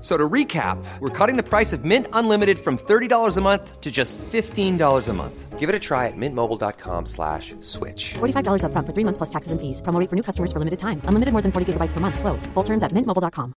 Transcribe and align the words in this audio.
So 0.00 0.16
to 0.16 0.28
recap, 0.28 0.82
we're 1.00 1.10
cutting 1.10 1.36
the 1.36 1.42
price 1.42 1.74
of 1.74 1.84
Mint 1.84 2.06
Unlimited 2.14 2.58
from 2.58 2.78
$30 2.78 3.36
a 3.36 3.40
month 3.42 3.80
to 3.82 3.90
just 3.90 4.16
$15 4.16 5.08
a 5.08 5.12
month. 5.12 5.58
Give 5.58 5.68
it 5.68 5.74
a 5.74 5.78
try 5.78 6.06
at 6.06 6.16
mintmobile.com 6.16 7.04
slash 7.04 7.54
switch. 7.60 8.14
$45 8.14 8.62
upfront 8.64 8.86
for 8.86 8.94
three 8.94 9.04
months 9.04 9.18
plus 9.18 9.28
taxes 9.28 9.52
and 9.52 9.60
fees. 9.60 9.82
Promo 9.82 10.08
for 10.08 10.16
new 10.16 10.22
customers 10.22 10.52
for 10.52 10.58
limited 10.58 10.78
time. 10.78 11.02
Unlimited 11.04 11.32
more 11.32 11.42
than 11.42 11.52
40 11.52 11.74
gigabytes 11.74 11.92
per 11.92 12.00
month. 12.00 12.18
Slows. 12.18 12.46
Full 12.54 12.64
terms 12.64 12.82
at 12.82 12.92
mintmobile.com. 12.92 13.52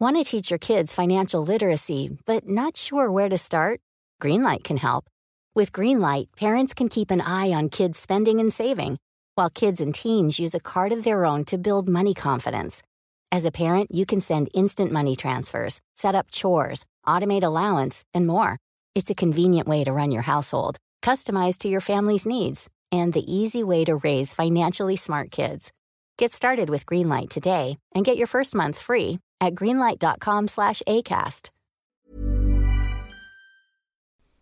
Want 0.00 0.16
to 0.16 0.22
teach 0.22 0.50
your 0.52 0.60
kids 0.60 0.94
financial 0.94 1.42
literacy, 1.42 2.16
but 2.24 2.46
not 2.46 2.76
sure 2.76 3.10
where 3.10 3.28
to 3.28 3.36
start? 3.36 3.80
Greenlight 4.22 4.62
can 4.62 4.76
help. 4.76 5.10
With 5.56 5.72
Greenlight, 5.72 6.26
parents 6.36 6.72
can 6.72 6.88
keep 6.88 7.10
an 7.10 7.20
eye 7.20 7.50
on 7.52 7.68
kids' 7.68 7.98
spending 7.98 8.38
and 8.38 8.52
saving, 8.52 8.98
while 9.34 9.50
kids 9.50 9.80
and 9.80 9.92
teens 9.92 10.38
use 10.38 10.54
a 10.54 10.60
card 10.60 10.92
of 10.92 11.02
their 11.02 11.26
own 11.26 11.42
to 11.46 11.58
build 11.58 11.88
money 11.88 12.14
confidence. 12.14 12.82
As 13.30 13.44
a 13.44 13.52
parent, 13.52 13.94
you 13.94 14.06
can 14.06 14.20
send 14.20 14.48
instant 14.54 14.90
money 14.90 15.14
transfers, 15.14 15.80
set 15.94 16.14
up 16.14 16.30
chores, 16.30 16.86
automate 17.06 17.42
allowance, 17.42 18.04
and 18.14 18.26
more. 18.26 18.58
It's 18.94 19.10
a 19.10 19.14
convenient 19.14 19.68
way 19.68 19.84
to 19.84 19.92
run 19.92 20.10
your 20.10 20.22
household, 20.22 20.76
customized 21.02 21.58
to 21.58 21.68
your 21.68 21.80
family's 21.80 22.26
needs, 22.26 22.68
and 22.90 23.12
the 23.12 23.32
easy 23.32 23.62
way 23.62 23.84
to 23.84 23.96
raise 23.96 24.34
financially 24.34 24.96
smart 24.96 25.30
kids. 25.30 25.72
Get 26.16 26.32
started 26.32 26.70
with 26.70 26.86
Greenlight 26.86 27.28
today 27.28 27.78
and 27.94 28.04
get 28.04 28.16
your 28.16 28.26
first 28.26 28.54
month 28.54 28.80
free 28.80 29.18
at 29.40 29.54
greenlight.com 29.54 30.48
slash 30.48 30.82
ACAST. 30.88 31.50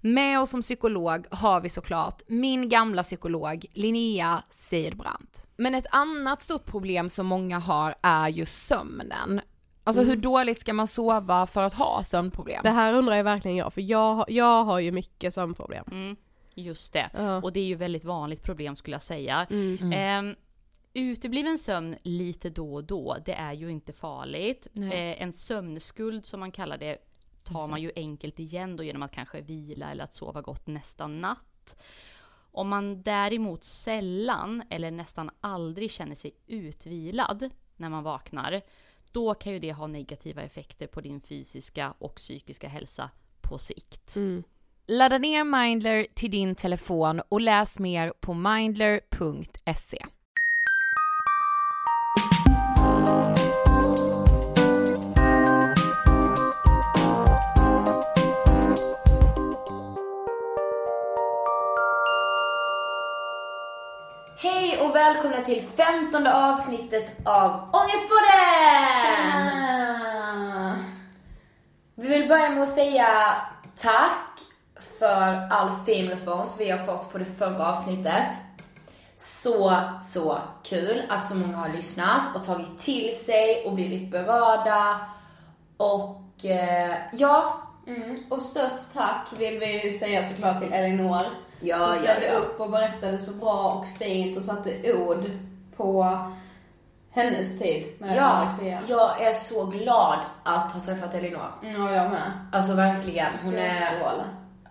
Med 0.00 0.40
oss 0.40 0.50
som 0.50 0.62
psykolog 0.62 1.26
har 1.30 1.60
vi 1.60 1.68
såklart 1.68 2.22
min 2.26 2.68
gamla 2.68 3.02
psykolog 3.02 3.66
Linnea 3.72 4.42
Seidbrant. 4.50 5.46
Men 5.56 5.74
ett 5.74 5.86
annat 5.90 6.42
stort 6.42 6.64
problem 6.64 7.08
som 7.08 7.26
många 7.26 7.58
har 7.58 7.94
är 8.02 8.28
ju 8.28 8.46
sömnen. 8.46 9.40
Alltså 9.84 10.02
hur 10.02 10.16
dåligt 10.16 10.60
ska 10.60 10.72
man 10.72 10.86
sova 10.86 11.46
för 11.46 11.62
att 11.62 11.74
ha 11.74 12.02
sömnproblem? 12.04 12.60
Det 12.62 12.70
här 12.70 12.94
undrar 12.94 13.16
jag 13.16 13.24
verkligen 13.24 13.56
jag, 13.56 13.72
för 13.72 13.80
jag, 13.80 14.14
har- 14.14 14.26
jag 14.28 14.64
har 14.64 14.78
ju 14.78 14.92
mycket 14.92 15.34
sömnproblem. 15.34 15.84
Mm, 15.90 16.16
just 16.54 16.92
det. 16.92 17.10
Ja. 17.14 17.36
Och 17.42 17.52
det 17.52 17.60
är 17.60 17.64
ju 17.64 17.74
väldigt 17.74 18.04
vanligt 18.04 18.42
problem 18.42 18.76
skulle 18.76 18.94
jag 18.94 19.02
säga. 19.02 19.46
Mm. 19.50 19.92
Ehm, 19.92 20.34
utebliven 20.94 21.58
sömn 21.58 21.96
lite 22.02 22.50
då 22.50 22.74
och 22.74 22.84
då, 22.84 23.16
det 23.24 23.32
är 23.34 23.52
ju 23.52 23.70
inte 23.70 23.92
farligt. 23.92 24.66
Eh, 24.74 25.22
en 25.22 25.32
sömnskuld 25.32 26.24
som 26.24 26.40
man 26.40 26.52
kallar 26.52 26.78
det 26.78 26.96
tar 27.44 27.68
man 27.68 27.82
ju 27.82 27.92
enkelt 27.96 28.38
igen 28.38 28.76
då 28.76 28.84
genom 28.84 29.02
att 29.02 29.12
kanske 29.12 29.40
vila 29.40 29.90
eller 29.90 30.04
att 30.04 30.14
sova 30.14 30.40
gott 30.40 30.66
nästa 30.66 31.06
natt. 31.06 31.76
Om 32.52 32.68
man 32.68 33.02
däremot 33.02 33.64
sällan 33.64 34.62
eller 34.70 34.90
nästan 34.90 35.30
aldrig 35.40 35.90
känner 35.90 36.14
sig 36.14 36.32
utvilad 36.46 37.50
när 37.76 37.88
man 37.88 38.02
vaknar, 38.02 38.60
då 39.12 39.34
kan 39.34 39.52
ju 39.52 39.58
det 39.58 39.72
ha 39.72 39.86
negativa 39.86 40.42
effekter 40.42 40.86
på 40.86 41.00
din 41.00 41.20
fysiska 41.20 41.94
och 41.98 42.14
psykiska 42.14 42.68
hälsa 42.68 43.10
på 43.40 43.58
sikt. 43.58 44.16
Mm. 44.16 44.42
Ladda 44.86 45.18
ner 45.18 45.44
Mindler 45.44 46.06
till 46.14 46.30
din 46.30 46.54
telefon 46.54 47.20
och 47.28 47.40
läs 47.40 47.78
mer 47.78 48.12
på 48.20 48.34
mindler.se. 48.34 50.06
välkomna 65.40 65.44
till 65.44 65.62
femtonde 65.76 66.34
avsnittet 66.34 67.16
av 67.24 67.50
Ångestpodden! 67.72 68.44
Vi 71.94 72.08
vill 72.08 72.28
börja 72.28 72.50
med 72.50 72.62
att 72.62 72.74
säga 72.74 73.06
tack 73.76 74.40
för 74.98 75.48
all 75.50 75.70
fin 75.86 76.08
respons 76.08 76.56
vi 76.58 76.70
har 76.70 76.78
fått 76.78 77.12
på 77.12 77.18
det 77.18 77.24
förra 77.24 77.72
avsnittet. 77.72 78.26
Så, 79.16 79.80
så 80.02 80.38
kul 80.62 81.02
att 81.08 81.28
så 81.28 81.34
många 81.34 81.56
har 81.56 81.68
lyssnat 81.68 82.36
och 82.36 82.44
tagit 82.44 82.78
till 82.78 83.16
sig 83.24 83.64
och 83.66 83.72
blivit 83.74 84.10
berörda. 84.10 85.00
Och 85.76 86.44
eh, 86.44 86.96
ja, 87.12 87.66
Mm. 87.86 88.16
Och 88.28 88.42
störst 88.42 88.94
tack 88.94 89.28
vill 89.38 89.58
vi 89.58 89.84
ju 89.84 89.90
säga 89.90 90.22
såklart 90.22 90.60
till 90.60 90.72
Elinor. 90.72 91.26
Ja, 91.60 91.78
som 91.78 91.88
ja, 91.88 91.94
ställde 91.94 92.26
ja. 92.26 92.32
upp 92.32 92.60
och 92.60 92.70
berättade 92.70 93.18
så 93.18 93.32
bra 93.32 93.72
och 93.72 93.86
fint 93.98 94.36
och 94.36 94.42
satte 94.42 94.92
ord 94.92 95.30
på 95.76 96.18
hennes 97.10 97.58
tid 97.58 97.86
med 97.98 98.16
ja, 98.16 98.22
anorexia. 98.22 98.82
jag 98.88 99.22
är 99.22 99.34
så 99.34 99.66
glad 99.66 100.18
att 100.44 100.72
ha 100.72 100.80
träffat 100.80 101.14
Elinor. 101.14 101.52
Mm, 101.62 101.86
och 101.86 101.92
jag 101.92 102.10
med. 102.10 102.48
Alltså 102.52 102.74
verkligen. 102.74 103.32
Hon 103.44 103.54
är... 103.54 103.74
Solstråle. 103.74 104.24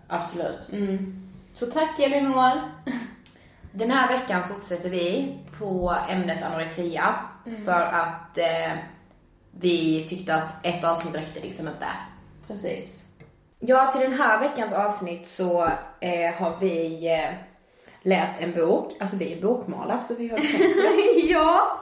Absolut. 0.08 0.68
Mm. 0.72 1.28
Så 1.52 1.66
tack 1.66 1.98
Elinor. 1.98 2.60
Den 3.72 3.90
här 3.90 4.08
veckan 4.08 4.42
fortsätter 4.48 4.90
vi 4.90 5.38
på 5.58 5.96
ämnet 6.08 6.42
anorexia 6.42 7.14
för 7.64 7.82
att 7.82 8.38
eh, 8.38 8.78
vi 9.50 10.06
tyckte 10.08 10.34
att 10.34 10.66
ett 10.66 10.84
avsnitt 10.84 11.14
räckte 11.14 11.40
liksom 11.40 11.68
inte. 11.68 11.86
Precis. 12.46 13.09
Ja, 13.62 13.92
till 13.92 14.00
den 14.00 14.12
här 14.12 14.40
veckans 14.40 14.72
avsnitt 14.72 15.28
så 15.28 15.62
eh, 16.00 16.34
har 16.34 16.56
vi 16.60 17.08
eh, 17.12 17.34
läst 18.02 18.40
en 18.40 18.52
bok. 18.52 18.92
Alltså 19.00 19.16
vi 19.16 19.32
är 19.32 19.42
bokmalar 19.42 20.00
så 20.08 20.14
vi 20.14 20.28
har 20.28 20.38
ja, 21.30 21.80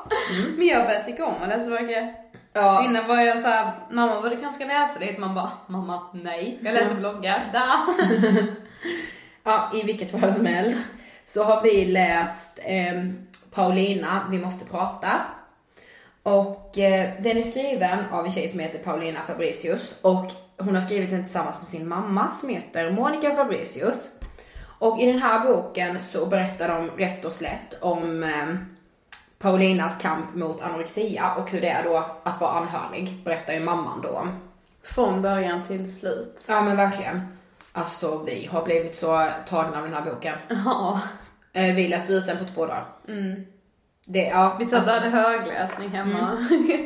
men 0.56 0.66
jag 0.66 0.86
börjar 0.86 1.02
tycka 1.02 1.26
om 1.26 1.34
att 1.42 1.48
läsa 1.48 1.70
böcker. 1.70 2.14
Ja. 2.52 2.84
Innan 2.84 3.06
var 3.06 3.16
jag 3.16 3.38
såhär, 3.38 3.72
mamma 3.90 4.20
vad 4.20 4.32
du 4.32 4.36
kanske 4.36 4.64
ska 4.64 4.74
läsa 4.74 4.98
det? 4.98 5.18
Man 5.18 5.34
bara, 5.34 5.50
mamma 5.66 6.02
nej, 6.12 6.58
jag 6.62 6.74
läser 6.74 6.94
bloggar. 6.94 7.42
Ja, 9.44 9.70
i 9.74 9.82
vilket 9.82 10.10
fall 10.10 10.34
som 10.34 10.46
helst 10.46 10.86
så 11.26 11.44
har 11.44 11.62
vi 11.62 11.84
läst 11.84 12.58
eh, 12.62 13.04
Paulina, 13.50 14.26
Vi 14.30 14.38
måste 14.38 14.64
prata. 14.64 15.20
Och 16.22 16.78
eh, 16.78 17.10
den 17.22 17.36
är 17.36 17.42
skriven 17.42 17.98
av 18.12 18.24
en 18.24 18.32
tjej 18.32 18.48
som 18.48 18.60
heter 18.60 18.78
Paulina 18.78 19.20
Fabricius 19.26 19.94
och 20.02 20.32
hon 20.58 20.74
har 20.74 20.82
skrivit 20.82 21.10
den 21.10 21.24
tillsammans 21.24 21.58
med 21.60 21.68
sin 21.68 21.88
mamma 21.88 22.30
som 22.32 22.48
heter 22.48 22.90
Monica 22.90 23.34
Fabricius. 23.34 24.08
Och 24.78 25.00
i 25.00 25.06
den 25.06 25.22
här 25.22 25.40
boken 25.46 26.02
så 26.02 26.26
berättar 26.26 26.68
de 26.68 26.90
rätt 26.90 27.24
och 27.24 27.32
slätt 27.32 27.74
om 27.80 28.22
eh, 28.22 28.54
Paulinas 29.38 30.02
kamp 30.02 30.34
mot 30.34 30.60
anorexia 30.60 31.34
och 31.34 31.50
hur 31.50 31.60
det 31.60 31.68
är 31.68 31.84
då 31.84 32.04
att 32.22 32.40
vara 32.40 32.50
anhörig, 32.50 33.22
berättar 33.24 33.52
ju 33.52 33.60
mamman 33.60 34.00
då 34.02 34.08
om. 34.08 34.40
Från 34.82 35.22
början 35.22 35.62
till 35.62 35.94
slut. 35.94 36.44
Ja 36.48 36.62
men 36.62 36.76
verkligen. 36.76 37.20
Alltså 37.72 38.22
vi 38.22 38.48
har 38.52 38.64
blivit 38.64 38.96
så 38.96 39.28
tagna 39.48 39.78
av 39.78 39.84
den 39.84 39.94
här 39.94 40.02
boken. 40.14 40.34
Ja. 40.48 41.00
Eh, 41.52 41.74
vi 41.74 41.88
läste 41.88 42.12
ut 42.12 42.26
den 42.26 42.38
på 42.38 42.44
två 42.44 42.66
dagar. 42.66 42.84
Mm. 43.08 43.44
Det, 44.04 44.22
ja, 44.22 44.56
Vi 44.58 44.64
satt 44.64 44.86
och 44.86 44.92
alltså, 44.94 45.08
hade 45.08 45.28
högläsning 45.28 45.88
hemma. 45.88 46.18
ja, 46.50 46.76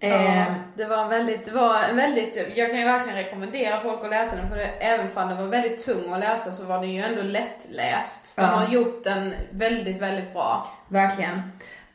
eh, 0.00 0.44
det 0.74 0.84
var 0.84 1.02
en 1.02 1.08
väldigt, 1.08 1.44
det 1.46 1.52
var 1.52 1.78
en 1.90 1.96
väldigt, 1.96 2.36
jag 2.56 2.70
kan 2.70 2.78
ju 2.78 2.84
verkligen 2.84 3.18
rekommendera 3.18 3.80
folk 3.80 4.04
att 4.04 4.10
läsa 4.10 4.36
den 4.36 4.48
för 4.48 4.56
det, 4.56 4.64
även 4.66 5.06
om 5.14 5.28
den 5.28 5.38
var 5.38 5.46
väldigt 5.46 5.84
tung 5.84 6.12
att 6.12 6.20
läsa 6.20 6.52
så 6.52 6.64
var 6.66 6.78
den 6.80 6.90
ju 6.90 7.02
ändå 7.02 7.22
lättläst. 7.22 8.36
De 8.36 8.42
Ja. 8.42 8.48
har 8.48 8.68
gjort 8.68 9.04
den 9.04 9.34
väldigt, 9.50 9.98
väldigt 10.02 10.32
bra. 10.32 10.68
Verkligen. 10.88 11.42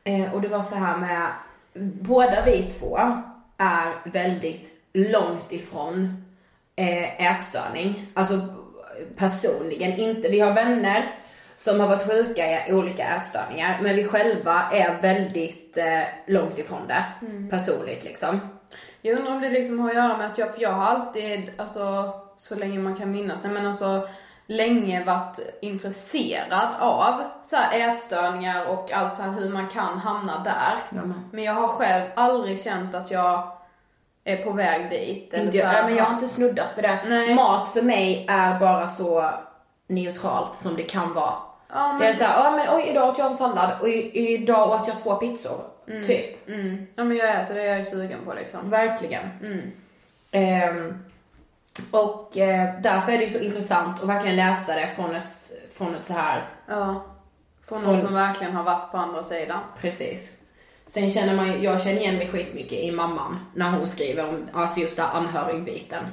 Eh, 0.03 0.33
och 0.33 0.41
det 0.41 0.47
var 0.47 0.61
så 0.61 0.75
här 0.75 0.97
med, 0.97 1.27
båda 2.01 2.41
vi 2.45 2.61
två 2.79 2.99
är 3.57 4.09
väldigt 4.11 4.73
långt 4.93 5.51
ifrån 5.51 6.25
eh, 6.75 7.31
ätstörning. 7.31 8.07
Alltså 8.13 8.39
personligen 9.17 9.93
inte. 9.99 10.29
Vi 10.29 10.39
har 10.39 10.53
vänner 10.53 11.15
som 11.57 11.79
har 11.79 11.87
varit 11.87 12.11
sjuka 12.11 12.67
i 12.67 12.73
olika 12.73 13.15
ätstörningar 13.15 13.79
men 13.81 13.95
vi 13.95 14.07
själva 14.07 14.69
är 14.73 15.01
väldigt 15.01 15.77
eh, 15.77 16.01
långt 16.27 16.59
ifrån 16.59 16.87
det 16.87 17.03
personligt 17.49 18.03
liksom. 18.03 18.39
Jag 19.01 19.17
undrar 19.17 19.35
om 19.35 19.41
det 19.41 19.49
liksom 19.49 19.79
har 19.79 19.89
att 19.89 19.95
göra 19.95 20.17
med 20.17 20.27
att 20.27 20.37
jag, 20.37 20.53
för 20.53 20.61
jag 20.61 20.71
har 20.71 20.85
alltid, 20.85 21.51
alltså 21.57 22.13
så 22.35 22.55
länge 22.55 22.79
man 22.79 22.95
kan 22.95 23.11
minnas, 23.11 23.43
nej 23.43 23.51
men 23.53 23.65
alltså 23.65 24.07
länge 24.47 25.03
varit 25.03 25.39
intresserad 25.61 26.69
av 26.79 27.23
så 27.41 27.55
här 27.55 27.89
ätstörningar 27.89 28.65
och 28.65 28.91
allt 28.91 29.15
så 29.15 29.21
här 29.21 29.31
hur 29.31 29.49
man 29.49 29.67
kan 29.67 29.97
hamna 29.97 30.43
där. 30.43 30.97
Jag 30.99 31.07
med. 31.07 31.19
Men 31.31 31.43
jag 31.43 31.53
har 31.53 31.67
själv 31.67 32.11
aldrig 32.15 32.63
känt 32.63 32.95
att 32.95 33.11
jag 33.11 33.51
är 34.23 34.37
på 34.37 34.51
väg 34.51 34.89
dit. 34.89 35.33
Eller 35.33 35.45
Inte, 35.45 35.57
så 35.57 35.65
här, 35.65 35.77
ja, 35.77 35.85
men 35.85 35.95
jag 35.95 36.03
har 36.03 36.13
inte 36.13 36.27
snuddat 36.27 36.73
för 36.73 36.81
det. 36.81 36.99
Nej. 37.07 37.35
Mat 37.35 37.69
för 37.69 37.81
mig 37.81 38.25
är 38.29 38.59
bara 38.59 38.87
så 38.87 39.31
neutralt 39.87 40.55
som 40.57 40.75
det 40.75 40.83
kan 40.83 41.13
vara. 41.13 41.33
Ja, 41.69 41.93
men, 41.93 42.01
Jag 42.01 42.09
är 42.09 42.13
såhär, 42.13 42.43
ja 42.43 42.51
men 42.51 42.75
oj 42.75 42.83
idag 42.89 43.09
åt 43.09 43.17
jag 43.17 43.31
en 43.31 43.37
sallad 43.37 43.81
och 43.81 43.87
idag 43.89 44.69
åt 44.81 44.87
jag 44.87 45.03
två 45.03 45.15
pizzor. 45.15 45.61
Typ. 46.07 46.49
mm, 46.49 46.87
ja 46.95 47.03
men 47.03 47.17
jag 47.17 47.41
äter 47.41 47.55
det 47.55 47.63
jag 47.63 47.77
är 47.77 47.83
sugen 47.83 48.19
på 48.25 48.33
liksom. 48.33 48.69
Verkligen. 48.69 49.29
Mm. 49.41 49.71
Ehm, 50.31 51.05
och 51.91 52.37
eh, 52.37 52.69
därför 52.81 53.11
är 53.11 53.17
det 53.17 53.29
så 53.29 53.39
intressant 53.39 54.01
att 54.03 54.09
verkligen 54.09 54.35
läsa 54.35 54.75
det 54.75 54.87
från 54.95 55.15
ett, 55.15 55.29
från 55.77 55.95
ett 55.95 56.05
så 56.05 56.13
här, 56.13 56.49
Ja. 56.67 57.05
Från 57.67 57.81
Från- 57.81 57.91
någon 57.91 58.01
som 58.01 58.13
verkligen 58.13 58.53
har 58.55 58.63
varit 58.63 58.91
på 58.91 58.97
andra 58.97 59.23
sidan. 59.23 59.59
precis. 59.81 60.31
Sen 60.87 61.11
känner 61.11 61.35
man 61.35 61.61
jag 61.63 61.81
känner 61.81 62.01
igen 62.01 62.15
mig 62.17 62.27
skitmycket 62.27 62.79
i 62.79 62.91
mamman 62.91 63.39
när 63.55 63.71
hon 63.71 63.87
skriver 63.87 64.29
om 64.29 64.47
alltså 64.53 64.79
just 64.79 64.95
den 64.95 65.05
anhörigbiten. 65.05 66.03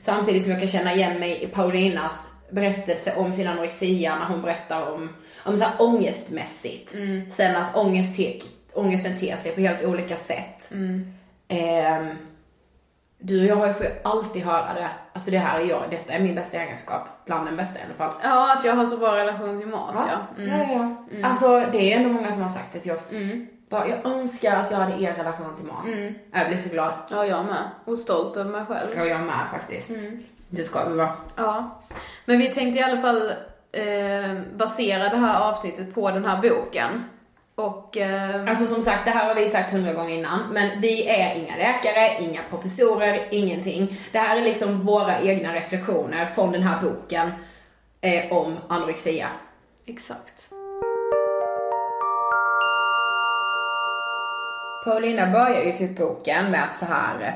Samtidigt 0.00 0.42
som 0.42 0.52
jag 0.52 0.60
kan 0.60 0.68
känna 0.68 0.94
igen 0.94 1.20
mig 1.20 1.42
i 1.42 1.46
Paulinas 1.46 2.28
berättelse 2.50 3.14
om 3.16 3.32
sin 3.32 3.48
anorexia 3.48 4.18
när 4.18 4.26
hon 4.26 4.42
berättar 4.42 4.92
om, 4.92 5.08
om 5.44 5.56
så 5.56 5.64
här 5.64 5.72
ångestmässigt. 5.78 6.94
Sen 7.30 7.56
att 7.56 7.76
ångest 7.76 8.16
te, 8.16 8.42
ångesten 8.72 9.18
ter 9.18 9.36
sig 9.36 9.52
på 9.52 9.60
helt 9.60 9.84
olika 9.84 10.16
sätt. 10.16 10.72
Ehm, 11.48 12.06
du 13.18 13.52
och 13.52 13.66
jag 13.66 13.76
får 13.76 13.86
ju 13.86 13.92
alltid 14.04 14.42
höra 14.42 14.74
det, 14.74 14.88
alltså 15.12 15.30
det 15.30 15.38
här 15.38 15.60
är 15.60 15.64
jag, 15.64 15.82
detta 15.90 16.12
är 16.12 16.20
min 16.20 16.34
bästa 16.34 16.56
egenskap, 16.56 17.02
bland 17.24 17.46
den 17.46 17.56
bästa 17.56 17.78
i 17.78 17.82
alla 17.82 17.94
fall. 17.94 18.20
Ja, 18.22 18.56
att 18.56 18.64
jag 18.64 18.74
har 18.74 18.86
så 18.86 18.96
bra 18.96 19.16
relation 19.16 19.58
till 19.58 19.68
mat 19.68 19.94
ja. 19.94 20.42
Mm. 20.42 20.60
ja, 20.60 20.66
ja, 20.72 20.96
ja. 21.20 21.28
Alltså 21.28 21.60
det 21.72 21.92
är 21.92 21.96
ändå 21.96 22.08
många 22.08 22.32
som 22.32 22.42
har 22.42 22.48
sagt 22.48 22.72
det 22.72 22.80
till 22.80 22.92
oss. 22.92 23.12
Mm. 23.12 23.46
Bara, 23.68 23.88
jag 23.88 24.06
önskar 24.06 24.56
att 24.56 24.70
jag 24.70 24.78
hade 24.78 25.02
er 25.02 25.14
relation 25.14 25.56
till 25.56 25.66
mat. 25.66 25.86
Jag 26.32 26.48
blir 26.48 26.58
så 26.62 26.68
glad. 26.68 26.92
Ja, 27.10 27.26
jag 27.26 27.44
med. 27.44 27.62
Och 27.84 27.98
stolt 27.98 28.36
över 28.36 28.50
mig 28.50 28.64
själv. 28.66 28.88
Ja, 28.96 29.04
jag 29.04 29.20
med 29.20 29.46
faktiskt. 29.50 29.90
Mm. 29.90 30.22
Det 30.48 30.64
ska 30.64 30.88
vi 30.88 30.96
vara. 30.96 31.12
Ja. 31.36 31.82
Men 32.24 32.38
vi 32.38 32.46
tänkte 32.52 32.80
i 32.80 32.82
alla 32.82 32.98
fall 33.00 33.32
eh, 33.72 34.34
basera 34.56 35.08
det 35.08 35.16
här 35.16 35.40
avsnittet 35.50 35.94
på 35.94 36.10
den 36.10 36.24
här 36.24 36.42
boken. 36.42 37.04
Och... 37.54 37.96
Eh, 37.96 38.48
Alltså 38.48 38.66
som 38.66 38.82
sagt, 38.82 39.04
det 39.04 39.10
här 39.10 39.28
har 39.28 39.34
vi 39.40 39.48
sagt 39.48 39.72
hundra 39.72 39.92
gånger 39.92 40.14
innan, 40.14 40.40
men 40.52 40.80
vi 40.80 41.06
är 41.08 41.34
inga 41.34 41.56
läkare, 41.56 42.16
inga 42.20 42.40
professorer, 42.50 43.28
ingenting. 43.30 44.00
Det 44.12 44.18
här 44.18 44.36
är 44.36 44.42
liksom 44.42 44.86
våra 44.86 45.20
egna 45.20 45.54
reflektioner 45.54 46.26
från 46.26 46.52
den 46.52 46.62
här 46.62 46.82
boken 46.82 47.30
eh, 48.00 48.32
om 48.32 48.56
anorexia. 48.68 49.28
exakt. 49.86 50.48
Paulina 54.84 55.26
börjar 55.26 55.62
ju 55.64 55.72
typ 55.72 55.98
boken 55.98 56.50
med 56.50 56.64
att 56.64 56.76
så 56.76 56.84
här 56.84 57.22
eh, 57.22 57.32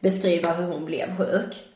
beskriva 0.00 0.52
hur 0.52 0.66
hon 0.66 0.84
blev 0.84 1.16
sjuk. 1.16 1.69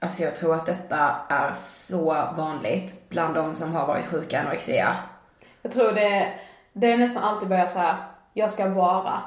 Alltså 0.00 0.22
jag 0.22 0.36
tror 0.36 0.54
att 0.54 0.66
detta 0.66 1.16
är 1.28 1.52
så 1.52 2.04
vanligt 2.36 3.08
bland 3.08 3.34
de 3.34 3.54
som 3.54 3.74
har 3.74 3.86
varit 3.86 4.06
sjuka 4.06 4.36
i 4.36 4.40
anorexia. 4.40 4.96
Jag 5.62 5.72
tror 5.72 5.92
det, 5.92 6.32
det 6.72 6.92
är 6.92 6.98
nästan 6.98 7.22
alltid 7.22 7.48
börjar 7.48 7.66
så 7.66 7.78
här. 7.78 7.96
jag 8.32 8.50
ska 8.50 8.68
vara. 8.68 9.22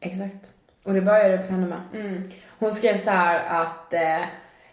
Exakt. 0.00 0.52
Och 0.84 0.94
det 0.94 1.00
började 1.00 1.38
på 1.38 1.52
henne 1.52 1.66
med. 1.66 1.80
Mm. 1.94 2.30
Hon 2.58 2.74
skrev 2.74 2.98
så 2.98 3.10
här 3.10 3.62
att 3.62 3.92
eh, 3.92 4.20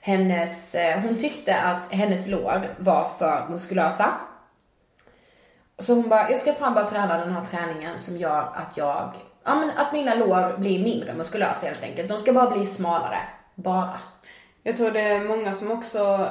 hennes, 0.02 0.76
eh, 0.76 1.00
hon 1.00 1.18
tyckte 1.18 1.62
att 1.62 1.94
hennes 1.94 2.28
lår 2.28 2.76
var 2.78 3.08
för 3.20 3.48
muskulösa. 3.50 4.12
Så 5.80 5.94
hon 5.94 6.10
bara, 6.10 6.32
jag 6.32 6.40
ska 6.40 6.54
fan 6.54 6.74
bara 6.74 6.90
träna 6.90 7.18
den 7.18 7.34
här 7.34 7.46
träningen 7.46 8.00
som 8.00 8.18
gör 8.18 8.52
att 8.54 8.78
jag, 8.78 9.14
ja 9.44 9.56
men 9.56 9.70
att 9.78 9.94
mina 9.94 10.16
lår 10.16 10.58
blir 10.58 10.84
mindre 10.84 11.14
muskulösa 11.14 11.68
helt 11.68 11.84
enkelt. 11.84 12.10
De 12.10 12.18
ska 12.18 12.34
bara 12.34 12.52
bli 12.52 12.66
smalare. 12.66 13.20
Bara. 13.56 14.00
Jag 14.68 14.78
tror 14.78 14.92
det 14.92 15.02
är 15.02 15.20
många 15.20 15.54
som 15.54 15.72
också 15.72 16.30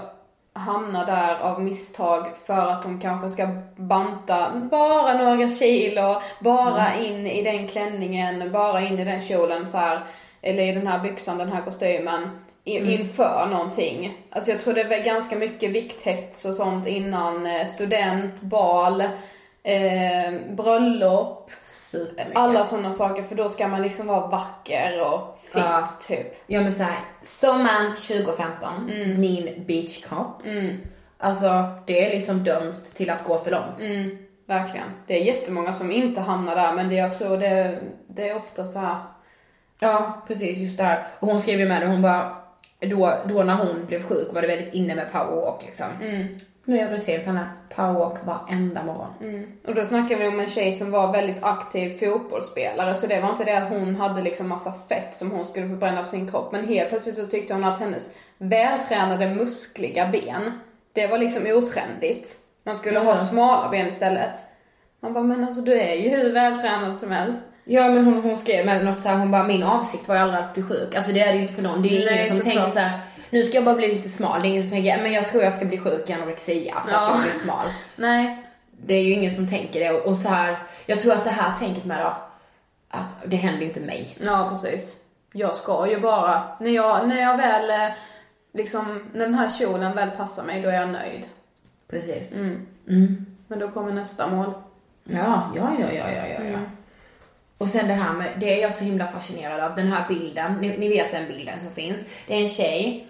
hamnar 0.53 1.07
där 1.07 1.39
av 1.41 1.63
misstag 1.63 2.27
för 2.47 2.67
att 2.67 2.83
de 2.83 3.01
kanske 3.01 3.29
ska 3.29 3.49
banta 3.77 4.69
bara 4.71 5.15
några 5.15 5.49
kilo, 5.49 6.21
bara 6.41 6.95
in 6.95 7.27
i 7.27 7.43
den 7.43 7.69
klänningen, 7.69 8.53
bara 8.53 8.81
in 8.81 8.99
i 8.99 9.05
den 9.05 9.21
kjolen 9.21 9.67
så 9.67 9.79
här, 9.79 10.01
eller 10.43 10.63
i 10.63 10.73
den 10.73 10.87
här 10.87 10.99
byxan, 10.99 11.39
den 11.39 11.53
här 11.53 11.63
kostymen, 11.63 12.31
i, 12.65 12.95
inför 12.95 13.47
någonting. 13.47 14.19
Alltså 14.31 14.51
jag 14.51 14.61
tror 14.61 14.75
det 14.75 14.81
är 14.81 15.05
ganska 15.05 15.37
mycket 15.37 15.71
vikthets 15.71 16.45
och 16.45 16.55
sånt 16.55 16.87
innan 16.87 17.47
eh, 17.47 17.67
student, 17.67 18.43
bal, 18.43 19.01
eh, 19.63 20.33
bröllop, 20.51 21.51
Supermycket. 21.91 22.37
alla 22.37 22.65
sådana 22.65 22.93
saker 22.93 23.23
för 23.23 23.35
då 23.35 23.49
ska 23.49 23.69
man 23.69 23.83
liksom 23.83 24.07
vara 24.07 24.27
vacker 24.27 25.03
och 25.13 25.39
fit 25.41 25.55
Ja. 25.55 25.89
typ. 26.09 26.27
Ja 26.47 26.61
men 26.61 26.73
såhär, 26.73 26.97
sommaren 27.23 27.95
2015, 27.97 28.91
min 29.19 29.65
beachkropp. 29.67 30.43
Alltså 31.19 31.65
det 31.87 32.07
är 32.07 32.15
liksom 32.17 32.45
dömt 32.45 32.95
till 32.95 33.11
att 33.11 33.25
gå 33.25 33.39
för 33.39 33.51
långt. 33.51 33.81
Mm, 33.81 34.19
verkligen. 34.47 34.87
Det 35.07 35.21
är 35.21 35.25
jättemånga 35.25 35.73
som 35.73 35.93
inte 35.93 36.21
hamnar 36.21 36.57
där 36.57 36.73
men 36.73 36.89
det 36.89 36.95
jag 36.95 37.19
tror 37.19 37.39
det, 37.39 37.79
det 38.09 38.29
är 38.29 38.37
ofta 38.37 38.67
så 38.67 38.79
här. 38.79 38.97
Ja, 39.79 40.23
precis 40.27 40.59
just 40.59 40.79
det 40.79 40.85
här. 40.85 41.07
Och 41.19 41.29
hon 41.29 41.41
skrev 41.41 41.59
ju 41.61 41.69
med 41.69 41.83
det, 41.83 41.87
hon 41.89 42.03
bara, 42.03 42.37
då, 42.81 43.19
då 43.27 43.43
när 43.43 43.55
hon 43.57 43.87
blev 43.87 44.03
sjuk 44.03 44.29
var 44.33 44.43
det 44.43 44.49
väldigt 44.49 44.75
inne 44.75 44.95
med 44.95 45.13
powerwalk 45.13 45.63
liksom. 45.67 45.87
Nu 46.69 46.79
är 46.79 46.83
jag 46.83 46.93
rutin 46.93 47.21
för 47.21 47.27
henne, 47.27 47.47
powerwalk 47.75 48.19
varenda 48.25 48.83
morgon. 48.83 49.47
Och 49.67 49.75
då 49.75 49.85
snackar 49.85 50.17
vi 50.19 50.27
om 50.29 50.41
en 50.41 50.49
tjej 50.49 50.73
som 50.73 50.91
var 50.91 51.13
väldigt 51.13 51.43
aktiv 51.43 51.99
fotbollsspelare 51.99 52.95
så 52.95 53.07
det 53.07 53.21
var 53.21 53.31
inte 53.31 53.45
det 53.45 53.57
att 53.59 53.69
hon 53.69 53.97
hade 53.97 54.23
liksom 54.23 54.49
massa 54.49 54.73
fett 54.89 55.15
som 55.17 55.31
hon 55.31 55.45
skulle 55.45 55.69
förbränna 55.69 56.03
på 56.03 56.09
sin 56.09 56.31
kropp 56.31 56.53
men 56.53 56.69
helt 56.69 56.89
plötsligt 56.89 57.17
så 57.17 57.27
tyckte 57.27 57.55
hon 57.55 57.65
att 57.65 57.81
hennes 57.81 58.11
vältränade 58.39 59.29
muskliga 59.35 60.09
ben, 60.09 60.53
det 60.93 61.07
var 61.07 61.19
liksom 61.19 61.43
otrendigt. 61.47 62.37
Man 62.65 62.77
skulle 62.77 62.99
ha 62.99 63.11
Ja. 63.11 63.17
smala 63.17 63.69
ben 63.71 63.87
istället. 63.89 64.37
Man 65.01 65.13
bara, 65.13 65.25
men 65.25 65.45
alltså 65.45 65.61
du 65.61 65.81
är 65.81 65.95
ju 65.95 66.09
hur 66.09 66.33
vältränad 66.33 66.99
som 66.99 67.11
helst. 67.11 67.45
Ja 67.65 67.89
men 67.89 68.05
hon, 68.05 68.23
hon 68.23 68.37
skrev 68.37 68.67
med 68.67 68.85
något 68.85 69.01
så 69.01 69.09
här, 69.09 69.17
hon 69.19 69.31
bara, 69.31 69.45
min 69.45 69.63
avsikt 69.63 70.09
var 70.09 70.15
ju 70.15 70.21
aldrig 70.21 70.41
att 70.45 70.55
bli 70.55 70.63
sjuk. 70.63 70.95
Alltså 70.95 71.13
det 71.13 71.21
är 71.21 71.27
det 71.27 71.35
ju 71.35 71.43
inte 71.43 71.55
för 71.55 71.63
någon. 71.63 71.83
Det 71.83 71.89
är 71.89 72.05
Nej, 72.07 72.15
ingen 72.19 72.31
som 72.31 72.41
tänker 72.41 72.67
så 72.69 72.79
här. 72.79 73.01
Nu 73.31 73.43
ska 73.43 73.55
jag 73.55 73.65
bara 73.65 73.75
bli 73.75 73.89
lite 73.89 74.09
smal. 74.09 74.43
Det 74.43 74.49
är 74.49 74.51
ingen 74.51 74.63
som 74.63 74.71
tänker, 74.73 75.03
men 75.03 75.13
jag 75.13 75.27
tror 75.27 75.43
jag 75.43 75.55
ska 75.55 75.65
bli 75.65 75.79
sjuk 75.79 76.11
i 76.11 76.13
anorexia 76.13 76.75
så 76.75 76.79
att 76.89 76.93
Ja. 76.93 77.11
jag 77.11 77.21
blir 77.21 77.31
smal. 77.31 77.67
Nej. 77.97 78.43
Det 78.87 78.95
är 78.95 79.03
ju 79.03 79.13
ingen 79.13 79.35
som 79.35 79.49
tänker 79.49 79.81
det. 79.81 79.91
Och, 79.91 80.07
och 80.07 80.17
så 80.17 80.29
här, 80.29 80.59
jag 80.87 81.01
tror 81.01 81.13
att 81.13 81.25
det 81.25 81.31
här 81.31 81.59
tänket 81.59 81.85
med 81.85 82.05
då, 82.05 82.17
att 82.89 83.07
det 83.27 83.37
händer 83.37 83.67
inte 83.67 83.81
mig. 83.81 84.17
Ja, 84.21 84.47
precis. 84.51 84.97
Jag 85.33 85.55
ska 85.55 85.91
ju 85.91 86.01
bara, 86.01 86.43
när 86.61 86.71
jag, 86.71 87.09
när 87.09 87.21
jag 87.23 87.37
väl, 87.37 87.71
eh, 87.71 87.97
liksom, 88.55 89.11
när 89.13 89.25
den 89.25 89.35
här 89.35 89.51
kjolen 89.51 89.97
väl 89.97 90.11
passar 90.11 90.45
mig, 90.45 90.63
då 90.63 90.69
är 90.69 90.75
jag 90.81 90.89
nöjd. 90.89 91.23
Precis. 91.91 92.35
Mm. 92.37 92.67
Mm. 92.89 93.27
Men 93.49 93.59
då 93.59 93.71
kommer 93.71 93.93
nästa 93.93 94.27
mål. 94.27 94.53
Ja, 95.05 95.53
ja, 95.57 95.77
ja, 95.81 95.87
ja, 95.93 96.09
ja, 96.11 96.27
ja. 96.29 96.37
Mm. 96.37 96.61
Och 97.59 97.69
sen 97.69 97.89
det 97.89 97.95
här 97.95 98.13
med, 98.15 98.29
det 98.41 98.59
är 98.59 98.63
jag 98.63 98.75
så 98.75 98.85
himla 98.85 99.07
fascinerad 99.07 99.61
av, 99.61 99.77
den 99.77 99.87
här 99.93 100.09
bilden, 100.09 100.55
ni, 100.55 100.79
ni 100.79 100.89
vet 100.89 101.13
den 101.13 101.29
bilden 101.29 101.61
som 101.61 101.71
finns. 101.71 102.07
Det 102.27 102.35
är 102.35 102.43
en 102.43 102.49
tjej, 102.49 103.07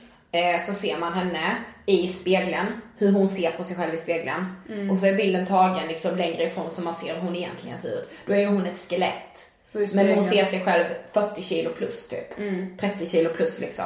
så 0.67 0.75
ser 0.75 0.99
man 0.99 1.13
henne 1.13 1.57
i 1.87 2.09
spegeln, 2.09 2.67
hur 2.99 3.13
hon 3.13 3.29
ser 3.29 3.51
på 3.51 3.65
sig 3.65 3.77
själv 3.77 3.95
i 3.95 3.99
spegeln. 3.99 4.47
Mm. 4.69 4.91
Och 4.91 4.99
så 4.99 5.07
är 5.07 5.17
bilden 5.17 5.47
tagen 5.47 5.89
liksom 5.89 6.17
längre 6.17 6.43
ifrån 6.43 6.71
så 6.71 6.83
man 6.83 6.95
ser 6.95 7.15
hur 7.15 7.21
hon 7.21 7.37
egentligen 7.37 7.79
ser 7.79 7.89
ut. 7.89 8.11
Då 8.27 8.35
är 8.35 8.47
hon 8.47 8.67
ett 8.67 8.89
skelett. 8.89 9.47
Men 9.95 10.15
hon 10.15 10.25
ser 10.25 10.45
sig 10.45 10.61
själv 10.61 10.85
40 11.13 11.43
kilo 11.43 11.71
plus 11.71 12.09
typ. 12.09 12.39
Mm. 12.39 12.77
30 12.81 13.07
kilo 13.07 13.31
plus 13.31 13.61
liksom. 13.61 13.85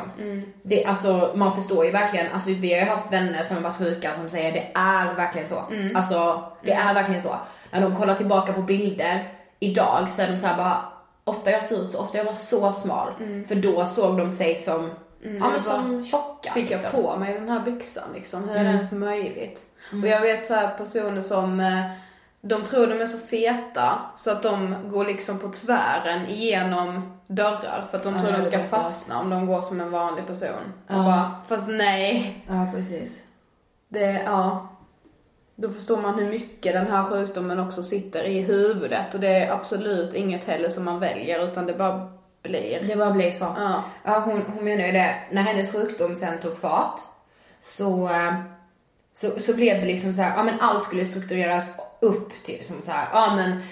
Det, 0.62 0.84
alltså 0.84 1.32
man 1.34 1.56
förstår 1.56 1.84
ju 1.84 1.90
verkligen, 1.90 2.32
alltså 2.32 2.50
vi 2.50 2.72
har 2.72 2.80
ju 2.80 2.86
haft 2.86 3.12
vänner 3.12 3.42
som 3.42 3.56
har 3.56 3.62
varit 3.62 3.76
sjuka 3.76 4.14
som 4.14 4.28
säger 4.28 4.52
det 4.52 4.66
är 4.74 5.14
verkligen 5.14 5.48
så. 5.48 5.64
Mm. 5.70 5.96
Alltså 5.96 6.44
det 6.62 6.72
är 6.72 6.94
verkligen 6.94 7.22
så. 7.22 7.36
När 7.70 7.80
de 7.80 7.96
kollar 7.96 8.14
tillbaka 8.14 8.52
på 8.52 8.62
bilder 8.62 9.28
idag 9.58 10.06
så 10.12 10.22
är 10.22 10.30
de 10.30 10.38
såhär 10.38 10.56
bara, 10.56 10.84
ofta 11.24 11.50
jag 11.50 11.64
ser 11.64 11.76
ut 11.76 11.92
så, 11.92 11.98
ofta 11.98 12.18
jag 12.18 12.24
var 12.24 12.32
så 12.32 12.72
smal. 12.72 13.12
För 13.48 13.54
då 13.54 13.86
såg 13.86 14.18
de 14.18 14.30
sig 14.30 14.54
som, 14.54 14.90
ja 15.22 15.28
men 15.30 15.52
jag 15.52 15.60
som 15.62 16.02
tjocka. 16.04 16.52
Fick 16.52 16.70
jag 16.70 16.80
liksom. 16.80 17.02
på 17.02 17.16
mig 17.16 17.34
den 17.34 17.48
här 17.48 17.60
byxan 17.60 18.08
liksom? 18.14 18.42
Hur 18.48 18.50
är 18.56 18.60
Mm. 18.60 18.66
det 18.66 18.72
ens 18.78 18.92
möjligt? 18.92 19.66
Och 20.02 20.08
jag 20.08 20.20
vet 20.20 20.46
så 20.46 20.54
här 20.54 20.68
personer 20.78 21.20
som 21.20 21.60
eh, 21.60 21.84
de 22.42 22.64
tror 22.64 22.86
de 22.86 23.00
är 23.00 23.06
så 23.06 23.18
feta 23.18 23.98
så 24.16 24.30
att 24.30 24.42
de 24.42 24.74
går 24.90 25.04
liksom 25.04 25.38
på 25.38 25.48
tvären 25.48 26.26
igenom 26.28 27.18
dörrar 27.26 27.86
för 27.90 27.96
att 27.98 28.04
de 28.04 28.14
Ja, 28.14 28.20
tror 28.20 28.32
de 28.32 28.42
ska 28.42 28.58
jag. 28.58 28.68
fastna 28.68 29.20
om 29.20 29.30
de 29.30 29.46
går 29.46 29.60
som 29.60 29.80
en 29.80 29.90
vanlig 29.90 30.26
person. 30.26 30.72
Ja. 30.86 30.96
Och 30.98 31.04
bara, 31.04 31.30
fast 31.48 31.68
nej. 31.70 32.44
Ja 32.48 32.68
precis. 32.74 33.22
Det, 33.88 34.22
ja. 34.24 34.68
Då 35.56 35.68
förstår 35.70 35.96
man 36.02 36.14
hur 36.18 36.26
mycket 36.30 36.72
den 36.72 36.86
här 36.86 37.04
sjukdomen 37.04 37.58
också 37.60 37.82
sitter 37.82 38.24
i 38.24 38.40
huvudet 38.40 39.14
och 39.14 39.20
det 39.20 39.28
är 39.28 39.52
absolut 39.52 40.14
inget 40.14 40.44
heller 40.44 40.68
som 40.68 40.84
man 40.84 41.00
väljer 41.00 41.44
utan 41.44 41.66
det 41.66 41.72
bara 41.74 42.12
blir. 42.42 42.82
Det 42.82 42.96
bara 42.96 43.10
blir 43.10 43.30
så. 43.30 43.44
Ja. 43.44 43.82
Ja, 44.04 44.20
hon, 44.20 44.42
hon 44.54 44.64
menar 44.64 44.86
ju 44.86 44.92
det, 44.92 45.14
när 45.30 45.42
hennes 45.42 45.72
sjukdom 45.72 46.16
sen 46.16 46.38
tog 46.38 46.58
fart 46.58 47.00
så, 47.62 48.08
eh, 48.08 48.34
så, 49.14 49.40
så 49.40 49.56
blev 49.56 49.80
det 49.80 49.86
liksom 49.86 50.12
så 50.12 50.22
här, 50.22 50.36
ja 50.36 50.42
men 50.42 50.60
allt 50.60 50.84
skulle 50.84 51.04
struktureras 51.04 51.72
upp 52.00 52.32
typ 52.44 52.66
som 52.66 52.82
så 52.82 52.90
här, 52.90 53.08
ja 53.12 53.34
men 53.36 53.62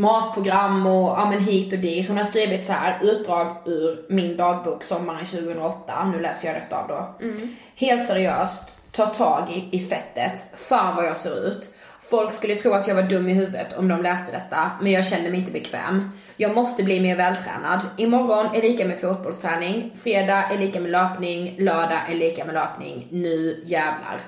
matprogram 0.00 0.86
och 0.86 1.18
ja 1.18 1.30
men 1.30 1.44
hit 1.44 1.72
och 1.72 1.78
dit. 1.78 2.08
Hon 2.08 2.16
har 2.18 2.24
skrivit 2.24 2.64
så 2.64 2.72
här 2.72 2.98
utdrag 3.02 3.56
ur 3.64 4.06
min 4.08 4.36
dagbok 4.36 4.84
sommaren 4.84 5.26
2008, 5.26 6.04
nu 6.04 6.20
läser 6.20 6.48
jag 6.48 6.56
rätt 6.56 6.72
av 6.72 6.88
då. 6.88 7.26
Helt 7.74 8.06
seriöst, 8.06 8.62
ta 8.92 9.06
tag 9.06 9.50
i, 9.50 9.76
i 9.76 9.88
fettet, 9.88 10.46
fan 10.54 10.96
vad 10.96 11.06
jag 11.06 11.16
ser 11.16 11.46
ut. 11.48 11.68
Folk 12.10 12.32
skulle 12.32 12.54
tro 12.54 12.72
att 12.72 12.88
jag 12.88 12.94
var 12.94 13.02
dum 13.02 13.28
i 13.28 13.34
huvudet 13.34 13.78
om 13.78 13.88
de 13.88 14.02
läste 14.02 14.32
detta, 14.32 14.70
men 14.80 14.92
jag 14.92 15.06
kände 15.06 15.30
mig 15.30 15.40
inte 15.40 15.52
bekväm. 15.52 16.10
Jag 16.36 16.54
måste 16.54 16.82
bli 16.82 17.00
mer 17.00 17.16
vältränad. 17.16 17.80
Imorgon 17.96 18.54
är 18.54 18.62
lika 18.62 18.84
med 18.84 19.00
fotbollsträning, 19.00 19.96
fredag 20.02 20.44
är 20.52 20.58
lika 20.58 20.80
med 20.80 20.90
löpning, 20.90 21.54
lördag 21.58 21.98
är 22.10 22.14
lika 22.14 22.44
med 22.44 22.54
löpning. 22.54 23.08
Nu 23.10 23.62
jävlar. 23.64 24.20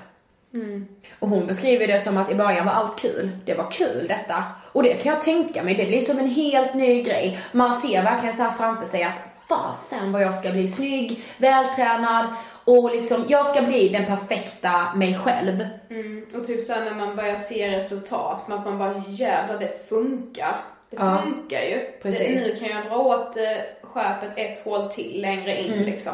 Och 1.19 1.29
hon 1.29 1.47
beskriver 1.47 1.87
det 1.87 1.99
som 1.99 2.17
att 2.17 2.31
i 2.31 2.35
början 2.35 2.65
var 2.65 2.73
allt 2.73 3.01
kul. 3.01 3.29
Det 3.45 3.53
var 3.53 3.71
kul 3.71 4.07
detta. 4.07 4.43
Och 4.71 4.83
det 4.83 4.93
kan 4.93 5.13
jag 5.13 5.21
tänka 5.21 5.63
mig, 5.63 5.75
det 5.75 5.85
blir 5.85 6.01
som 6.01 6.19
en 6.19 6.29
helt 6.29 6.73
ny 6.73 7.03
grej. 7.03 7.39
Man 7.51 7.81
ser 7.81 8.03
verkligen 8.03 8.35
så 8.35 8.51
framför 8.57 8.87
sig 8.87 9.03
att 9.03 9.32
fasen 9.49 10.11
vad 10.11 10.21
jag 10.21 10.35
ska 10.35 10.51
bli 10.51 10.67
snygg, 10.67 11.23
vältränad 11.37 12.25
och 12.65 12.91
liksom 12.95 13.25
jag 13.27 13.47
ska 13.47 13.61
bli 13.61 13.89
den 13.89 14.05
perfekta 14.05 14.93
mig 14.95 15.15
själv. 15.23 15.67
Mm. 15.89 16.25
Och 16.35 16.47
typ 16.47 16.63
sen 16.63 16.85
när 16.85 16.95
man 16.95 17.15
börjar 17.15 17.35
se 17.37 17.77
resultat, 17.77 18.41
att 18.51 18.65
man 18.65 18.77
bara 18.77 19.03
jävlar 19.07 19.59
det 19.59 19.89
funkar. 19.89 20.55
Det 20.89 20.97
Ja. 20.99 21.21
funkar 21.23 21.61
ju. 21.61 21.79
Precis. 22.01 22.43
Det, 22.47 22.53
nu 22.53 22.59
kan 22.59 22.77
jag 22.77 22.85
dra 22.85 22.97
åt 22.97 23.37
eh, 23.37 23.43
skärpet 23.83 24.33
ett 24.37 24.65
hål 24.65 24.89
till 24.91 25.21
längre 25.21 25.61
in 25.61 25.73
Mm. 25.73 25.85
liksom. 25.85 26.13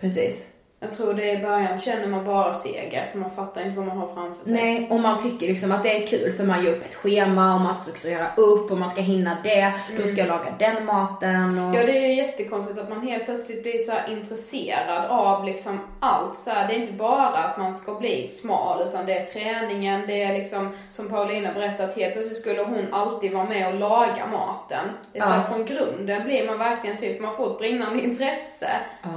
Precis. 0.00 0.46
Jag 0.82 0.92
tror 0.92 1.14
det 1.14 1.32
i 1.32 1.38
början 1.38 1.78
känner 1.78 2.06
man 2.06 2.24
bara 2.24 2.52
seger 2.52 3.06
för 3.12 3.18
man 3.18 3.30
fattar 3.30 3.60
inte 3.60 3.76
vad 3.76 3.86
man 3.86 3.98
har 3.98 4.06
framför 4.06 4.44
sig. 4.44 4.52
Nej, 4.54 4.88
och 4.90 5.00
man 5.00 5.22
tycker 5.22 5.46
liksom 5.46 5.72
att 5.72 5.82
det 5.82 6.02
är 6.02 6.06
kul 6.06 6.32
för 6.32 6.44
man 6.44 6.64
gör 6.64 6.72
upp 6.72 6.84
ett 6.84 6.94
schema 6.94 7.54
och 7.54 7.60
man 7.60 7.74
strukturerar 7.74 8.32
upp 8.36 8.70
och 8.70 8.78
man 8.78 8.90
ska 8.90 9.00
hinna 9.00 9.36
det. 9.44 9.72
Då 9.98 10.06
ska 10.06 10.16
jag 10.16 10.28
laga 10.28 10.54
den 10.58 10.84
maten 10.84 11.58
och... 11.58 11.76
Ja 11.76 11.86
det 11.86 11.98
är 11.98 12.06
ju 12.06 12.14
jättekonstigt 12.14 12.78
att 12.78 12.88
man 12.90 13.06
helt 13.08 13.24
plötsligt 13.24 13.62
blir 13.62 13.78
så 13.78 13.92
intresserad 14.08 15.06
av 15.08 15.44
liksom 15.44 15.80
allt 16.00 16.38
så 16.38 16.50
här. 16.50 16.68
Det 16.68 16.74
är 16.74 16.78
inte 16.78 16.92
bara 16.92 17.26
att 17.28 17.58
man 17.58 17.72
ska 17.72 17.94
bli 17.94 18.26
smal 18.26 18.82
utan 18.88 19.06
det 19.06 19.18
är 19.18 19.26
träningen, 19.26 20.04
det 20.06 20.22
är 20.22 20.38
liksom 20.38 20.70
som 20.90 21.08
Paulina 21.08 21.52
berättade 21.52 21.88
att 21.88 21.96
helt 21.96 22.12
plötsligt 22.14 22.38
skulle 22.38 22.62
hon 22.62 22.86
alltid 22.92 23.32
vara 23.32 23.44
med 23.44 23.74
och 23.74 23.80
laga 23.80 24.26
maten. 24.26 24.84
Det 25.12 25.18
är 25.18 25.22
så 25.22 25.28
här, 25.28 25.40
Ja. 25.40 25.54
från 25.54 25.64
grunden 25.64 26.24
blir 26.24 26.46
man 26.46 26.58
verkligen 26.58 26.96
typ, 26.96 27.20
man 27.20 27.36
får 27.36 27.52
ett 27.52 27.58
brinnande 27.58 28.02
intresse. 28.02 28.70
Ja. 29.02 29.08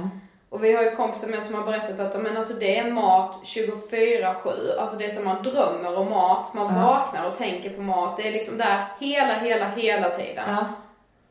Och 0.54 0.64
vi 0.64 0.74
har 0.76 0.82
ju 0.82 0.96
kompisar 0.96 1.28
med 1.28 1.42
som 1.42 1.54
har 1.54 1.64
berättat 1.64 2.00
att 2.00 2.22
men 2.22 2.36
alltså 2.36 2.54
det 2.54 2.78
är 2.78 2.90
mat 2.92 3.40
24-7. 3.44 4.78
Alltså 4.80 4.96
det 4.96 5.04
är 5.06 5.10
som 5.10 5.24
man 5.24 5.42
drömmer 5.42 5.98
om 5.98 6.10
mat, 6.10 6.54
man 6.54 6.74
Ja. 6.76 6.80
vaknar 6.86 7.28
och 7.28 7.34
tänker 7.34 7.70
på 7.70 7.82
mat. 7.82 8.16
Det 8.16 8.28
är 8.28 8.32
liksom 8.32 8.58
där 8.58 8.84
hela, 8.98 9.34
hela, 9.34 9.68
hela 9.68 10.08
tiden. 10.08 10.44
Ja. 10.48 10.64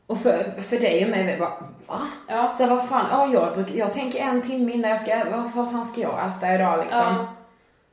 Och 0.06 0.20
för, 0.20 0.62
för 0.68 0.78
dig 0.78 1.04
och 1.04 1.10
mig, 1.10 1.22
vi 1.32 1.38
bara, 1.38 1.52
va? 1.86 2.00
Ja. 2.28 2.54
Så 2.54 2.66
vad 2.66 2.88
fan, 2.88 3.06
ja 3.10 3.26
jag, 3.32 3.54
brukar, 3.54 3.74
jag 3.74 3.92
tänker 3.92 4.18
en 4.20 4.42
timme 4.42 4.72
innan 4.72 4.90
jag 4.90 5.00
ska, 5.00 5.24
vad, 5.30 5.50
vad 5.54 5.70
fan 5.72 5.84
ska 5.86 6.00
jag 6.00 6.28
äta 6.28 6.54
idag 6.54 6.78
liksom? 6.78 7.00
Ja. 7.00 7.26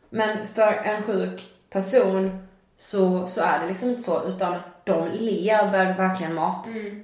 Men 0.09 0.38
för 0.55 0.71
en 0.83 1.03
sjuk 1.03 1.43
person 1.69 2.47
så, 2.77 3.27
så 3.27 3.41
är 3.41 3.59
det 3.59 3.67
liksom 3.67 3.89
inte 3.89 4.01
så, 4.03 4.23
utan 4.23 4.55
de 4.83 5.07
lever 5.11 5.93
verkligen 5.97 6.33
mat. 6.33 6.67
Mm. 6.67 7.03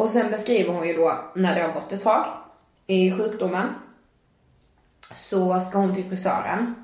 Och 0.00 0.10
sen 0.10 0.30
beskriver 0.30 0.72
hon 0.72 0.88
ju 0.88 0.96
då 0.96 1.18
när 1.34 1.54
det 1.54 1.62
har 1.62 1.72
gått 1.72 1.92
ett 1.92 2.02
tag 2.02 2.26
i 2.86 3.12
sjukdomen 3.12 3.66
så 5.16 5.60
ska 5.60 5.78
hon 5.78 5.94
till 5.94 6.08
frisören. 6.08 6.74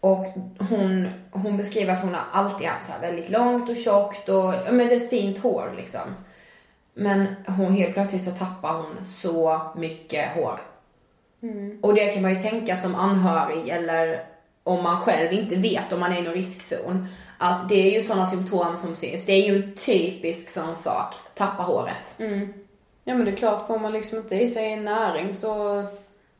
Och 0.00 0.26
hon, 0.70 1.08
hon 1.30 1.56
beskriver 1.56 1.94
att 1.94 2.02
hon 2.02 2.14
har 2.14 2.24
alltid 2.32 2.66
haft 2.66 2.86
så 2.86 2.92
väldigt 3.00 3.30
långt 3.30 3.70
och 3.70 3.76
tjockt 3.76 4.28
och 4.28 4.54
ja, 4.54 4.72
men 4.72 4.90
ett 4.90 5.10
fint 5.10 5.38
hår 5.38 5.74
liksom. 5.76 6.00
Men 6.94 7.26
hon 7.46 7.72
helt 7.72 7.94
plötsligt 7.94 8.24
så 8.24 8.30
tappar 8.30 8.72
hon 8.72 9.06
så 9.06 9.60
mycket 9.76 10.34
hår. 10.34 10.60
Och 11.82 11.94
det 11.94 12.12
kan 12.12 12.22
man 12.22 12.34
ju 12.34 12.40
tänka 12.40 12.76
som 12.76 12.94
anhörig 12.94 13.68
eller 13.68 14.26
om 14.62 14.82
man 14.82 15.00
själv 15.00 15.32
inte 15.32 15.56
vet 15.56 15.92
om 15.92 16.00
man 16.00 16.12
är 16.12 16.18
i 16.18 16.22
någon 16.22 16.34
riskzon. 16.34 17.08
Att 17.38 17.68
det 17.68 17.74
är 17.74 18.00
ju 18.00 18.06
sådana 18.06 18.26
symptom 18.26 18.76
som 18.76 18.96
syns. 18.96 19.26
Det 19.26 19.32
är 19.32 19.46
ju 19.46 19.62
en 19.62 19.74
typisk 19.74 20.50
sån 20.50 20.76
sak. 20.76 21.14
Tappa 21.34 21.62
håret. 21.62 22.14
Ja 23.04 23.14
men 23.14 23.24
det 23.24 23.30
är 23.30 23.36
klart, 23.36 23.66
får 23.66 23.78
man 23.78 23.92
liksom 23.92 24.18
inte 24.18 24.34
i 24.36 24.48
sig 24.48 24.76
näring 24.76 25.34
så, 25.34 25.84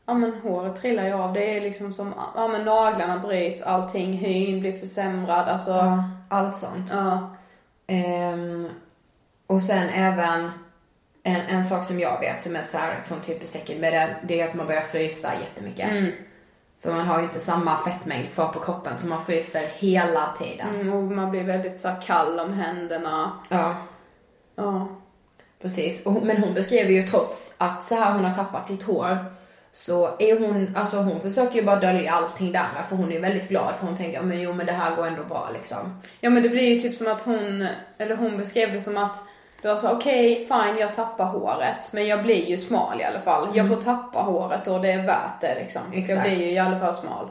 ja 0.05 0.13
men 0.13 0.33
håret 0.33 0.75
trillar 0.75 1.05
ju 1.05 1.13
av. 1.13 1.33
Det 1.33 1.57
är 1.57 1.61
liksom 1.61 1.93
som, 1.93 2.13
ja 2.35 2.47
men 2.47 2.65
naglarna 2.65 3.19
bryts, 3.19 3.61
allting, 3.61 4.13
hyn 4.13 4.59
blir 4.59 4.73
försämrad, 4.79 5.49
alltså. 5.49 5.71
Ja, 5.71 6.03
allt 6.29 6.57
sånt. 6.57 6.91
Ja. 6.91 7.35
Ehm, 7.87 8.69
och 9.47 9.61
sen 9.61 9.89
även 9.89 10.51
en, 11.23 11.41
en 11.41 11.63
sak 11.63 11.85
som 11.85 11.99
jag 11.99 12.19
vet 12.19 12.41
som 12.41 12.55
är 12.55 12.63
så 12.63 12.77
här, 12.77 13.01
som 13.05 13.21
typ 13.21 13.43
är 13.43 13.47
säkert 13.47 13.79
med 13.79 13.93
det, 13.93 14.15
det 14.27 14.41
är 14.41 14.47
att 14.47 14.55
man 14.55 14.67
börjar 14.67 14.81
frysa 14.81 15.31
jättemycket. 15.41 15.89
Mm. 15.89 16.11
För 16.85 16.91
man 16.91 17.07
har 17.07 17.17
ju 17.19 17.23
inte 17.23 17.39
samma 17.39 17.77
fettmängd 17.77 18.33
kvar 18.33 18.47
på 18.47 18.59
kroppen 18.59 18.97
så 18.97 19.07
man 19.07 19.25
fryser 19.25 19.67
hela 19.77 20.33
tiden. 20.39 20.75
Mm, 20.75 20.93
och 20.93 21.03
man 21.03 21.31
blir 21.31 21.43
väldigt 21.43 21.79
så 21.79 21.95
kall 22.03 22.39
om 22.39 22.53
händerna. 22.53 23.31
Ja, 23.49 23.75
Ja. 24.55 24.87
precis. 25.61 26.05
Och, 26.05 26.13
men 26.23 26.37
hon 26.37 26.53
beskriver 26.53 26.91
ju 26.91 27.07
trots 27.07 27.55
att 27.57 27.85
så 27.85 27.95
här 27.95 28.11
hon 28.13 28.25
har 28.25 28.35
tappat 28.35 28.67
sitt 28.67 28.83
hår 28.83 29.17
så 29.73 30.15
är 30.19 30.39
hon, 30.39 30.75
alltså 30.75 30.97
hon 30.97 31.21
försöker 31.21 31.55
ju 31.55 31.65
bara 31.65 31.79
dölja 31.79 32.11
allting 32.11 32.51
där 32.51 32.67
för 32.89 32.95
hon 32.95 33.11
är 33.11 33.19
väldigt 33.19 33.49
glad 33.49 33.73
för 33.79 33.87
hon 33.87 33.97
tänker, 33.97 34.21
men 34.21 34.41
jo 34.41 34.53
men 34.53 34.65
det 34.65 34.71
här 34.71 34.95
går 34.95 35.07
ändå 35.07 35.23
bra 35.23 35.49
liksom. 35.53 36.01
Ja 36.19 36.29
men 36.29 36.43
det 36.43 36.49
blir 36.49 36.73
ju 36.73 36.79
typ 36.79 36.95
som 36.95 37.07
att 37.07 37.21
hon, 37.21 37.67
eller 37.97 38.15
hon 38.15 38.37
beskrev 38.37 38.73
det 38.73 38.81
som 38.81 38.97
att 38.97 39.23
det 39.65 39.69
var 39.71 39.77
så 39.77 39.91
okej, 39.91 40.35
fine 40.47 40.77
jag 40.79 40.93
tappar 40.93 41.25
håret, 41.25 41.89
men 41.93 42.07
jag 42.07 42.23
blir 42.23 42.45
ju 42.45 42.57
smal 42.57 43.01
i 43.01 43.03
alla 43.03 43.19
fall. 43.19 43.47
Jag 43.57 43.67
får 43.67 43.75
tappa 43.75 44.19
håret 44.19 44.67
och 44.67 44.81
det 44.81 44.91
är 44.91 45.03
värt 45.05 45.41
det 45.41 45.55
liksom. 45.55 45.81
Jag 45.93 46.03
Exakt. 46.03 46.21
blir 46.21 46.35
ju 46.45 46.51
i 46.51 46.59
alla 46.59 46.79
fall 46.79 46.95
smal. 46.95 47.29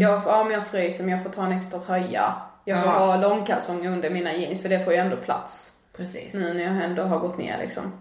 Jag, 0.00 0.22
får- 0.24 0.32
ja 0.32 0.44
men 0.44 0.52
jag 0.52 0.66
fryser 0.66 1.04
men 1.04 1.12
jag 1.12 1.22
får 1.22 1.30
ta 1.30 1.44
en 1.44 1.52
extra 1.52 1.78
tröja. 1.80 2.34
Jag 2.64 2.78
får 2.84 2.92
Ja. 2.92 2.98
ha 2.98 3.16
långkalsonger 3.16 3.90
under 3.90 4.10
mina 4.10 4.32
jeans 4.34 4.62
för 4.62 4.68
det 4.68 4.80
får 4.80 4.92
ju 4.92 4.98
ändå 4.98 5.16
plats. 5.16 5.72
Precis. 5.96 6.34
Nu 6.34 6.54
när 6.54 6.62
jag 6.64 6.84
ändå 6.84 7.02
har 7.02 7.18
gått 7.18 7.38
ner 7.38 7.58
liksom. 7.58 7.92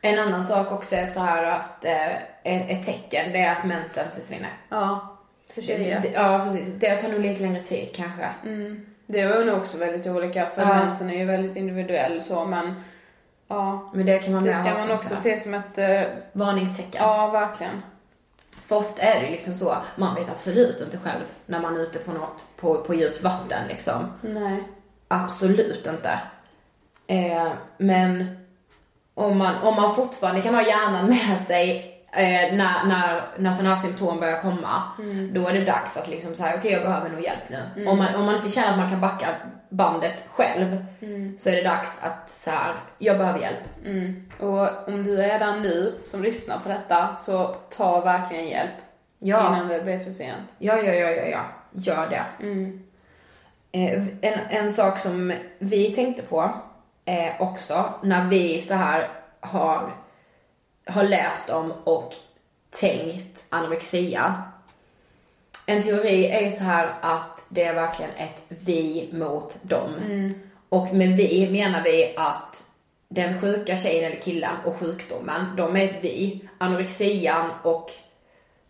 En 0.00 0.18
annan 0.18 0.44
sak 0.44 0.72
också 0.72 0.94
är 0.96 1.06
så 1.06 1.20
här 1.20 1.44
att 1.44 1.84
eh, 1.84 2.12
ett, 2.72 2.86
tecken 2.86 3.32
det 3.32 3.38
är 3.38 3.52
att 3.52 3.64
mensen 3.64 4.04
försvinner. 4.14 4.50
Ja. 4.68 5.16
För 5.54 5.62
tjejer. 5.62 6.02
ja 6.14 6.40
precis, 6.44 6.74
det 6.74 6.96
tar 6.96 7.08
nog 7.08 7.20
lite 7.20 7.42
längre 7.42 7.60
tid 7.60 7.88
kanske. 7.94 8.28
Mm. 8.44 8.86
Det 9.06 9.26
var 9.26 9.44
nog 9.44 9.56
också 9.56 9.78
väldigt 9.78 10.06
olika 10.06 10.46
för 10.46 10.62
Ja. 10.62 10.68
mensen 10.68 11.10
är 11.10 11.18
ju 11.18 11.24
väldigt 11.24 11.56
individuell 11.56 12.22
så 12.22 12.44
men 12.44 12.82
ja. 13.48 13.90
Men 13.94 14.06
det 14.06 14.18
kan 14.18 14.32
man 14.34 14.44
Det 14.44 14.54
ska 14.54 14.70
man 14.70 14.90
också 14.90 15.16
se 15.16 15.38
som 15.38 15.54
ett, 15.54 15.78
eh, 15.78 16.02
varningstecken. 16.32 17.02
ja 17.02 17.30
verkligen. 17.30 17.82
För 18.66 18.76
ofta 18.76 19.02
är 19.02 19.22
det 19.22 19.30
liksom 19.30 19.54
så, 19.54 19.76
man 19.96 20.14
vet 20.14 20.30
absolut 20.30 20.80
inte 20.80 20.98
själv 20.98 21.24
när 21.46 21.60
man 21.60 21.76
är 21.76 21.80
ute 21.80 21.98
på 21.98 22.12
något, 22.12 22.44
på, 22.56 22.82
på 22.82 22.94
djupt 22.94 23.22
vatten 23.22 23.68
liksom. 23.68 24.12
Nej. 24.20 24.62
Absolut 25.08 25.86
inte. 25.86 26.20
Eh, 27.06 27.52
men 27.78 28.36
om 29.14 29.38
man, 29.38 29.54
om 29.62 29.74
man 29.74 29.94
fortfarande 29.94 30.40
kan 30.42 30.54
ha 30.54 30.62
hjärnan 30.62 31.06
med 31.06 31.42
sig 31.46 31.93
eh, 32.16 32.54
när, 32.56 32.86
när, 32.86 33.22
när 33.38 33.52
sådana 33.52 33.74
här 33.74 33.82
symptom 33.82 34.20
börjar 34.20 34.40
komma, 34.40 34.82
då 35.32 35.48
är 35.48 35.52
det 35.52 35.64
dags 35.64 35.96
att 35.96 36.08
liksom 36.08 36.34
säga 36.34 36.54
okej 36.58 36.72
jag 36.72 36.82
behöver 36.82 37.10
nog 37.10 37.20
hjälp 37.20 37.48
nu. 37.50 37.86
Om, 37.86 37.98
man, 37.98 38.14
om 38.14 38.24
man 38.24 38.36
inte 38.36 38.48
känner 38.48 38.70
att 38.70 38.78
man 38.78 38.90
kan 38.90 39.00
backa 39.00 39.26
bandet 39.68 40.24
själv, 40.30 40.84
så 41.38 41.48
är 41.50 41.56
det 41.56 41.62
dags 41.62 42.02
att 42.02 42.30
så 42.30 42.50
här, 42.50 42.74
jag 42.98 43.18
behöver 43.18 43.38
hjälp. 43.40 43.58
Mm. 43.84 44.26
Och 44.38 44.88
om 44.88 45.04
du 45.04 45.22
är 45.22 45.38
där 45.38 45.60
nu 45.60 45.94
som 46.02 46.22
lyssnar 46.22 46.58
på 46.58 46.68
detta, 46.68 47.16
så 47.16 47.54
ta 47.76 48.00
verkligen 48.00 48.48
hjälp. 48.48 48.70
Ja. 49.18 49.46
Innan 49.48 49.68
det 49.68 49.80
blir 49.84 49.98
för 49.98 50.10
sent. 50.10 50.48
Ja, 50.58 50.76
ja, 50.76 50.92
ja, 50.92 51.10
ja, 51.10 51.22
ja. 51.26 51.40
Gör 51.72 52.08
det. 52.10 52.24
Eh, 53.72 54.02
En, 54.20 54.38
en 54.50 54.72
sak 54.72 54.98
som 54.98 55.32
vi 55.58 55.90
tänkte 55.90 56.22
på 56.22 56.50
eh, 57.04 57.40
också 57.42 57.84
när 58.02 58.24
vi 58.28 58.62
så 58.62 58.74
här 58.74 59.08
har, 59.40 59.92
har 60.86 61.04
läst 61.04 61.50
om 61.50 61.72
och 61.84 62.14
tänkt 62.70 63.44
anorexia. 63.48 64.42
En 65.66 65.82
teori 65.82 66.26
är 66.26 66.40
ju 66.40 66.50
så 66.50 66.64
här 66.64 66.94
att 67.00 67.44
det 67.48 67.64
är 67.64 67.74
verkligen 67.74 68.10
ett 68.16 68.42
vi 68.48 69.08
mot 69.12 69.56
dem. 69.62 69.90
Och 70.68 70.94
med 70.94 71.16
vi 71.16 71.50
menar 71.50 71.82
vi 71.82 72.14
att 72.16 72.62
den 73.08 73.40
sjuka 73.40 73.76
tjejen 73.76 74.12
eller 74.12 74.22
killen 74.22 74.56
och 74.64 74.76
sjukdomen, 74.76 75.56
de 75.56 75.76
är 75.76 75.84
ett 75.84 75.98
vi. 76.00 76.48
Anorexian 76.58 77.50
och 77.62 77.90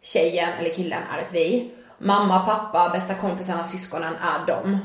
tjejen 0.00 0.49
eller 0.59 0.71
killen 0.71 1.02
är 1.12 1.18
ett 1.18 1.33
vi. 1.33 1.71
Mamma, 1.99 2.47
pappa, 2.47 2.88
bästa 2.88 3.14
kompisarna, 3.14 3.64
syskonen 3.64 4.14
är 4.16 4.47
dem. 4.47 4.78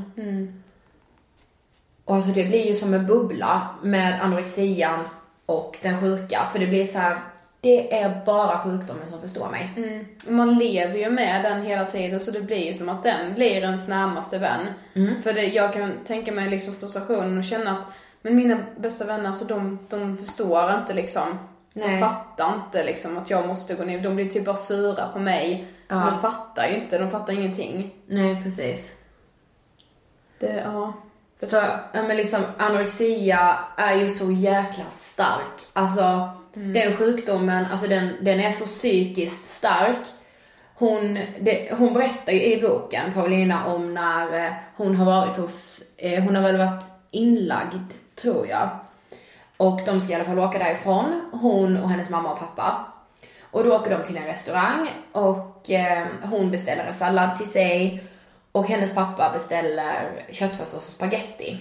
Och 2.06 2.16
alltså 2.16 2.32
det 2.32 2.46
blir 2.46 2.68
ju 2.68 2.76
som 2.76 2.94
en 2.94 3.08
bubbla 3.08 3.68
med 3.82 4.22
anorexian 4.22 5.00
och 5.50 5.78
den 5.82 6.02
sjuka. 6.02 6.48
För 6.52 6.60
det 6.60 6.68
blir 6.68 6.86
så 6.86 6.98
här, 6.98 7.22
det 7.62 8.00
är 8.00 8.26
bara 8.26 8.60
sjukdomen 8.60 9.08
som 9.08 9.22
förstår 9.22 9.50
mig. 9.50 9.72
Mm. 9.78 10.06
Man 10.28 10.58
lever 10.58 10.98
ju 10.98 11.10
med 11.10 11.44
den 11.44 11.62
hela 11.62 11.86
tiden 11.86 12.20
så 12.20 12.32
det 12.32 12.42
blir 12.42 12.68
ju 12.68 12.74
som 12.74 12.90
att 12.90 13.04
den 13.04 13.34
blir 13.34 13.62
ens 13.62 13.88
närmaste 13.88 14.40
vän. 14.40 14.68
För 15.24 15.34
det, 15.34 15.46
jag 15.46 15.74
kan 15.74 15.92
tänka 16.06 16.32
mig 16.32 16.50
liksom 16.50 16.74
frustrationen 16.74 17.38
och 17.38 17.44
känna 17.44 17.80
att 17.80 17.88
men 18.22 18.36
mina 18.36 18.58
bästa 18.78 19.06
vänner, 19.06 19.32
så 19.32 19.46
de, 19.46 19.80
de 19.90 20.18
förstår 20.18 20.76
inte 20.80 20.94
liksom. 20.94 21.40
De 21.74 21.80
Nej. 21.80 22.00
fattar 22.00 22.56
inte 22.56 22.84
liksom 22.84 23.18
att 23.18 23.30
jag 23.30 23.48
måste 23.48 23.76
gå 23.76 23.84
ner. 23.84 24.02
De 24.02 24.16
blir 24.16 24.30
typ 24.30 24.46
bara 24.46 24.56
sura 24.56 25.08
på 25.08 25.20
mig. 25.20 25.68
Ja. 25.88 25.96
De 25.96 26.20
fattar 26.20 26.68
ju 26.68 26.76
inte, 26.76 26.98
de 26.98 27.12
fattar 27.12 27.34
ingenting. 27.34 27.94
Nej, 28.06 28.44
precis. 28.44 28.96
Det, 30.40 30.64
ja. 30.66 30.94
Så, 31.48 31.56
ja 31.94 32.02
men 32.02 32.18
liksom 32.18 32.42
anorexia 32.58 33.60
är 33.78 33.96
ju 33.96 34.10
så 34.10 34.32
jäkla 34.32 34.86
stark. 34.90 35.68
Alltså 35.74 36.30
den 36.54 36.96
sjukdomen, 36.96 37.66
alltså 37.72 37.88
den, 37.88 38.14
den 38.22 38.40
är 38.40 38.52
så 38.52 38.66
psykiskt 38.66 39.48
stark. 39.48 40.08
Hon, 40.76 41.20
det, 41.40 41.74
hon 41.78 41.94
berättar 41.94 42.34
ju 42.34 42.44
i 42.44 42.62
boken, 42.62 43.14
Paulina, 43.14 43.66
om 43.66 43.94
när 43.94 44.46
eh, 44.46 44.54
hon 44.76 44.96
har 44.96 45.06
varit 45.06 45.38
hos, 45.38 45.84
eh, 45.98 46.24
hon 46.24 46.36
har 46.36 46.44
väl 46.44 46.58
varit 46.58 46.84
inlagd, 47.12 47.94
tror 48.16 48.48
jag. 48.48 48.70
Och 49.58 49.82
de 49.86 50.02
ska 50.02 50.12
i 50.12 50.16
alla 50.16 50.24
fall 50.24 50.40
åka 50.40 50.60
därifrån, 50.60 51.30
hon 51.32 51.78
och 51.78 51.90
hennes 51.90 52.10
mamma 52.10 52.32
och 52.32 52.40
pappa. 52.40 52.86
Och 53.52 53.64
då 53.64 53.76
åker 53.76 53.98
de 53.98 54.06
till 54.06 54.18
en 54.18 54.26
restaurang 54.26 54.90
och 55.12 55.72
eh, 55.72 56.08
hon 56.22 56.52
beställer 56.52 56.86
en 56.86 56.94
sallad 56.94 57.38
till 57.38 57.52
sig 57.52 58.04
och 58.52 58.68
hennes 58.68 58.96
pappa 58.96 59.32
beställer 59.34 60.26
köttfärssås 60.32 60.74
och 60.74 60.84
spaghetti. 60.84 61.60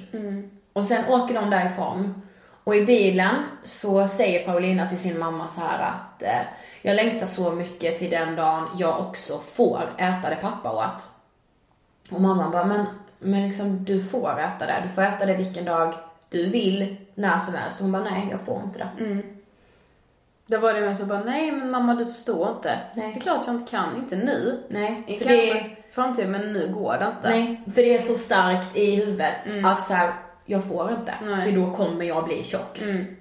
Och 0.73 0.85
sen 0.85 1.05
åker 1.09 1.35
de 1.35 1.51
därifrån. 1.51 2.23
Och 2.65 2.77
i 2.77 2.87
bilen 2.87 3.35
så 3.65 4.09
säger 4.09 4.47
Paulina 4.47 4.89
till 4.89 4.99
sin 4.99 5.19
mamma 5.19 5.49
så 5.49 5.61
här 5.61 5.79
att 5.79 6.23
eh, 6.23 6.41
jag 6.83 6.97
längtar 6.97 7.27
så 7.27 7.53
mycket 7.53 7.99
till 7.99 8.11
den 8.11 8.37
dagen 8.37 8.69
jag 8.79 9.01
också 9.01 9.39
får 9.39 9.95
äta 9.99 10.31
det 10.31 10.39
pappa 10.41 10.73
åt. 10.73 11.09
Och 12.11 12.21
mamman 12.21 12.51
bara, 12.51 12.65
men, 12.65 12.87
men 13.19 13.43
liksom 13.49 13.85
du 13.85 14.05
får 14.05 14.41
äta 14.41 14.67
det. 14.67 14.83
Du 14.89 14.95
får 14.95 15.03
äta 15.03 15.27
det 15.27 15.35
vilken 15.35 15.65
dag 15.65 15.95
du 16.29 16.51
vill, 16.51 16.97
när 17.15 17.39
som 17.39 17.55
helst. 17.55 17.81
Hon 17.81 17.93
bara, 17.93 18.05
nej 18.05 18.29
jag 18.31 18.41
får 18.41 18.63
inte 18.65 18.79
det. 18.79 19.05
Det 20.51 20.59
var 20.59 20.75
det 20.75 20.81
med 20.81 20.97
så 20.97 21.05
bara, 21.07 21.25
nej 21.25 21.53
men 21.53 21.71
mamma 21.71 21.95
du 21.95 22.07
förstår 22.07 22.49
inte. 22.57 22.79
Nej. 22.95 23.13
Det 23.13 23.19
är 23.19 23.21
klart 23.21 23.47
jag 23.47 23.55
inte 23.55 23.71
kan, 23.71 23.97
inte 23.97 24.17
nu. 24.17 24.63
Nej, 24.69 25.03
för 25.07 25.13
kanske 25.25 25.55
det, 25.55 25.71
framtiden, 25.91 26.31
men 26.31 26.53
nu 26.53 26.73
går 26.75 26.93
det 26.99 27.07
inte. 27.17 27.29
nej, 27.31 27.61
för 27.75 27.83
det 27.83 27.95
är 27.95 27.99
så 27.99 28.15
starkt 28.15 28.77
i 28.77 28.97
huvudet 28.97 29.33
att 29.65 29.83
så 29.83 29.95
här, 29.95 30.13
jag 30.45 30.65
får 30.69 30.93
inte. 30.93 31.15
Nej. 31.23 31.45
För 31.45 31.53
då 31.61 31.75
kommer 31.77 32.05
jag 32.05 32.25
bli 32.25 32.45
tjock. 32.45 32.81
Mm. 32.83 33.17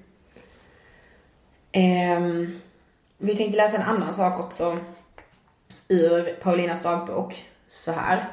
Ehm, 1.71 2.59
vi 3.17 3.35
tänkte 3.35 3.57
läsa 3.57 3.77
en 3.77 3.83
annan 3.83 4.13
sak 4.13 4.39
också 4.39 4.77
ur 5.87 6.33
Paulinas 6.43 6.83
dagbok. 6.83 7.45
Så 7.69 7.91
här. 7.91 8.27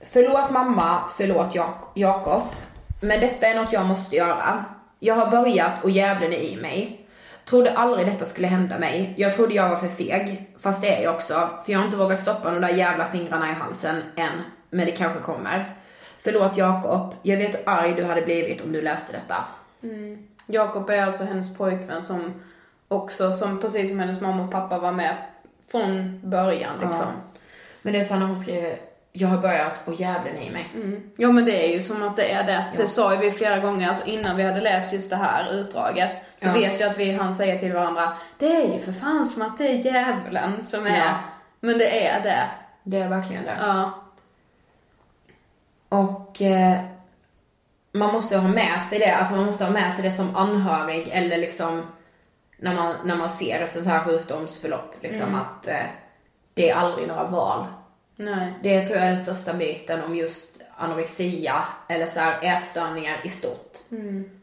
Förlåt 0.00 0.50
mamma, 0.50 1.02
förlåt 1.16 1.54
Jak- 1.54 1.88
Jakob. 1.94 2.42
Men 3.00 3.20
detta 3.20 3.46
är 3.46 3.54
något 3.54 3.72
jag 3.72 3.86
måste 3.86 4.16
göra. 4.16 4.64
Jag 4.98 5.14
har 5.14 5.30
börjat 5.30 5.84
och 5.84 5.90
djävulen 5.90 6.32
är 6.32 6.36
i 6.42 6.56
mig. 6.56 7.01
Trodde 7.52 7.72
aldrig 7.72 8.06
detta 8.06 8.24
skulle 8.24 8.46
hända 8.46 8.78
mig. 8.78 9.14
Jag 9.16 9.34
trodde 9.34 9.54
jag 9.54 9.68
var 9.68 9.76
för 9.76 9.88
feg. 9.88 10.46
Fast 10.58 10.82
det 10.82 10.96
är 10.96 11.02
jag 11.02 11.14
också. 11.14 11.48
För 11.64 11.72
jag 11.72 11.78
har 11.78 11.86
inte 11.86 11.96
vågat 11.96 12.22
stoppa 12.22 12.50
de 12.50 12.60
där 12.60 12.68
jävla 12.68 13.06
fingrarna 13.06 13.50
i 13.50 13.54
halsen 13.54 14.02
än. 14.16 14.32
Men 14.70 14.86
det 14.86 14.92
kanske 14.92 15.20
kommer. 15.20 15.76
Förlåt 16.18 16.56
Jakob. 16.56 17.14
Jag 17.22 17.36
vet 17.36 17.54
hur 17.54 17.68
arg 17.68 17.94
du 17.94 18.04
hade 18.04 18.22
blivit 18.22 18.60
om 18.60 18.72
du 18.72 18.82
läste 18.82 19.12
detta. 19.12 19.44
Jakob 20.46 20.90
är 20.90 21.02
alltså 21.02 21.24
hennes 21.24 21.56
pojkvän 21.56 22.02
som 22.02 22.42
också, 22.88 23.32
som 23.32 23.60
precis 23.60 23.88
som 23.88 23.98
hennes 23.98 24.20
mamma 24.20 24.44
och 24.44 24.52
pappa 24.52 24.78
var 24.78 24.92
med 24.92 25.16
från 25.70 26.20
början 26.22 26.74
liksom. 26.82 27.06
Men 27.82 27.92
det 27.92 28.00
är 28.00 28.04
så 28.04 28.16
när 28.16 28.26
hon 28.26 28.38
skriver, 28.38 28.78
jag 29.12 29.28
har 29.28 29.38
börjat 29.38 29.72
och 29.84 29.94
djävulen 29.94 30.36
i 30.36 30.50
mig. 30.50 30.70
Mm. 30.74 31.10
Ja 31.16 31.32
men 31.32 31.44
det 31.44 31.66
är 31.68 31.74
ju 31.74 31.80
som 31.80 32.02
att 32.02 32.16
det 32.16 32.32
är 32.32 32.44
det. 32.44 32.64
Det 32.76 32.86
sa 32.86 33.14
ju 33.14 33.20
vi 33.20 33.30
flera 33.30 33.58
gånger, 33.58 33.88
alltså 33.88 34.06
innan 34.06 34.36
vi 34.36 34.42
hade 34.42 34.60
läst 34.60 34.92
just 34.92 35.10
det 35.10 35.16
här 35.16 35.52
utdraget. 35.52 36.22
Så 36.36 36.48
Ja. 36.48 36.52
vet 36.52 36.80
jag 36.80 36.90
att 36.90 36.98
vi 36.98 37.12
hann 37.12 37.34
säga 37.34 37.58
till 37.58 37.72
varandra, 37.72 38.12
det 38.38 38.56
är 38.56 38.72
ju 38.72 38.78
för 38.78 38.92
fan 38.92 39.26
som 39.26 39.42
att 39.42 39.58
det 39.58 39.66
är 39.68 39.74
djävulen 39.84 40.64
som 40.64 40.86
är. 40.86 40.98
Ja. 40.98 41.14
Men 41.60 41.78
det 41.78 42.06
är 42.06 42.22
det. 42.22 42.48
Det 42.82 42.98
är 42.98 43.08
verkligen 43.08 43.44
det. 43.44 43.56
Ja. 43.60 43.92
Och 45.88 46.42
eh, 46.42 46.78
man 47.92 48.12
måste 48.12 48.36
ha 48.38 48.48
med 48.48 48.82
sig 48.82 48.98
det, 48.98 49.10
alltså 49.16 49.34
man 49.34 49.44
måste 49.46 49.64
ha 49.64 49.72
med 49.72 49.94
sig 49.94 50.02
det 50.04 50.10
som 50.10 50.36
anhörig 50.36 51.08
eller 51.12 51.38
liksom 51.38 51.86
när 52.58 52.74
man, 52.74 52.94
när 53.04 53.16
man 53.16 53.30
ser 53.30 53.60
ett 53.60 53.72
sånt 53.72 53.86
här 53.86 54.04
sjukdomsförlopp 54.04 54.94
liksom 55.00 55.34
att 55.34 55.68
eh, 55.68 55.76
det 56.54 56.70
är 56.70 56.74
aldrig 56.74 57.08
några 57.08 57.24
val. 57.24 57.66
Nej. 58.16 58.52
Det 58.62 58.84
tror 58.84 58.96
jag 58.96 59.06
är 59.06 59.10
den 59.10 59.20
största 59.20 59.52
myten 59.52 60.04
om 60.04 60.16
just 60.16 60.46
anorexia 60.76 61.54
eller 61.88 62.06
så 62.06 62.20
här 62.20 62.38
ätstörningar 62.42 63.16
i 63.24 63.28
stort. 63.28 63.76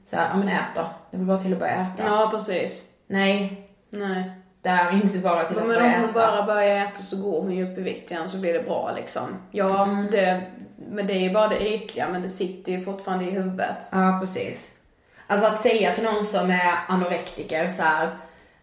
Så 0.06 0.16
här, 0.16 0.30
ja 0.30 0.38
men 0.38 0.48
ät 0.50 0.76
då. 0.76 0.90
Det 1.12 1.18
väl 1.18 1.26
bara 1.26 1.38
till 1.40 1.54
att 1.54 1.60
börja 1.60 1.74
äta. 1.74 2.04
Ja 2.06 2.30
precis. 2.32 2.86
Nej, 3.08 3.68
Nej. 3.90 4.32
det 4.62 4.70
är 4.70 4.94
inte 4.94 5.18
bara 5.18 5.44
till 5.44 5.58
att 5.58 5.68
Men 5.68 5.76
börja 5.76 5.86
om 5.96 6.02
hon 6.02 6.04
äta. 6.10 6.14
bara 6.14 6.44
börjar 6.46 6.86
äta 6.86 6.96
så 7.00 7.22
går 7.22 7.42
hon 7.42 7.52
ju 7.52 7.72
upp 7.72 7.78
i 7.78 7.82
vikt 7.82 8.12
igen 8.12 8.30
så 8.30 8.38
blir 8.38 8.54
det 8.54 8.64
bra 8.64 8.92
liksom. 8.96 9.22
Ja, 9.52 9.84
Mm. 9.84 10.08
det, 10.12 10.42
men 10.90 11.08
det 11.08 11.14
är 11.14 11.20
ju 11.20 11.34
bara 11.34 11.48
det 11.48 11.74
ytliga 11.74 12.08
men 12.12 12.22
det 12.22 12.30
sitter 12.30 12.72
ju 12.72 12.82
fortfarande 12.86 13.26
i 13.26 13.32
huvudet. 13.32 13.90
Ja, 13.92 14.18
precis. 14.22 14.72
Alltså 15.28 15.48
att 15.48 15.62
säga 15.62 15.94
till 15.96 16.04
någon 16.04 16.26
som 16.26 16.50
är 16.52 16.76
anorektiker 16.88 17.70
så 17.70 17.84
här, 17.84 18.10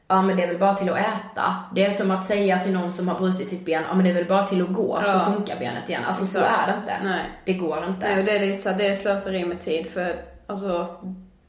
ja 0.08 0.22
men 0.22 0.36
det 0.36 0.42
är 0.42 0.46
väl 0.46 0.58
bara 0.58 0.74
till 0.74 0.90
att 0.90 0.98
äta. 0.98 1.54
Det 1.74 1.84
är 1.86 1.90
som 1.90 2.10
att 2.10 2.26
säga 2.26 2.58
till 2.58 2.72
någon 2.72 2.92
som 2.92 3.08
har 3.08 3.18
brutit 3.18 3.48
sitt 3.48 3.64
ben, 3.64 3.82
ja 3.88 3.94
men 3.94 4.04
det 4.04 4.10
är 4.10 4.14
väl 4.14 4.24
bara 4.28 4.46
till 4.46 4.62
att 4.62 4.72
gå 4.72 5.00
så 5.04 5.10
Ja. 5.10 5.32
funkar 5.34 5.58
benet 5.58 5.88
igen. 5.88 6.04
Alltså 6.04 6.26
så 6.26 6.38
är 6.38 6.66
det 6.72 6.78
inte. 6.80 6.96
Nej. 7.04 7.20
Det 7.44 7.52
går 7.52 7.84
inte. 7.88 8.08
Nej, 8.08 8.18
och 8.18 8.24
det 8.24 8.36
är 8.36 8.40
lite 8.40 8.62
så 8.62 8.68
här, 8.70 8.78
det 8.78 8.86
är 8.88 8.94
slöseri 8.94 9.44
med 9.44 9.60
tid 9.60 9.86
för 9.90 10.16
alltså 10.46 10.96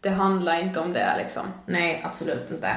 det 0.01 0.09
handlar 0.09 0.59
inte 0.59 0.79
om 0.79 0.93
det 0.93 1.13
liksom. 1.17 1.43
Nej, 1.65 2.01
absolut 2.05 2.51
inte. 2.51 2.69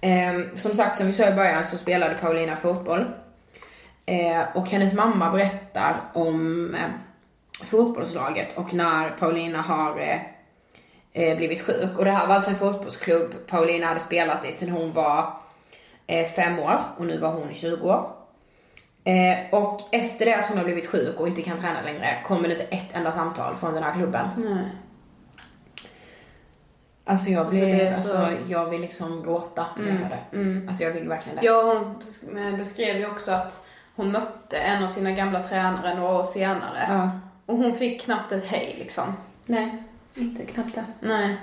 Ehm, 0.00 0.56
som 0.56 0.74
sagt, 0.74 0.96
som 0.98 1.06
vi 1.06 1.12
sa 1.12 1.26
i 1.28 1.32
början 1.32 1.64
så 1.64 1.76
spelade 1.76 2.14
Paulina 2.14 2.56
fotboll. 2.56 3.04
Eh, 4.06 4.42
och 4.54 4.68
hennes 4.68 4.94
mamma 4.94 5.30
berättar 5.30 6.00
om 6.12 6.74
eh, 6.74 6.80
fotbollslaget 7.66 8.56
och 8.56 8.74
när 8.74 9.10
Paulina 9.10 9.60
har 9.62 9.94
eh, 11.14 11.36
blivit 11.36 11.62
sjuk. 11.62 11.98
Och 11.98 12.04
det 12.04 12.10
här 12.10 12.26
var 12.26 12.34
alltså 12.34 12.50
en 12.50 12.56
fotbollsklubb 12.56 13.32
Paulina 13.46 13.86
hade 13.86 14.00
spelat 14.00 14.44
i 14.44 14.52
sedan 14.52 14.68
hon 14.70 14.92
var 14.92 15.32
eh, 16.06 16.26
fem 16.26 16.58
år 16.58 16.80
och 16.98 17.06
nu 17.06 17.18
var 17.18 17.28
hon 17.32 17.54
20 17.54 17.88
år. 17.88 18.10
Eh, 19.04 19.54
och 19.60 19.80
efter 19.92 20.24
det 20.24 20.34
att 20.34 20.46
hon 20.48 20.58
har 20.58 20.64
blivit 20.64 20.86
sjuk 20.86 21.20
och 21.20 21.28
inte 21.28 21.42
kan 21.42 21.58
träna 21.60 21.82
längre 21.82 22.18
kommer 22.26 22.48
det 22.48 22.54
inte 22.54 22.64
ett 22.76 22.88
enda 22.96 23.12
samtal 23.12 23.56
från 23.56 23.74
den 23.74 23.82
här 23.82 23.94
klubben. 23.94 24.26
Nej. 24.36 24.64
Alltså 27.06 27.30
jag 27.30 27.48
blir, 27.48 27.88
alltså, 27.88 28.08
så- 28.08 28.36
jag 28.48 28.70
vill 28.70 28.80
liksom 28.80 29.22
gråta 29.22 29.66
när 29.76 29.86
jag 29.88 29.94
hör 29.94 30.08
det. 30.10 30.68
Alltså 30.68 30.84
jag 30.84 30.90
vill 30.92 31.08
verkligen 31.08 31.36
det. 31.38 31.44
Ja, 31.46 31.62
hon 31.62 31.94
bes- 31.96 32.56
beskrev 32.56 32.96
ju 32.96 33.06
också 33.10 33.32
att 33.32 33.66
hon 33.96 34.12
mötte 34.12 34.58
en 34.58 34.84
av 34.84 34.88
sina 34.88 35.10
gamla 35.12 35.40
tränare 35.40 35.94
några 35.94 36.14
år 36.14 36.24
senare. 36.24 36.86
Ja. 36.88 37.10
Och 37.46 37.56
hon 37.56 37.72
fick 37.72 38.00
knappt 38.02 38.32
ett 38.32 38.46
hej 38.46 38.76
liksom. 38.78 39.04
Nej. 39.46 39.82
Inte 40.14 40.44
knappt 40.44 40.74
det. 40.74 40.84
Nej. 41.00 41.36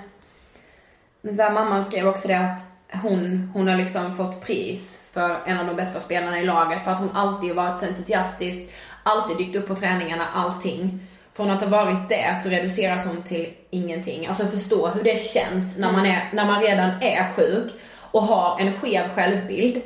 Men 1.20 1.34
så 1.34 1.42
här, 1.42 1.52
mamman 1.52 1.84
skrev 1.84 2.08
också 2.08 2.28
det 2.28 2.38
att 2.38 2.60
hon, 3.02 3.50
hon 3.54 3.68
har 3.68 3.76
liksom 3.76 4.16
fått 4.16 4.46
pris 4.46 5.02
för 5.12 5.38
en 5.46 5.58
av 5.58 5.66
de 5.66 5.76
bästa 5.76 6.00
spelarna 6.00 6.40
i 6.40 6.44
laget 6.44 6.84
för 6.84 6.90
att 6.90 6.98
hon 6.98 7.16
alltid 7.16 7.54
varit 7.54 7.80
så 7.80 7.86
entusiastisk, 7.86 8.72
alltid 9.02 9.36
dykt 9.36 9.56
upp 9.56 9.68
på 9.68 9.74
träningarna, 9.74 10.26
allting. 10.34 11.00
Från 11.32 11.50
att 11.50 11.60
ha 11.60 11.68
varit 11.68 12.08
det 12.08 12.38
så 12.42 12.48
reduceras 12.48 13.06
hon 13.06 13.22
till 13.22 13.54
ingenting. 13.70 14.26
Alltså 14.26 14.46
förstå 14.46 14.88
hur 14.88 15.02
det 15.02 15.20
känns 15.20 15.78
när 15.78 15.92
man, 15.92 16.06
är, 16.06 16.30
när 16.32 16.46
man 16.46 16.62
redan 16.62 16.90
är 17.02 17.32
sjuk 17.36 17.72
och 17.96 18.22
har 18.22 18.60
en 18.60 18.72
skev 18.72 19.08
självbild. 19.14 19.82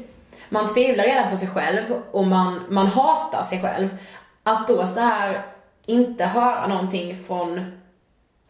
Man 0.49 0.75
tvivlar 0.75 1.05
redan 1.05 1.31
på 1.31 1.37
sig 1.37 1.49
själv 1.49 2.03
och 2.11 2.27
man, 2.27 2.62
man 2.68 2.87
hatar 2.87 3.44
sig 3.44 3.62
själv. 3.62 3.88
Att 4.42 4.68
då 4.68 4.87
så 4.87 5.01
här 5.01 5.42
inte 5.87 6.25
höra 6.25 6.66
någonting 6.66 7.25
från, 7.27 7.72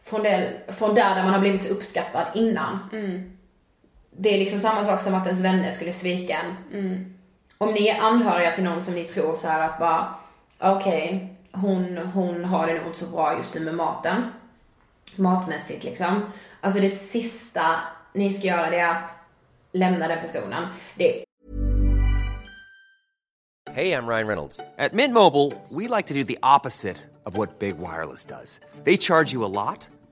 från, 0.07 0.23
det, 0.23 0.53
från 0.67 0.95
där, 0.95 1.15
där 1.15 1.23
man 1.23 1.33
har 1.33 1.39
blivit 1.39 1.63
så 1.63 1.69
uppskattad 1.69 2.25
innan. 2.35 2.79
Det 4.11 4.33
är 4.33 4.37
liksom 4.37 4.59
samma 4.59 4.83
sak 4.83 5.01
som 5.01 5.13
att 5.13 5.25
ens 5.25 5.41
vänner 5.41 5.71
skulle 5.71 5.93
svika 5.93 6.37
en. 6.37 7.13
Om 7.57 7.73
ni 7.73 7.87
är 7.87 8.01
anhöriga 8.01 8.51
till 8.51 8.63
någon 8.63 8.83
som 8.83 8.93
ni 8.93 9.03
tror 9.03 9.35
så 9.35 9.47
här 9.47 9.69
att 9.69 9.79
bara, 9.79 10.13
okej, 10.59 11.33
hon, 11.51 11.97
hon 11.97 12.45
har 12.45 12.67
det 12.67 12.73
nog 12.73 12.87
inte 12.87 12.99
så 12.99 13.05
bra 13.05 13.37
just 13.37 13.53
nu 13.53 13.59
med 13.59 13.75
maten. 13.75 14.23
Matmässigt 15.15 15.83
liksom. 15.83 16.25
Alltså 16.61 16.81
det 16.81 16.89
sista 16.89 17.75
ni 18.13 18.33
ska 18.33 18.47
göra 18.47 18.69
det 18.69 18.79
är 18.79 18.91
att 18.91 19.11
lämna 19.71 20.07
den 20.07 20.21
personen. 20.21 20.67
Det 20.95 21.23
Hey, 23.77 23.91
I'm 23.91 24.07
Ryan 24.07 24.27
Reynolds. 24.27 24.59
At 24.79 24.93
Mint 24.93 25.13
Mobile, 25.13 25.53
we 25.69 25.87
like 25.87 26.07
to 26.07 26.13
do 26.15 26.23
the 26.23 26.39
opposite 26.41 26.97
of 27.25 27.37
what 27.37 27.59
Big 27.59 27.77
Wireless 27.77 28.25
does. 28.25 28.59
They 28.85 28.97
charge 28.97 29.33
you 29.33 29.45
a 29.45 29.53
lot, 29.53 29.87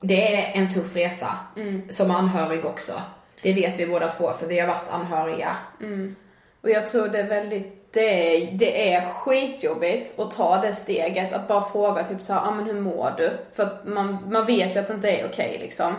Det 0.00 0.36
är 0.36 0.52
en 0.60 0.74
tuff 0.74 0.96
resa. 0.96 1.38
Som 1.90 2.10
anhörig 2.10 2.64
också. 2.64 2.92
Det 3.42 3.52
vet 3.52 3.80
vi 3.80 3.86
båda 3.86 4.12
två 4.12 4.32
för 4.32 4.46
vi 4.46 4.60
har 4.60 4.68
varit 4.68 4.88
anhöriga. 4.90 5.56
Och 6.60 6.70
jag 6.70 6.86
tror 6.86 7.08
det 7.08 7.18
är 7.18 7.28
väldigt, 7.28 7.92
det 7.92 8.36
är, 8.36 8.52
det 8.52 8.92
är 8.92 9.04
skitjobbigt 9.04 10.18
att 10.18 10.30
ta 10.30 10.60
det 10.60 10.72
steget, 10.72 11.32
att 11.32 11.48
bara 11.48 11.62
fråga 11.62 12.02
typ 12.06 12.20
så 12.20 12.32
här, 12.32 12.48
ah, 12.48 12.50
men 12.50 12.64
hur 12.66 12.80
mår 12.80 13.14
du? 13.16 13.30
För 13.52 13.62
att 13.62 13.86
man, 13.86 14.18
man 14.30 14.46
vet 14.46 14.76
ju 14.76 14.80
att 14.80 14.86
det 14.86 14.94
inte 14.94 15.10
är 15.10 15.26
okej 15.28 15.56
liksom. 15.60 15.94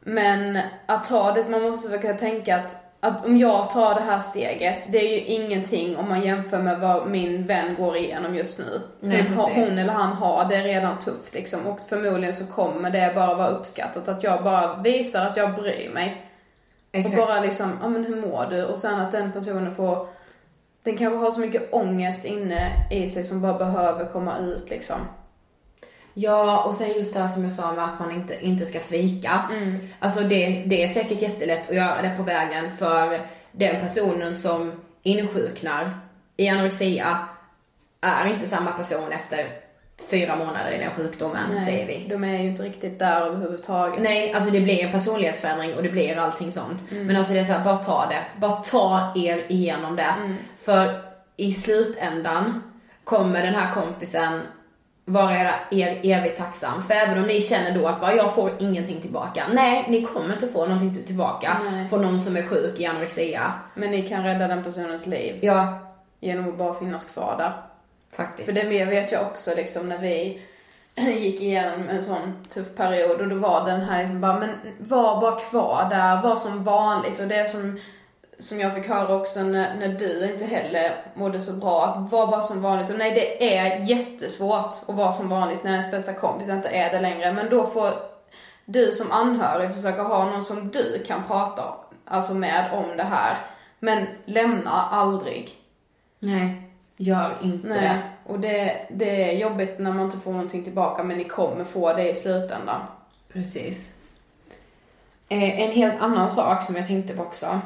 Men 0.00 0.58
att 0.86 1.04
ta 1.04 1.32
det, 1.32 1.48
man 1.48 1.62
måste 1.62 1.88
försöka 1.88 2.14
tänka 2.14 2.56
att, 2.56 2.76
att 3.00 3.26
om 3.26 3.38
jag 3.38 3.70
tar 3.70 3.94
det 3.94 4.00
här 4.00 4.18
steget, 4.18 4.92
det 4.92 4.98
är 4.98 5.18
ju 5.18 5.24
ingenting 5.24 5.96
om 5.96 6.08
man 6.08 6.22
jämför 6.22 6.62
med 6.62 6.80
vad 6.80 7.10
min 7.10 7.46
vän 7.46 7.74
går 7.78 7.96
igenom 7.96 8.34
just 8.34 8.58
nu. 8.58 8.80
Nej, 9.00 9.24
precis. 9.24 9.54
hon 9.54 9.78
eller 9.78 9.92
han 9.92 10.12
har 10.12 10.44
det 10.48 10.56
är 10.56 10.62
redan 10.62 10.98
tufft 10.98 11.34
liksom. 11.34 11.66
Och 11.66 11.80
förmodligen 11.88 12.34
så 12.34 12.46
kommer 12.46 12.90
det 12.90 13.12
bara 13.14 13.34
vara 13.34 13.48
uppskattat 13.48 14.08
att 14.08 14.22
jag 14.22 14.44
bara 14.44 14.76
visar 14.76 15.26
att 15.26 15.36
jag 15.36 15.54
bryr 15.54 15.90
mig. 15.94 16.26
Exakt. 16.92 17.18
Och 17.18 17.26
bara 17.26 17.40
liksom, 17.40 17.78
ja 17.82 17.88
men 17.88 18.04
hur 18.04 18.16
mår 18.16 18.46
du? 18.50 18.64
Och 18.64 18.78
sen 18.78 19.00
att 19.00 19.12
den 19.12 19.32
personen 19.32 19.74
får, 19.74 20.08
den 20.82 20.96
kanske 20.96 21.18
har 21.18 21.30
så 21.30 21.40
mycket 21.40 21.74
ångest 21.74 22.24
inne 22.24 22.88
i 22.90 23.08
sig 23.08 23.24
som 23.24 23.40
bara 23.40 23.58
behöver 23.58 24.04
komma 24.04 24.38
ut 24.38 24.70
liksom. 24.70 24.96
Ja, 26.14 26.62
och 26.62 26.74
sen 26.74 26.88
just 26.88 27.14
det 27.14 27.20
här 27.20 27.28
som 27.28 27.44
jag 27.44 27.52
sa 27.52 27.72
med 27.72 27.84
att 27.84 27.98
man 27.98 28.10
inte, 28.10 28.46
inte 28.46 28.66
ska 28.66 28.80
svika. 28.80 29.42
Alltså 29.98 30.20
det, 30.20 30.62
det 30.66 30.82
är 30.82 30.88
säkert 30.88 31.22
jättelätt 31.22 31.68
att 31.68 31.76
göra 31.76 32.02
det 32.02 32.14
på 32.16 32.22
vägen 32.22 32.70
för 32.70 33.20
den 33.52 33.80
personen 33.80 34.36
som 34.36 34.72
insjuknar 35.02 36.00
i 36.36 36.48
anorexia 36.48 37.18
är 38.00 38.26
inte 38.26 38.46
samma 38.46 38.72
person 38.72 39.12
efter 39.12 39.46
fyra 40.10 40.36
månader 40.36 40.70
i 40.70 40.78
den 40.78 40.90
sjukdomen, 40.90 41.64
säger 41.64 41.86
vi. 41.86 42.06
De 42.08 42.24
är 42.24 42.38
ju 42.38 42.48
inte 42.48 42.62
riktigt 42.62 42.98
där 42.98 43.20
överhuvudtaget. 43.20 44.02
Nej, 44.02 44.32
alltså 44.32 44.50
det 44.50 44.60
blir 44.60 44.84
en 44.84 44.92
personlighetsförändring 44.92 45.74
och 45.74 45.82
det 45.82 45.88
blir 45.88 46.18
allting 46.18 46.52
sånt. 46.52 46.80
Men 46.90 47.16
alltså 47.16 47.32
det 47.32 47.38
är 47.38 47.44
så 47.44 47.52
här, 47.52 47.64
bara 47.64 47.76
ta 47.76 48.06
det. 48.06 48.24
Bara 48.40 48.56
ta 48.56 49.12
er 49.16 49.44
igenom 49.48 49.96
det. 49.96 50.14
För 50.64 51.02
i 51.36 51.52
slutändan 51.52 52.62
kommer 53.04 53.42
den 53.42 53.54
här 53.54 53.74
kompisen 53.74 54.40
vara 55.04 55.40
er, 55.40 55.52
er 55.70 56.00
evigt 56.02 56.38
tacksam. 56.38 56.82
För 56.82 56.94
även 56.94 57.18
om 57.18 57.26
ni 57.26 57.40
känner 57.40 57.78
då 57.78 57.86
att 57.88 58.00
bara, 58.00 58.14
jag 58.14 58.34
får 58.34 58.52
ingenting 58.58 59.00
tillbaka. 59.00 59.44
Nej, 59.52 59.84
ni 59.88 60.02
kommer 60.02 60.34
inte 60.34 60.48
få 60.48 60.64
någonting 60.66 60.94
till- 60.94 61.06
tillbaka 61.06 61.56
Nej. 61.70 61.88
från 61.88 62.02
någon 62.02 62.20
som 62.20 62.36
är 62.36 62.42
sjuk 62.42 62.80
i 62.80 62.86
anorexia. 62.86 63.52
Men 63.74 63.90
ni 63.90 64.08
kan 64.08 64.24
rädda 64.24 64.48
den 64.48 64.64
personens 64.64 65.06
liv 65.06 65.38
Ja, 65.42 65.78
genom 66.20 66.48
att 66.48 66.58
bara 66.58 66.74
finnas 66.74 67.04
kvar 67.04 67.34
där. 67.38 67.52
faktiskt. 68.16 68.46
För 68.48 68.54
det 68.54 68.84
vet 68.84 69.12
jag 69.12 69.22
också 69.26 69.54
liksom 69.56 69.88
när 69.88 69.98
vi 69.98 70.42
gick 71.18 71.40
igenom 71.40 71.88
en 71.88 72.02
sån 72.02 72.46
tuff 72.54 72.76
period 72.76 73.20
och 73.20 73.28
då 73.28 73.36
var 73.36 73.66
den 73.66 73.80
här 73.80 73.98
liksom 74.02 74.20
bara, 74.20 74.38
men 74.40 74.50
var 74.78 75.20
bara 75.20 75.40
kvar 75.40 75.86
där, 75.90 76.22
var 76.22 76.36
som 76.36 76.64
vanligt 76.64 77.20
och 77.20 77.26
det 77.28 77.48
som 77.48 77.78
som 78.40 78.60
jag 78.60 78.74
fick 78.74 78.88
höra 78.88 79.14
också 79.14 79.42
när, 79.42 79.74
när 79.74 79.88
du 79.88 80.32
inte 80.32 80.44
heller 80.44 80.92
mådde 81.14 81.40
så 81.40 81.52
bra, 81.52 81.84
att 81.84 82.12
var 82.12 82.26
bara 82.26 82.40
som 82.40 82.62
vanligt. 82.62 82.90
Och 82.90 82.98
nej, 82.98 83.14
det 83.14 83.58
är 83.58 83.78
jättesvårt 83.78 84.74
att 84.86 84.94
vara 84.94 85.12
som 85.12 85.28
vanligt 85.28 85.64
när 85.64 85.70
ens 85.72 85.90
bästa 85.90 86.12
kompis 86.12 86.48
inte 86.48 86.68
är 86.68 86.92
det 86.92 87.00
längre. 87.00 87.32
Men 87.32 87.50
då 87.50 87.66
får 87.66 87.92
du 88.64 88.92
som 88.92 89.12
anhörig 89.12 89.74
försöka 89.74 90.02
ha 90.02 90.24
någon 90.24 90.42
som 90.42 90.70
du 90.70 91.04
kan 91.06 91.24
prata 91.24 91.74
alltså 92.04 92.34
med 92.34 92.70
om 92.72 92.96
det 92.96 93.02
här. 93.02 93.38
Men 93.78 94.06
lämna 94.24 94.70
aldrig. 94.70 95.50
Nej, 96.18 96.62
gör 96.96 97.36
inte 97.42 97.68
Nej. 97.68 97.80
det. 97.80 97.98
Och 98.32 98.40
det, 98.40 98.86
det 98.90 99.30
är 99.30 99.38
jobbigt 99.38 99.78
när 99.78 99.92
man 99.92 100.04
inte 100.04 100.18
får 100.18 100.32
någonting 100.32 100.64
tillbaka 100.64 101.02
men 101.02 101.16
ni 101.16 101.24
kommer 101.24 101.64
få 101.64 101.92
det 101.92 102.10
i 102.10 102.14
slutändan. 102.14 102.80
Precis. 103.32 103.90
Eh, 105.28 105.60
en 105.60 105.70
helt 105.70 106.00
annan 106.00 106.32
sak 106.32 106.64
som 106.64 106.76
jag 106.76 106.86
tänkte 106.86 107.14
på 107.14 107.22
också. 107.22 107.60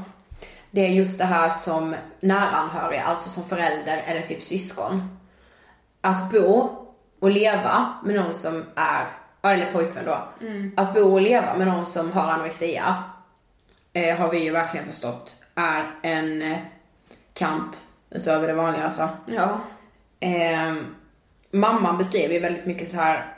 Det 0.75 0.81
är 0.81 0.91
just 0.91 1.19
det 1.19 1.25
här 1.25 1.51
som 1.51 1.97
nära 2.21 2.51
anhöriga, 2.51 3.05
alltså 3.05 3.31
som 3.31 3.45
förälder 3.45 4.03
eller 4.07 4.23
typ 4.23 4.43
syskon. 4.43 5.19
Att 6.01 6.31
bo 6.31 6.71
och 7.21 7.31
leva 7.31 7.95
med 8.05 8.15
någon 8.15 8.35
som 8.35 8.65
är, 8.75 9.07
eller 9.43 9.73
pojkvän 9.73 10.05
då. 10.05 10.19
Att 10.77 10.95
bo 10.95 11.13
och 11.13 11.21
leva 11.21 11.57
med 11.57 11.67
någon 11.67 11.87
som 11.87 12.13
har 12.13 12.31
anorexia 12.31 13.05
eh, 13.93 14.17
har 14.17 14.31
vi 14.31 14.45
ju 14.45 14.51
verkligen 14.51 14.87
förstått 14.87 15.37
är 15.55 15.91
en 16.03 16.43
eh, 16.43 16.59
kamp 17.33 17.77
utöver 18.11 18.49
det 18.49 18.55
vanliga 18.55 18.85
alltså. 18.85 19.09
Ja. 19.27 19.61
Eh, 20.21 20.75
mamman 21.51 21.99
beskrev 21.99 22.33
ju 22.33 22.39
väldigt 22.39 22.67
mycket 22.67 22.89
så 22.89 22.97
här 22.97 23.35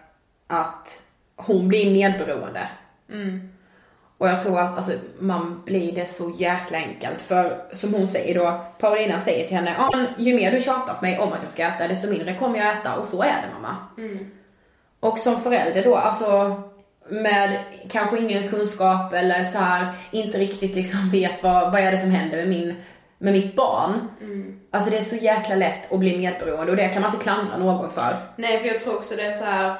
att 0.46 1.02
hon 1.36 1.68
blir 1.68 1.92
medberoende. 1.92 2.68
Och 4.18 4.28
jag 4.28 4.42
tror 4.42 4.60
att 4.60 4.76
alltså, 4.76 4.92
man 5.18 5.62
blir 5.64 5.92
det 5.92 6.10
så 6.10 6.32
jäkla 6.36 6.78
enkelt. 6.78 7.20
För 7.22 7.56
som 7.72 7.94
hon 7.94 8.08
säger 8.08 8.34
då, 8.34 8.60
Paulina 8.78 9.18
säger 9.18 9.46
till 9.46 9.56
henne, 9.56 9.88
men 9.92 10.06
ju 10.18 10.34
mer 10.34 10.52
du 10.52 10.60
tjatar 10.60 10.94
på 10.94 11.04
mig 11.04 11.18
om 11.18 11.32
att 11.32 11.42
jag 11.42 11.52
ska 11.52 11.62
äta, 11.62 11.88
desto 11.88 12.08
mindre 12.08 12.34
kommer 12.34 12.58
jag 12.58 12.76
äta. 12.78 12.96
Och 12.96 13.08
så 13.08 13.22
är 13.22 13.26
det 13.26 13.54
mamma. 13.54 13.76
Och 15.00 15.18
som 15.18 15.40
förälder 15.40 15.84
då, 15.84 15.96
alltså 15.96 16.62
med 17.08 17.58
kanske 17.90 18.18
ingen 18.18 18.48
kunskap 18.48 19.12
eller 19.12 19.44
så 19.44 19.58
här 19.58 19.92
inte 20.10 20.38
riktigt 20.38 20.74
liksom 20.74 21.08
vet 21.12 21.42
vad, 21.42 21.72
vad 21.72 21.80
är 21.80 21.92
det 21.92 21.98
som 21.98 22.10
händer 22.10 22.36
med, 22.36 22.48
min, 22.48 22.74
med 23.18 23.32
mitt 23.32 23.56
barn. 23.56 24.08
Alltså 24.70 24.90
det 24.90 24.98
är 24.98 25.02
så 25.02 25.16
jäkla 25.16 25.54
lätt 25.54 25.92
att 25.92 25.98
bli 25.98 26.18
medberoende 26.18 26.70
och 26.70 26.76
det 26.76 26.88
kan 26.88 27.02
man 27.02 27.10
inte 27.12 27.24
klandra 27.24 27.58
någon 27.58 27.90
för. 27.90 28.16
Nej, 28.36 28.60
för 28.60 28.68
jag 28.68 28.78
tror 28.78 28.96
också 28.96 29.16
det 29.16 29.26
är 29.26 29.32
så 29.32 29.44
här. 29.44 29.76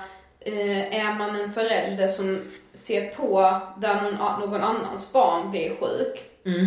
Eh, 0.46 1.06
är 1.06 1.14
man 1.14 1.40
en 1.40 1.52
förälder 1.52 2.08
som 2.08 2.42
ser 2.72 3.06
på 3.10 3.60
där 3.76 3.94
någon, 4.40 4.62
annans 4.62 5.12
barn 5.12 5.50
blir 5.50 5.70
sjuk. 5.70 6.22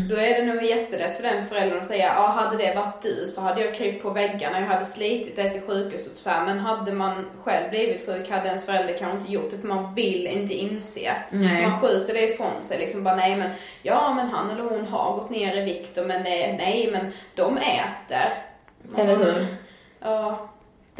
Då 0.09 0.15
är 0.15 0.39
det 0.39 0.53
nog 0.53 0.63
jättelätt 0.63 1.15
för 1.15 1.23
den 1.23 1.45
föräldern 1.45 1.79
att 1.79 1.85
säga, 1.85 2.13
ja 2.15 2.27
hade 2.27 2.57
det 2.57 2.75
varit 2.75 3.01
du 3.01 3.27
så 3.27 3.41
hade 3.41 3.65
jag 3.65 3.75
krypt 3.75 4.03
på 4.03 4.09
väggarna, 4.09 4.59
jag 4.59 4.67
hade 4.67 4.85
slitit 4.85 5.35
det 5.35 5.49
till 5.49 5.61
sjukhuset 5.61 6.17
så 6.17 6.29
här. 6.29 6.45
Men 6.45 6.59
hade 6.59 6.93
man 6.93 7.25
själv 7.43 7.69
blivit 7.69 8.05
sjuk 8.05 8.29
hade 8.29 8.47
ens 8.47 8.65
förälder 8.65 8.97
kanske 8.97 9.17
inte 9.17 9.31
gjort 9.31 9.51
det 9.51 9.57
för 9.57 9.67
man 9.67 9.95
vill 9.95 10.27
inte 10.27 10.53
inse. 10.53 11.11
Nej. 11.31 11.67
Man 11.67 11.81
skjuter 11.81 12.13
det 12.13 12.33
ifrån 12.33 12.61
sig 12.61 12.79
liksom 12.79 13.03
bara 13.03 13.15
nej 13.15 13.35
men, 13.35 13.49
ja 13.81 14.13
men 14.13 14.27
han 14.27 14.49
eller 14.49 14.63
hon 14.63 14.85
har 14.87 15.15
gått 15.15 15.29
ner 15.29 15.57
i 15.57 15.61
vikt 15.61 15.97
och 15.97 16.07
men 16.07 16.23
nej, 16.23 16.55
nej 16.57 16.89
men 16.91 17.11
de 17.35 17.57
äter. 17.57 18.33
Eller 18.97 19.17
hur? 19.17 19.45
Ja. 19.99 20.49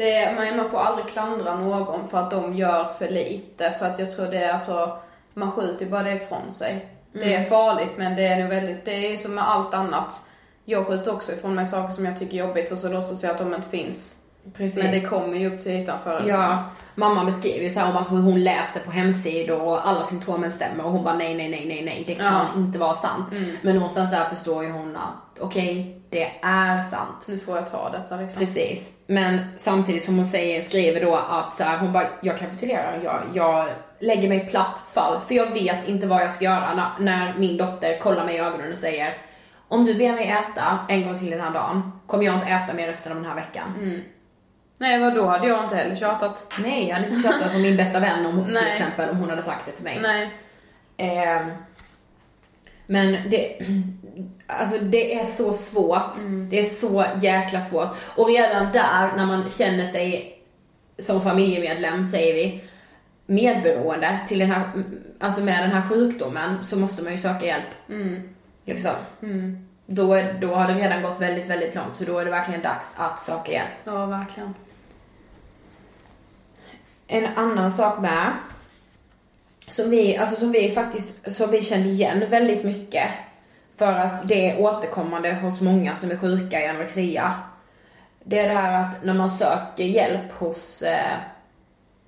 Det, 0.00 0.34
man, 0.36 0.56
man 0.56 0.70
får 0.70 0.78
aldrig 0.78 1.06
klandra 1.06 1.56
någon 1.56 2.08
för 2.08 2.18
att 2.18 2.30
de 2.30 2.54
gör 2.54 2.84
för 2.84 3.08
lite. 3.08 3.70
För 3.70 3.86
att 3.86 3.98
jag 3.98 4.10
tror 4.10 4.26
det 4.26 4.38
är 4.38 4.52
alltså, 4.52 4.98
man 5.34 5.52
skjuter 5.52 5.84
ju 5.84 5.90
bara 5.90 6.02
det 6.02 6.12
ifrån 6.12 6.50
sig. 6.50 6.86
Det 7.12 7.34
är 7.34 7.44
farligt 7.44 7.92
men 7.96 8.16
det 8.16 8.26
är 8.26 8.40
nog 8.40 8.48
väldigt, 8.48 8.84
det 8.84 9.12
är 9.12 9.16
som 9.16 9.34
med 9.34 9.50
allt 9.50 9.74
annat. 9.74 10.20
Jag 10.64 10.86
skjuter 10.86 11.14
också 11.14 11.32
ifrån 11.32 11.54
mig 11.54 11.66
saker 11.66 11.92
som 11.92 12.04
jag 12.04 12.18
tycker 12.18 12.34
är 12.34 12.46
jobbigt 12.46 12.72
och 12.72 12.78
så 12.78 12.88
låtsas 12.88 13.22
jag 13.22 13.30
att 13.30 13.38
de 13.38 13.54
inte 13.54 13.68
finns. 13.68 14.19
Precis. 14.56 14.82
Men 14.82 14.92
det 14.92 15.00
kommer 15.00 15.36
ju 15.38 15.54
upp 15.54 15.60
till 15.60 15.72
ytan 15.72 15.98
förr 16.04 16.24
Ja, 16.28 16.64
mamma 16.94 17.24
beskriver 17.24 17.64
ju 17.64 17.70
så 17.70 17.80
här 17.80 17.90
om 17.90 17.96
att 17.96 18.08
hon 18.08 18.44
läser 18.44 18.80
på 18.80 18.90
hemsidor 18.90 19.62
och 19.62 19.88
alla 19.88 20.04
symptomen 20.06 20.52
stämmer 20.52 20.84
och 20.84 20.90
hon 20.92 21.04
bara 21.04 21.14
nej, 21.14 21.34
nej, 21.34 21.48
nej, 21.50 21.64
nej, 21.66 21.82
nej, 21.84 22.04
det 22.06 22.14
kan 22.14 22.32
Ja. 22.34 22.46
inte 22.60 22.78
vara 22.78 22.94
sant. 22.94 23.26
Men 23.62 23.74
någonstans 23.74 24.10
där 24.10 24.24
förstår 24.24 24.64
ju 24.64 24.70
hon 24.70 24.96
att 24.96 25.40
okej, 25.40 26.00
det 26.10 26.30
är 26.42 26.82
sant. 26.82 27.24
Nu 27.28 27.38
får 27.38 27.56
jag 27.56 27.70
ta 27.70 27.90
detta 27.90 28.16
liksom. 28.16 28.38
Precis. 28.38 28.92
Men 29.06 29.38
samtidigt 29.56 30.04
som 30.04 30.16
hon 30.16 30.24
säger, 30.26 30.60
skriver 30.60 31.00
då 31.00 31.16
att 31.16 31.54
så 31.54 31.64
här, 31.64 31.78
hon 31.78 31.92
bara, 31.92 32.06
jag 32.22 32.38
kapitulerar, 32.38 33.00
jag, 33.04 33.20
jag 33.34 33.68
lägger 34.00 34.28
mig 34.28 34.46
platt 34.46 34.78
fall 34.92 35.20
för 35.28 35.34
jag 35.34 35.50
vet 35.50 35.88
inte 35.88 36.06
vad 36.06 36.22
jag 36.22 36.32
ska 36.32 36.44
göra 36.44 36.74
när, 36.74 36.88
när 37.04 37.34
min 37.38 37.56
dotter 37.56 37.98
kollar 37.98 38.24
mig 38.24 38.34
i 38.34 38.38
ögonen 38.38 38.72
och 38.72 38.78
säger 38.78 39.14
om 39.68 39.84
du 39.84 39.94
ber 39.94 40.12
mig 40.12 40.28
äta 40.28 40.78
en 40.88 41.06
gång 41.06 41.18
till 41.18 41.30
den 41.30 41.40
här 41.40 41.50
dagen 41.50 41.92
kommer 42.06 42.24
jag 42.24 42.34
inte 42.34 42.46
äta 42.46 42.72
mer 42.74 42.86
resten 42.86 43.12
av 43.12 43.18
den 43.18 43.26
här 43.26 43.34
veckan. 43.34 44.02
Nej 44.80 44.98
vad 45.00 45.14
då 45.14 45.26
hade 45.26 45.46
jag 45.48 45.64
inte 45.64 45.76
heller 45.76 45.94
tjatat. 45.94 46.52
Nej, 46.58 46.88
jag 46.88 46.96
hade 46.96 47.08
inte 47.08 47.28
tjatat 47.28 47.52
på 47.52 47.58
min 47.58 47.76
bästa 47.76 48.00
vän 48.00 48.26
om, 48.26 48.44
till 48.44 48.54
Nej. 48.54 48.70
exempel 48.70 49.10
om 49.10 49.16
hon 49.16 49.30
hade 49.30 49.42
sagt 49.42 49.66
det 49.66 49.72
till 49.72 49.84
mig. 49.84 49.98
Nej. 50.02 50.30
Ehm, 50.96 51.50
men 52.86 53.12
det, 53.30 53.58
alltså 54.46 54.78
det 54.78 55.14
är 55.20 55.24
så 55.26 55.52
svårt. 55.52 56.16
Det 56.50 56.58
är 56.58 56.64
så 56.64 57.04
jäkla 57.22 57.60
svårt. 57.60 57.88
Och 58.16 58.28
redan 58.28 58.72
där 58.72 59.16
när 59.16 59.26
man 59.26 59.48
känner 59.50 59.84
sig 59.84 60.38
som 60.98 61.20
familjemedlem, 61.22 62.06
säger 62.06 62.34
vi, 62.34 62.64
medberoende 63.26 64.18
till 64.28 64.38
den 64.38 64.50
här, 64.50 64.70
alltså 65.20 65.42
med 65.42 65.62
den 65.64 65.70
här 65.72 65.88
sjukdomen 65.88 66.62
så 66.62 66.78
måste 66.78 67.02
man 67.02 67.12
ju 67.12 67.18
söka 67.18 67.46
hjälp. 67.46 67.64
Liksom. 68.64 68.92
Då, 69.86 70.14
är- 70.14 70.32
då 70.40 70.54
har 70.54 70.68
det 70.68 70.74
redan 70.74 71.02
gått 71.02 71.20
väldigt, 71.20 71.46
väldigt 71.46 71.74
långt 71.74 71.96
så 71.96 72.04
då 72.04 72.18
är 72.18 72.24
det 72.24 72.30
verkligen 72.30 72.62
dags 72.62 72.94
att 72.96 73.20
söka 73.20 73.52
hjälp. 73.52 73.70
Ja 73.84 74.06
verkligen. 74.06 74.54
En 77.12 77.26
annan 77.26 77.72
sak 77.72 78.00
med, 78.00 78.32
som 79.68 79.90
vi, 79.90 80.16
alltså 80.16 80.36
som 80.36 80.52
vi 80.52 80.70
faktiskt, 80.70 81.36
som 81.36 81.50
vi 81.50 81.62
kände 81.62 81.88
igen 81.88 82.24
väldigt 82.28 82.64
mycket, 82.64 83.08
för 83.76 83.92
att 83.92 84.28
det 84.28 84.50
är 84.50 84.60
återkommande 84.60 85.34
hos 85.34 85.60
många 85.60 85.96
som 85.96 86.10
är 86.10 86.16
sjuka 86.16 86.60
i 86.60 86.66
anorexia. 86.66 87.34
Det 88.24 88.38
är 88.38 88.48
det 88.48 88.54
här 88.54 88.84
att 88.84 89.04
när 89.04 89.14
man 89.14 89.30
söker 89.30 89.84
hjälp 89.84 90.32
hos, 90.38 90.82
eh, 90.82 91.16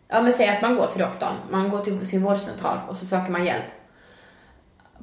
ja 0.09 0.23
men 0.23 0.33
säg 0.33 0.49
att 0.49 0.63
man 0.63 0.77
går 0.77 0.87
till 0.87 1.01
doktorn, 1.01 1.35
man 1.51 1.69
går 1.69 1.81
till 1.81 2.09
sin 2.09 2.23
vårdcentral 2.23 2.79
och 2.89 2.97
så 2.97 3.07
söker 3.07 3.31
man 3.33 3.45
hjälp. 3.45 3.65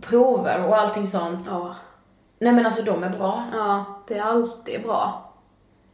Prover 0.01 0.65
och 0.65 0.77
allting 0.77 1.07
sånt. 1.07 1.47
Ja. 1.49 1.75
Nej 2.39 2.53
men 2.53 2.65
alltså 2.65 2.83
de 2.83 3.03
är 3.03 3.09
bra. 3.09 3.43
Ja, 3.53 3.85
det 4.07 4.17
är 4.17 4.23
alltid 4.23 4.81
bra. 4.81 5.31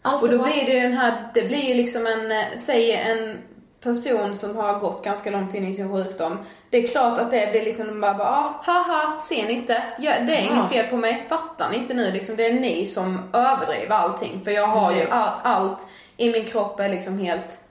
Allt 0.01 0.23
Och 0.23 0.29
då 0.29 0.37
bra. 0.37 0.45
blir 0.45 0.65
det 0.65 0.71
ju 0.71 0.79
den 0.79 0.97
här, 0.97 1.29
det 1.33 1.47
blir 1.47 1.63
ju 1.63 1.73
liksom 1.73 2.07
en, 2.07 2.31
eh, 2.31 2.57
säg 2.57 2.91
en 2.91 3.37
person 3.85 4.35
som 4.35 4.57
har 4.57 4.79
gått 4.79 5.03
ganska 5.03 5.31
långt 5.31 5.53
in 5.53 5.67
i 5.67 5.73
sin 5.73 5.93
sjukdom. 5.93 6.37
Det 6.69 6.77
är 6.77 6.87
klart 6.87 7.19
att 7.19 7.31
det 7.31 7.51
blir 7.51 7.65
liksom 7.65 8.01
bara, 8.01 8.13
bara 8.13 8.27
ah, 8.27 8.61
haha, 8.63 9.19
ser 9.19 9.47
ni 9.47 9.53
inte? 9.53 9.83
Ja, 9.99 10.11
det 10.27 10.35
är 10.35 10.41
inget 10.41 10.69
fel 10.69 10.87
på 10.87 10.97
mig, 10.97 11.25
fattar 11.29 11.69
ni 11.69 11.77
inte 11.77 11.93
nu 11.93 12.11
liksom? 12.11 12.35
Det 12.35 12.45
är 12.45 12.53
ni 12.53 12.85
som 12.85 13.19
överdriver 13.33 13.95
allting. 13.95 14.41
För 14.43 14.51
jag 14.51 14.67
har 14.67 14.91
ju 14.91 14.97
Precis. 14.97 15.13
all, 15.13 15.39
allt 15.43 15.87
i 16.17 16.31
min 16.31 16.45
kropp 16.45 16.79
är 16.79 16.89
liksom 16.89 17.19
helt 17.19 17.61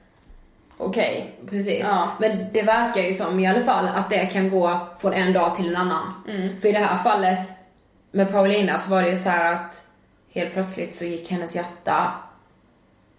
okej. 0.78 1.34
Precis. 1.50 1.80
Ja. 1.80 2.08
Men 2.20 2.46
det 2.52 2.62
verkar 2.62 3.02
ju 3.02 3.14
som 3.14 3.40
i 3.40 3.46
alla 3.46 3.60
fall 3.60 3.88
att 3.88 4.10
det 4.10 4.26
kan 4.26 4.50
gå 4.50 4.78
från 4.98 5.12
en 5.12 5.32
dag 5.32 5.56
till 5.56 5.68
en 5.68 5.76
annan. 5.76 6.24
Mm. 6.28 6.60
För 6.60 6.68
i 6.68 6.72
det 6.72 6.78
här 6.78 6.98
fallet 6.98 7.48
med 8.10 8.32
Paulina 8.32 8.78
så 8.78 8.90
var 8.90 9.02
det 9.02 9.10
ju 9.10 9.18
så 9.18 9.28
här 9.28 9.52
att 9.52 9.86
helt 10.34 10.52
plötsligt 10.52 10.94
så 10.94 11.04
gick 11.04 11.30
hennes 11.30 11.56
hjärta, 11.56 12.12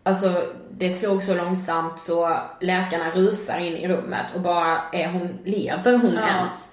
alltså 0.06 0.42
det 0.72 0.92
slog 0.92 1.24
så 1.24 1.36
långsamt 1.36 2.02
så 2.02 2.38
läkarna 2.62 3.12
rusar 3.12 3.58
in 3.60 3.74
i 3.78 3.88
rummet 3.88 4.26
och 4.36 4.42
bara, 4.42 4.78
är 4.92 5.08
hon, 5.12 5.38
lever 5.46 5.98
hon 5.98 6.14
Ja. 6.14 6.28
ens? 6.28 6.72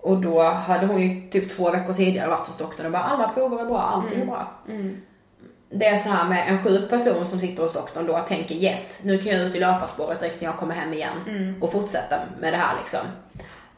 Och 0.00 0.16
då 0.20 0.42
hade 0.42 0.86
hon 0.86 1.00
ju 1.02 1.30
typ 1.30 1.56
två 1.56 1.70
veckor 1.70 1.92
tidigare 1.92 2.28
varit 2.28 2.46
hos 2.46 2.58
doktorn 2.58 2.86
och 2.86 2.92
bara 2.92 3.02
alla 3.02 3.28
prover 3.28 3.58
är 3.60 3.64
bra, 3.66 3.80
allting 3.80 4.16
Mm. 4.22 4.28
är 4.28 4.32
bra. 4.32 4.50
Det 5.74 5.86
är 5.86 5.96
så 5.96 6.08
här 6.08 6.28
med 6.28 6.48
en 6.48 6.62
sjuk 6.64 6.90
person 6.90 7.26
som 7.26 7.40
sitter 7.40 7.62
hos 7.62 7.72
doktorn 7.72 8.06
då 8.06 8.16
och 8.18 8.26
tänker 8.26 8.54
yes, 8.54 9.00
nu 9.02 9.18
kan 9.18 9.32
jag 9.32 9.40
ut 9.46 9.54
i 9.54 9.60
löparspåret 9.60 10.20
direkt 10.20 10.40
när 10.40 10.48
jag 10.48 10.56
kommer 10.56 10.74
hem 10.74 10.92
igen 10.92 11.16
Mm. 11.28 11.62
och 11.62 11.72
fortsätta 11.72 12.16
med 12.40 12.52
det 12.52 12.56
här 12.56 12.76
liksom. 12.80 13.00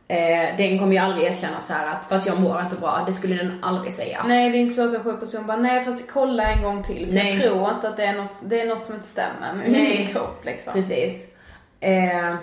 Eh, 0.09 0.57
den 0.57 0.79
kommer 0.79 0.93
ju 0.93 0.99
aldrig 0.99 1.27
erkänna 1.27 1.61
så 1.61 1.73
här 1.73 1.87
att 1.87 2.09
fast 2.09 2.27
jag 2.27 2.41
mår 2.41 2.61
inte 2.61 2.77
bra, 2.77 3.05
det 3.07 3.13
skulle 3.13 3.35
den 3.37 3.65
aldrig 3.65 3.93
säga. 3.95 4.25
Nej, 4.27 4.51
det 4.51 4.59
är 4.59 4.61
inte 4.61 4.75
så 4.75 4.89
att 4.89 4.95
en 4.95 5.05
sjuk 5.05 5.21
person 5.21 5.47
bara, 5.47 5.57
nej 5.57 5.85
fast 5.85 6.11
kolla 6.13 6.53
en 6.53 6.63
gång 6.63 6.83
till. 6.83 7.07
För 7.07 7.15
Nej. 7.15 7.35
jag 7.35 7.43
tror 7.43 7.71
inte 7.71 7.89
att 7.89 7.97
det 7.97 8.05
är 8.05 8.13
något, 8.13 8.43
det 8.45 8.61
är 8.61 8.67
något 8.67 8.85
som 8.85 8.95
inte 8.95 9.09
stämmer 9.09 9.55
med 9.55 9.71
Nej. 9.73 9.99
min 9.99 10.07
kropp 10.09 10.45
liksom. 10.45 10.73
Precis. 10.73 11.27
Eh, 11.81 12.35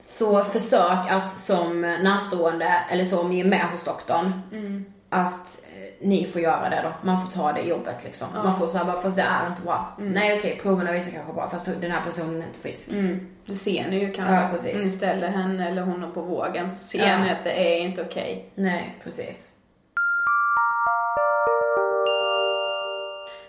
så 0.00 0.44
försök 0.44 1.10
att 1.10 1.30
som 1.40 1.80
närstående, 1.80 2.74
eller 2.90 3.04
så 3.04 3.20
om 3.20 3.30
ni 3.30 3.40
är 3.40 3.44
med 3.44 3.64
hos 3.72 3.84
doktorn, 3.84 4.40
Mm. 4.52 4.84
Att 5.10 5.62
eh, 5.76 6.06
ni 6.06 6.24
får 6.24 6.40
göra 6.40 6.70
det 6.70 6.80
då. 6.84 6.92
Man 7.06 7.26
får 7.26 7.32
ta 7.32 7.52
det 7.52 7.60
jobbet 7.60 8.04
liksom. 8.04 8.28
Man 8.44 8.58
får 8.58 8.66
säga 8.66 8.84
bara, 8.84 9.00
fast 9.00 9.16
det 9.16 9.22
är 9.22 9.46
inte 9.46 9.62
bra. 9.62 9.94
Nej 9.98 10.38
okej, 10.38 10.58
proverna 10.62 10.92
visar 10.92 11.10
kanske 11.12 11.32
bra, 11.32 11.48
fast 11.50 11.64
den 11.80 11.90
här 11.90 12.04
personen 12.04 12.42
är 12.42 12.46
inte 12.46 12.58
frisk. 12.58 12.88
Mm. 12.90 13.26
Det 13.44 13.54
ser 13.54 13.88
ni 13.90 13.98
ju 13.98 14.12
kanske. 14.12 14.34
Ja, 14.34 14.48
precis. 14.52 14.84
Ni 14.84 14.90
ställer 14.90 15.28
henne 15.28 15.68
eller 15.68 15.82
hon 15.82 16.12
på 16.14 16.20
vågen 16.22 16.70
så 16.70 16.78
ser 16.78 17.08
Ja. 17.08 17.18
ni 17.18 17.30
att 17.30 17.44
det 17.44 17.52
är 17.52 17.80
inte 17.80 18.02
okej. 18.02 18.50
Nej, 18.54 18.98
precis. 19.04 19.52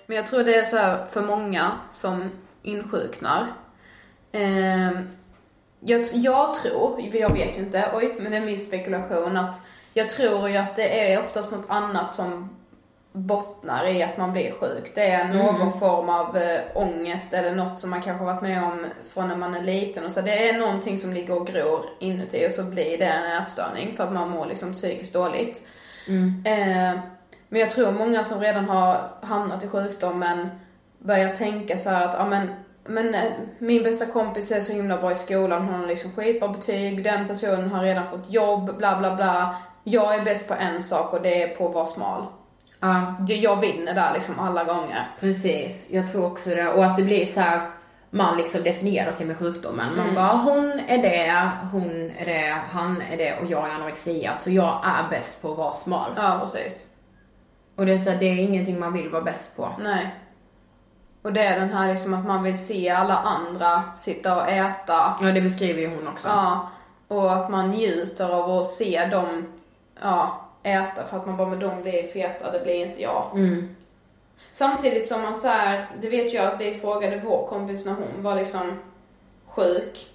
Men 0.06 0.18
jag 0.18 0.28
tror 0.28 0.44
det 0.44 0.56
är 0.56 0.64
så 0.64 0.78
här 0.78 1.06
för 1.12 1.22
många 1.22 1.72
som 1.92 2.32
insjuknar. 2.64 3.48
Ehm, 4.32 5.10
jag, 5.80 6.06
jag 6.14 6.54
tror, 6.54 7.02
jag 7.14 7.34
vet 7.34 7.58
ju 7.58 7.62
inte, 7.62 7.90
oj, 7.94 8.16
men 8.20 8.32
det 8.32 8.38
är 8.38 8.42
min 8.42 8.60
spekulation 8.60 9.38
att 9.38 9.62
jag 10.00 10.10
tror 10.10 10.50
ju 10.50 10.58
att 10.58 10.76
det 10.76 11.12
är 11.12 11.20
oftast 11.20 11.52
något 11.52 11.66
annat 11.70 12.16
som 12.16 12.50
bottnar 13.12 13.88
i 13.88 14.04
att 14.04 14.18
man 14.18 14.32
blir 14.32 14.52
sjuk. 14.52 14.92
Det 14.96 15.12
är 15.12 15.34
någon 15.34 15.80
form 15.80 16.10
av 16.10 16.38
eh, 16.38 16.62
ångest 16.74 17.34
eller 17.34 17.56
något 17.56 17.80
som 17.80 17.90
man 17.90 18.02
kanske 18.02 18.24
har 18.24 18.34
varit 18.34 18.42
med 18.42 18.64
om 18.64 18.86
från 19.14 19.28
när 19.28 19.36
man 19.36 19.56
är 19.56 19.62
liten. 19.62 20.06
Och 20.06 20.12
så 20.12 20.22
det 20.22 20.50
är 20.50 20.60
någonting 20.60 21.00
som 21.00 21.14
ligger 21.14 21.42
och 21.42 21.48
gror 21.48 21.86
inuti 22.00 22.48
och 22.48 22.52
så 22.52 22.64
blir 22.64 22.98
det 22.98 23.06
en 23.06 23.42
ätstörning 23.42 23.96
för 23.96 24.04
att 24.04 24.14
man 24.14 24.30
mår 24.30 24.46
liksom 24.46 24.74
psykiskt 24.74 25.14
dåligt. 25.14 25.62
Eh, 26.46 27.00
men 27.50 27.60
jag 27.60 27.70
tror 27.70 27.92
många 27.92 28.24
som 28.24 28.40
redan 28.40 28.66
har 28.66 29.12
hamnat 29.22 29.64
i 29.64 29.68
sjukdomen 29.68 30.50
börjar 31.00 31.30
tänka 31.30 31.78
så 31.78 31.90
att, 31.90 32.14
ja 32.14 32.26
men, 32.26 32.50
men 32.86 33.16
eh, 33.16 33.32
min 33.58 33.84
bästa 33.84 34.06
kompis 34.06 34.52
är 34.52 34.62
så 34.62 34.74
himla 34.74 34.98
bra 34.98 35.12
i 35.12 35.16
skolan, 35.16 35.66
hon 35.66 35.80
har 35.80 35.88
liksom 35.88 36.12
skitbra 36.12 36.50
betyg, 36.50 37.04
den 37.04 37.28
personen 37.28 37.72
har 37.72 37.84
redan 37.84 38.08
fått 38.08 38.32
jobb, 38.32 38.78
bla 38.78 39.00
bla 39.00 39.16
bla. 39.16 39.56
Jag 39.84 40.16
är 40.16 40.24
bäst 40.26 40.48
på 40.48 40.54
en 40.54 40.82
sak 40.82 41.14
och 41.14 41.22
det 41.22 41.44
är 41.44 41.56
på 41.56 41.68
att 41.68 41.74
vara 41.76 41.86
smal. 41.86 42.26
Ja, 42.80 43.16
Jag 43.28 43.62
vinner 43.62 43.94
där 43.94 44.14
liksom 44.14 44.40
alla 44.40 44.64
gånger. 44.64 45.08
precis. 45.20 45.88
Jag 45.90 46.12
tror 46.12 46.26
också 46.26 46.50
det. 46.50 46.68
Och 46.68 46.86
att 46.86 46.98
det 46.98 47.04
blir 47.04 47.26
så 47.26 47.40
här 47.40 47.62
man 48.12 48.38
liksom 48.38 48.64
definierar 48.64 49.12
sig 49.12 49.26
med 49.26 49.38
sjukdomen. 49.38 49.96
Man 49.96 50.00
Mm. 50.10 50.16
bara, 50.16 50.36
hon 50.38 50.80
är 50.88 50.98
det, 50.98 51.52
hon 51.72 52.12
är 52.18 52.26
det, 52.26 52.58
han 52.72 53.02
är 53.12 53.18
det 53.18 53.40
och 53.40 53.46
jag 53.46 53.70
är 53.70 53.74
anorexia. 53.74 54.36
Så 54.36 54.50
jag 54.52 54.82
är 54.84 55.10
bäst 55.10 55.42
på 55.42 55.52
att 55.52 55.58
vara 55.58 55.74
smal. 55.74 56.12
Ja, 56.18 56.38
precis. 56.42 56.88
Och 57.76 57.86
det 57.86 57.94
är 57.94 57.98
så 57.98 58.10
här, 58.10 58.18
det 58.20 58.26
är 58.26 58.36
ingenting 58.44 58.80
man 58.80 58.94
vill 58.94 59.10
vara 59.10 59.22
bäst 59.24 59.56
på. 59.56 59.70
Nej. 59.80 60.16
Och 61.22 61.34
det 61.34 61.44
är 61.44 61.60
den 61.60 61.70
här 61.74 61.88
liksom 61.92 62.14
att 62.14 62.26
man 62.26 62.44
vill 62.44 62.66
se 62.66 62.90
alla 62.90 63.18
andra 63.18 63.84
sitta 63.96 64.36
och 64.36 64.50
äta. 64.50 65.14
Ja, 65.22 65.28
det 65.32 65.42
beskriver 65.42 65.82
ju 65.82 65.96
hon 65.96 66.08
också. 66.08 66.28
Ja. 66.28 66.70
Och 67.08 67.34
att 67.34 67.50
man 67.50 67.72
njuter 67.72 68.30
av 68.36 68.52
att 68.52 68.68
se 68.68 69.06
dem, 69.06 69.59
ja, 70.02 70.46
äta 70.64 71.06
för 71.06 71.18
att 71.18 71.28
man 71.28 71.38
bara, 71.38 71.48
men 71.48 71.60
de 71.60 71.82
blir 71.82 72.04
feta, 72.04 72.52
det 72.52 72.60
blir 72.60 72.86
inte 72.86 73.02
jag. 73.02 73.30
Mm. 73.34 73.76
Samtidigt 74.52 75.06
som 75.06 75.22
man 75.22 75.36
så 75.36 75.48
här, 75.48 75.88
det 76.02 76.10
vet 76.10 76.34
jag 76.34 76.46
att 76.46 76.62
vi 76.62 76.80
frågade 76.80 77.22
vår 77.24 77.48
kompis 77.48 77.86
när 77.86 77.94
hon 77.94 78.24
var 78.24 78.36
liksom 78.36 78.80
sjuk. 79.48 80.08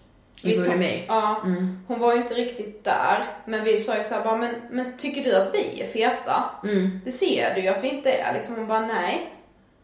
I 0.42 0.56
bulimi. 0.56 1.04
Ja. 1.08 1.40
Mm. 1.44 1.84
Hon 1.88 2.00
var 2.00 2.14
ju 2.14 2.22
inte 2.22 2.34
riktigt 2.34 2.84
där. 2.84 3.24
Men 3.44 3.64
vi 3.64 3.78
sa 3.78 3.96
ju 3.96 4.04
såhär 4.04 4.24
bara, 4.24 4.36
men, 4.36 4.54
men 4.70 4.96
tycker 4.96 5.24
du 5.24 5.36
att 5.36 5.54
vi 5.54 5.82
är 5.82 5.86
feta? 5.86 6.50
Mm. 6.64 7.00
Det 7.04 7.12
ser 7.12 7.54
du 7.54 7.60
ju 7.60 7.68
att 7.68 7.84
vi 7.84 7.88
inte 7.88 8.12
är. 8.12 8.34
Liksom 8.34 8.56
hon 8.56 8.66
bara, 8.66 8.80
nej. 8.80 9.34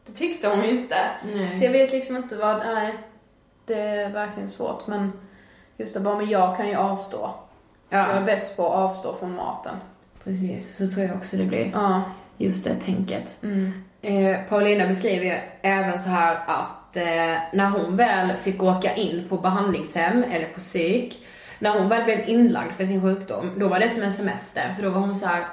Det 0.06 0.12
tyckte 0.12 0.48
hon 0.48 0.64
ju 0.64 0.70
inte. 0.70 0.96
Nej. 1.34 1.56
Så 1.56 1.64
jag 1.64 1.72
vet 1.72 1.92
liksom 1.92 2.16
inte 2.16 2.36
vad, 2.36 2.58
nej. 2.58 2.94
Det 3.66 3.80
är 3.80 4.10
verkligen 4.10 4.48
svårt 4.48 4.86
men 4.86 5.12
just 5.76 5.94
det 5.94 6.00
bara, 6.00 6.16
men 6.16 6.28
jag 6.28 6.56
kan 6.56 6.68
ju 6.68 6.76
avstå. 6.76 7.30
Jag 7.88 8.00
är 8.00 8.14
Ja, 8.14 8.20
bäst 8.20 8.56
på 8.56 8.66
att 8.66 8.72
avstå 8.72 9.14
från 9.14 9.36
maten. 9.36 9.76
Precis. 10.30 10.76
Så 10.76 10.88
tror 10.88 11.06
jag 11.06 11.16
också 11.16 11.36
det 11.36 11.44
blir. 11.44 11.70
Ja. 11.72 12.02
Just 12.38 12.64
det 12.64 12.74
tänket. 12.74 13.42
Mm. 13.42 13.72
Eh, 14.02 14.40
Paulina 14.48 14.86
beskriver 14.86 15.24
ju 15.24 15.38
även 15.62 15.98
så 15.98 16.08
här 16.08 16.38
att 16.46 16.96
eh, 16.96 17.42
när 17.52 17.70
hon 17.70 17.96
väl 17.96 18.36
fick 18.36 18.62
åka 18.62 18.94
in 18.94 19.26
på 19.28 19.36
behandlingshem 19.36 20.24
eller 20.24 20.46
på 20.46 20.60
psyk, 20.60 21.26
när 21.58 21.78
hon 21.78 21.88
väl 21.88 22.04
blev 22.04 22.28
inlagd 22.28 22.72
för 22.72 22.86
sin 22.86 23.02
sjukdom, 23.02 23.50
då 23.56 23.68
var 23.68 23.80
det 23.80 23.88
som 23.88 24.02
en 24.02 24.12
semester. 24.12 24.72
För 24.76 24.82
då 24.82 24.90
var 24.90 25.00
hon 25.00 25.14
så 25.14 25.26
här, 25.26 25.46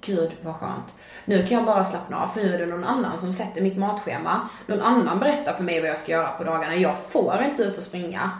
gud 0.00 0.30
vad 0.42 0.54
skönt. 0.54 0.94
Nu 1.24 1.46
kan 1.46 1.56
jag 1.56 1.66
bara 1.66 1.84
slappna 1.84 2.22
av 2.22 2.28
för 2.28 2.40
nu 2.40 2.54
är 2.54 2.58
det 2.58 2.66
någon 2.66 2.84
annan 2.84 3.18
som 3.18 3.32
sätter 3.32 3.60
mitt 3.60 3.78
matschema. 3.78 4.48
Någon 4.66 4.80
annan 4.80 5.20
berättar 5.20 5.52
för 5.52 5.64
mig 5.64 5.80
vad 5.80 5.90
jag 5.90 5.98
ska 5.98 6.12
göra 6.12 6.28
på 6.28 6.44
dagarna. 6.44 6.76
Jag 6.76 6.98
får 6.98 7.44
inte 7.50 7.62
ut 7.62 7.78
och 7.78 7.82
springa. 7.82 8.30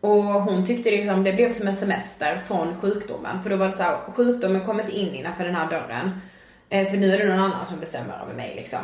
Och 0.00 0.24
hon 0.24 0.66
tyckte 0.66 0.90
liksom, 0.90 1.24
det 1.24 1.32
blev 1.32 1.52
som 1.52 1.68
en 1.68 1.76
semester 1.76 2.40
från 2.46 2.80
sjukdomen. 2.80 3.42
För 3.42 3.50
då 3.50 3.56
var 3.56 3.66
det 3.66 3.72
så 3.72 3.82
här, 3.82 3.98
sjukdomen 4.14 4.64
kommer 4.64 4.82
inte 4.82 4.96
in 4.96 5.14
innanför 5.14 5.44
den 5.44 5.54
här 5.54 5.70
dörren. 5.70 6.20
Eh, 6.68 6.90
för 6.90 6.96
nu 6.96 7.14
är 7.14 7.18
det 7.18 7.28
någon 7.28 7.44
annan 7.52 7.66
som 7.66 7.80
bestämmer 7.80 8.22
över 8.22 8.34
mig 8.34 8.52
liksom. 8.56 8.80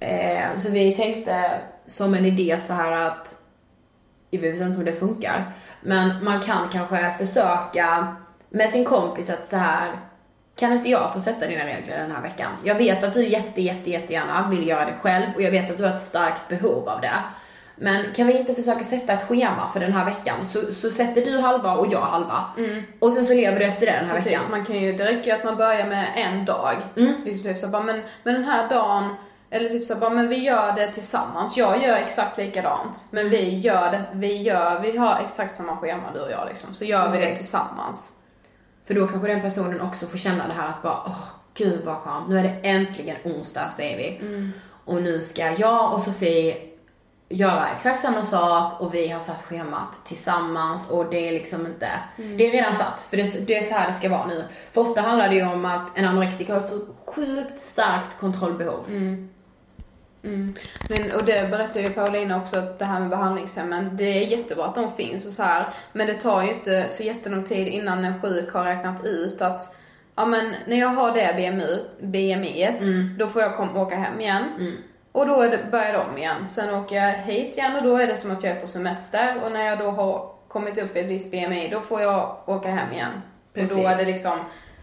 Eh, 0.00 0.56
så 0.56 0.70
vi 0.70 0.92
tänkte 0.92 1.60
som 1.86 2.14
en 2.14 2.24
idé 2.24 2.58
så 2.66 2.72
här 2.72 2.92
att, 2.92 3.34
jag 4.30 4.40
vet 4.40 4.60
inte 4.60 4.78
om 4.78 4.84
det 4.84 4.92
funkar, 4.92 5.52
men 5.80 6.24
man 6.24 6.40
kan 6.40 6.68
kanske 6.68 7.14
försöka 7.18 8.16
med 8.50 8.70
sin 8.70 8.84
kompis 8.84 9.30
att 9.30 9.48
så 9.48 9.56
här 9.56 9.92
kan 10.56 10.72
inte 10.72 10.90
jag 10.90 11.12
få 11.12 11.20
sätta 11.20 11.46
dina 11.46 11.66
regler 11.66 11.98
den 11.98 12.10
här 12.10 12.22
veckan? 12.22 12.52
Jag 12.64 12.74
vet 12.74 13.04
att 13.04 13.14
du 13.14 13.28
jätte, 13.28 13.62
jätte, 13.62 13.90
jättegärna 13.90 14.48
vill 14.50 14.68
göra 14.68 14.84
det 14.84 14.94
själv 15.02 15.26
och 15.34 15.42
jag 15.42 15.50
vet 15.50 15.70
att 15.70 15.78
du 15.78 15.84
har 15.84 15.94
ett 15.94 16.02
starkt 16.02 16.48
behov 16.48 16.88
av 16.88 17.00
det. 17.00 17.22
Men 17.80 18.12
kan 18.16 18.26
vi 18.26 18.38
inte 18.38 18.54
försöka 18.54 18.84
sätta 18.84 19.12
ett 19.12 19.28
schema 19.28 19.70
för 19.72 19.80
den 19.80 19.92
här 19.92 20.04
veckan? 20.04 20.46
Så, 20.46 20.74
så 20.74 20.90
sätter 20.90 21.24
du 21.24 21.40
halva 21.40 21.74
och 21.74 21.92
jag 21.92 22.00
halva. 22.00 22.44
Och 22.98 23.12
sen 23.12 23.26
så 23.26 23.34
lever 23.34 23.58
du 23.58 23.64
efter 23.64 23.86
det 23.86 23.92
den 23.92 24.04
här 24.06 24.14
Precis, 24.14 24.32
veckan. 24.32 24.50
man 24.50 24.64
kan 24.64 24.76
ju, 24.76 24.92
det 24.92 25.04
räcker 25.04 25.30
ju 25.30 25.36
att 25.36 25.44
man 25.44 25.56
börjar 25.56 25.86
med 25.86 26.06
en 26.16 26.44
dag. 26.44 26.76
Mm. 26.96 27.14
Liksom 27.24 27.44
typ 27.44 27.58
så 27.58 27.68
bara, 27.68 27.82
men, 27.82 28.02
men 28.22 28.34
den 28.34 28.44
här 28.44 28.68
dagen, 28.68 29.14
eller 29.50 29.68
typ 29.68 29.84
så 29.84 29.96
bara, 29.96 30.10
men 30.10 30.28
vi 30.28 30.36
gör 30.36 30.72
det 30.76 30.92
tillsammans. 30.92 31.56
Jag 31.56 31.82
gör 31.82 31.96
exakt 31.96 32.38
likadant. 32.38 33.04
Men 33.10 33.30
vi 33.30 33.58
gör 33.58 33.90
det, 33.90 34.02
vi 34.12 34.42
gör, 34.42 34.80
vi 34.80 34.96
har 34.96 35.20
exakt 35.24 35.56
samma 35.56 35.76
schema 35.76 36.02
du 36.14 36.20
och 36.20 36.30
jag 36.30 36.48
liksom. 36.48 36.74
Så 36.74 36.84
gör 36.84 37.08
vi 37.08 37.18
det 37.18 37.26
Precis. 37.26 37.38
tillsammans. 37.38 38.12
För 38.86 38.94
då 38.94 39.06
kanske 39.06 39.28
den 39.28 39.40
personen 39.40 39.80
också 39.80 40.06
får 40.06 40.18
känna 40.18 40.46
det 40.48 40.54
här 40.54 40.68
att 40.68 40.82
bara, 40.82 41.02
åh 41.06 41.18
gud 41.54 41.84
vad 41.84 41.96
skönt, 41.96 42.28
nu 42.28 42.38
är 42.38 42.42
det 42.42 42.68
äntligen 42.68 43.16
onsdag 43.24 43.70
säger 43.76 43.96
vi. 43.98 44.20
Och 44.84 45.02
nu 45.02 45.20
ska 45.20 45.50
jag 45.52 45.92
och 45.92 46.02
Sofie 46.02 46.56
göra 47.28 47.68
exakt 47.76 48.00
samma 48.00 48.22
sak 48.22 48.80
och 48.80 48.94
vi 48.94 49.08
har 49.08 49.20
satt 49.20 49.42
schemat 49.42 50.04
tillsammans 50.04 50.90
och 50.90 51.10
det 51.10 51.28
är 51.28 51.32
liksom 51.32 51.66
inte, 51.66 51.88
det 52.16 52.48
är 52.48 52.52
redan 52.52 52.74
satt 52.74 53.06
för 53.10 53.16
det, 53.16 53.46
det 53.46 53.58
är 53.58 53.62
så 53.62 53.74
här 53.74 53.86
det 53.86 53.92
ska 53.92 54.08
vara 54.08 54.26
nu. 54.26 54.44
För 54.72 54.80
ofta 54.80 55.00
handlar 55.00 55.28
det 55.28 55.34
ju 55.34 55.46
om 55.46 55.64
att 55.64 55.98
en 55.98 56.04
anorektiker 56.04 56.52
har 56.52 56.60
ett 56.60 56.70
så 56.70 56.80
sjukt 57.06 57.60
starkt 57.60 58.18
kontrollbehov. 58.20 58.84
Men, 60.88 61.12
och 61.12 61.24
det 61.24 61.50
berättade 61.50 61.80
ju 61.80 61.90
Paulina 61.90 62.36
också, 62.36 62.58
att 62.58 62.78
det 62.78 62.84
här 62.84 63.00
med 63.00 63.10
behandlingshemmen, 63.10 63.96
det 63.96 64.04
är 64.04 64.26
jättebra 64.26 64.64
att 64.64 64.74
de 64.74 64.92
finns 64.92 65.26
och 65.26 65.32
så 65.32 65.42
här. 65.42 65.66
Men 65.92 66.06
det 66.06 66.14
tar 66.14 66.42
ju 66.42 66.54
inte 66.54 66.88
så 66.88 67.02
jättelång 67.02 67.44
tid 67.44 67.68
innan 67.68 68.04
en 68.04 68.22
sjuk 68.22 68.52
har 68.52 68.64
räknat 68.64 69.04
ut 69.04 69.42
att 69.42 69.76
ja 70.16 70.26
men 70.26 70.54
när 70.66 70.76
jag 70.76 70.88
har 70.88 71.14
det 71.14 71.34
BMI, 71.36 71.84
BMI 72.00 72.70
då 73.18 73.26
får 73.26 73.42
jag 73.42 73.54
kom, 73.54 73.76
åka 73.76 73.96
hem 73.96 74.20
igen. 74.20 74.44
Och 75.12 75.26
då 75.26 75.42
det, 75.42 75.66
börjar 75.70 75.92
de 75.92 76.18
igen. 76.18 76.46
Sen 76.46 76.74
åker 76.74 76.96
jag 76.96 77.12
hit 77.12 77.56
igen 77.56 77.76
och 77.76 77.82
då 77.82 77.96
är 77.96 78.06
det 78.06 78.16
som 78.16 78.30
att 78.30 78.42
jag 78.42 78.56
är 78.56 78.60
på 78.60 78.66
semester. 78.66 79.44
Och 79.44 79.52
när 79.52 79.66
jag 79.66 79.78
då 79.78 79.90
har 79.90 80.30
kommit 80.48 80.78
upp 80.78 80.96
i 80.96 81.00
ett 81.00 81.06
visst 81.06 81.30
BMI, 81.30 81.68
då 81.68 81.80
får 81.80 82.00
jag 82.00 82.36
åka 82.46 82.68
hem 82.70 82.92
igen. 82.92 83.12
Och 83.48 83.54
Precis. 83.54 83.76
då 83.76 83.82
är 83.82 83.96
det 83.96 84.04
liksom, 84.04 84.38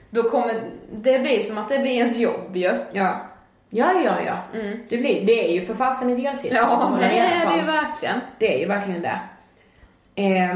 då 0.10 0.30
kommer, 0.30 0.54
det 0.92 1.20
blir 1.20 1.40
som 1.40 1.58
att 1.58 1.70
det 1.70 1.80
blir 1.80 1.92
ens 1.92 2.18
jobb 2.18 2.56
ju. 2.56 2.74
Ja. 2.92 3.22
Ja, 3.70 3.92
ja, 4.06 4.16
ja. 4.26 4.60
Det, 4.90 4.98
blir, 4.98 5.26
det 5.26 5.50
är 5.50 5.54
ju 5.54 5.62
för 5.62 5.74
fasen 5.74 6.10
ett 6.10 6.36
att 6.36 6.44
Ja, 6.52 6.98
det 7.00 7.06
är 7.06 7.50
det 7.50 7.56
ju 7.56 7.62
verkligen. 7.62 8.20
Det 8.40 8.56
är 8.56 8.60
ju 8.60 8.66
verkligen 8.66 9.02
det. 9.02 9.20
Eh, 10.16 10.56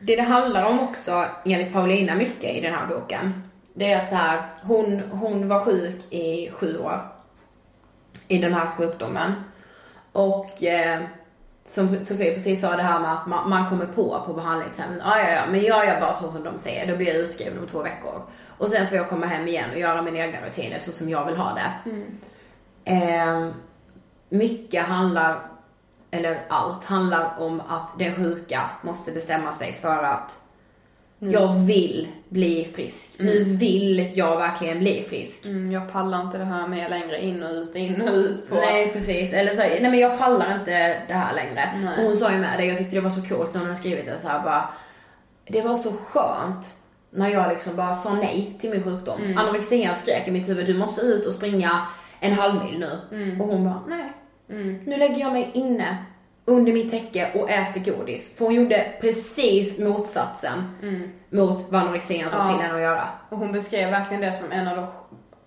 det 0.00 0.16
det 0.16 0.22
handlar 0.22 0.66
om 0.66 0.80
också, 0.80 1.24
enligt 1.44 1.72
Paulina 1.72 2.14
mycket 2.14 2.54
i 2.54 2.60
den 2.60 2.74
här 2.74 2.86
boken, 2.86 3.42
det 3.74 3.92
är 3.92 3.98
att 3.98 4.08
så 4.08 4.14
här, 4.14 4.42
hon, 4.62 5.02
hon 5.10 5.48
var 5.48 5.60
sjuk 5.60 6.12
i 6.12 6.50
sju 6.50 6.78
år. 6.78 7.15
I 8.28 8.38
den 8.38 8.54
här 8.54 8.66
sjukdomen. 8.66 9.32
Och 10.12 10.62
eh, 10.64 11.02
som 11.66 12.02
Sofie 12.02 12.34
precis 12.34 12.60
sa 12.60 12.76
det 12.76 12.82
här 12.82 13.00
med 13.00 13.12
att 13.12 13.26
man, 13.26 13.50
man 13.50 13.68
kommer 13.68 13.86
på 13.86 14.22
på 14.26 14.32
behandlingshemmet, 14.32 15.02
ja 15.04 15.18
ja 15.18 15.28
ja, 15.28 15.42
men 15.50 15.62
jag 15.62 15.86
gör 15.86 16.00
bara 16.00 16.14
så 16.14 16.30
som 16.30 16.44
de 16.44 16.58
säger, 16.58 16.86
då 16.86 16.96
blir 16.96 17.06
jag 17.06 17.16
utskriven 17.16 17.58
om 17.58 17.66
två 17.66 17.82
veckor. 17.82 18.22
Och 18.58 18.68
sen 18.68 18.86
får 18.86 18.96
jag 18.96 19.08
komma 19.08 19.26
hem 19.26 19.48
igen 19.48 19.70
och 19.72 19.78
göra 19.78 20.02
mina 20.02 20.18
egna 20.18 20.46
rutiner 20.46 20.78
så 20.78 20.92
som 20.92 21.10
jag 21.10 21.24
vill 21.24 21.36
ha 21.36 21.54
det. 21.54 21.90
Eh, 22.84 23.48
mycket 24.28 24.84
handlar, 24.84 25.40
eller 26.10 26.42
allt 26.48 26.84
handlar 26.84 27.38
om 27.38 27.62
att 27.68 27.98
den 27.98 28.14
sjuka 28.14 28.60
måste 28.82 29.12
bestämma 29.12 29.52
sig 29.52 29.72
för 29.72 30.02
att 30.02 30.40
jag 31.18 31.66
vill 31.66 32.08
bli 32.28 32.68
frisk. 32.74 33.10
Nu 33.18 33.44
vill 33.44 34.12
jag 34.14 34.36
verkligen 34.36 34.78
bli 34.78 35.04
frisk. 35.08 35.46
Mm, 35.46 35.72
jag 35.72 35.92
pallar 35.92 36.20
inte 36.20 36.38
det 36.38 36.44
här 36.44 36.68
med 36.68 36.90
längre 36.90 37.22
in 37.22 37.42
och 37.42 37.50
ut, 37.50 37.76
in 37.76 38.00
och 38.00 38.08
ut 38.08 38.48
på... 38.48 38.54
Nej 38.54 38.92
precis, 38.92 39.32
eller 39.32 39.52
så, 39.52 39.58
nej 39.58 39.80
men 39.80 39.98
jag 39.98 40.18
pallar 40.18 40.58
inte 40.58 41.02
det 41.08 41.14
här 41.14 41.34
längre. 41.34 41.70
Nej. 41.84 41.98
Och 41.98 42.04
hon 42.04 42.16
sa 42.16 42.32
ju 42.32 42.38
med 42.38 42.58
det, 42.58 42.64
jag 42.64 42.78
tyckte 42.78 42.96
det 42.96 43.00
var 43.00 43.10
så 43.10 43.22
coolt 43.22 43.54
när 43.54 43.60
hon 43.60 43.68
hade 43.68 43.80
skrivit 43.80 44.06
det 44.06 44.18
så 44.18 44.28
här 44.28 44.42
bara. 44.42 44.68
Det 45.46 45.62
var 45.62 45.74
så 45.74 45.92
skönt 45.92 46.66
när 47.10 47.28
jag 47.28 47.48
liksom 47.48 47.76
bara 47.76 47.94
sa 47.94 48.14
nej 48.14 48.56
till 48.60 48.70
min 48.70 48.82
sjukdom. 48.82 49.22
Mm. 49.22 49.38
Anorexian 49.38 49.94
skrek 49.94 50.28
i 50.28 50.30
mitt 50.30 50.48
huvud, 50.48 50.66
du 50.66 50.78
måste 50.78 51.00
ut 51.00 51.26
och 51.26 51.32
springa 51.32 51.86
en 52.20 52.32
halv 52.32 52.64
mil 52.64 52.78
nu. 52.78 52.98
Mm. 53.12 53.40
Och 53.40 53.48
hon 53.48 53.64
bara, 53.64 53.82
nej. 53.88 54.12
Nu 54.84 54.96
lägger 54.96 55.18
jag 55.18 55.32
mig 55.32 55.50
inne 55.54 55.96
under 56.48 56.72
mitt 56.72 56.90
täcke 56.90 57.30
och 57.34 57.50
äter 57.50 57.92
godis. 57.92 58.34
För 58.36 58.44
hon 58.44 58.54
gjorde 58.54 58.86
precis 59.00 59.78
motsatsen 59.78 60.70
mot 61.30 61.66
vad 61.70 61.82
anorexian 61.82 62.30
sa 62.30 62.36
Mm. 62.36 62.48
Ja. 62.50 62.56
till 62.56 62.62
henne 62.66 62.74
att 62.76 62.82
göra. 62.82 63.08
Och 63.28 63.38
hon 63.38 63.52
beskrev 63.52 63.90
verkligen 63.90 64.20
det 64.20 64.32
som 64.32 64.52
en 64.52 64.68
av 64.68 64.76
de 64.76 64.86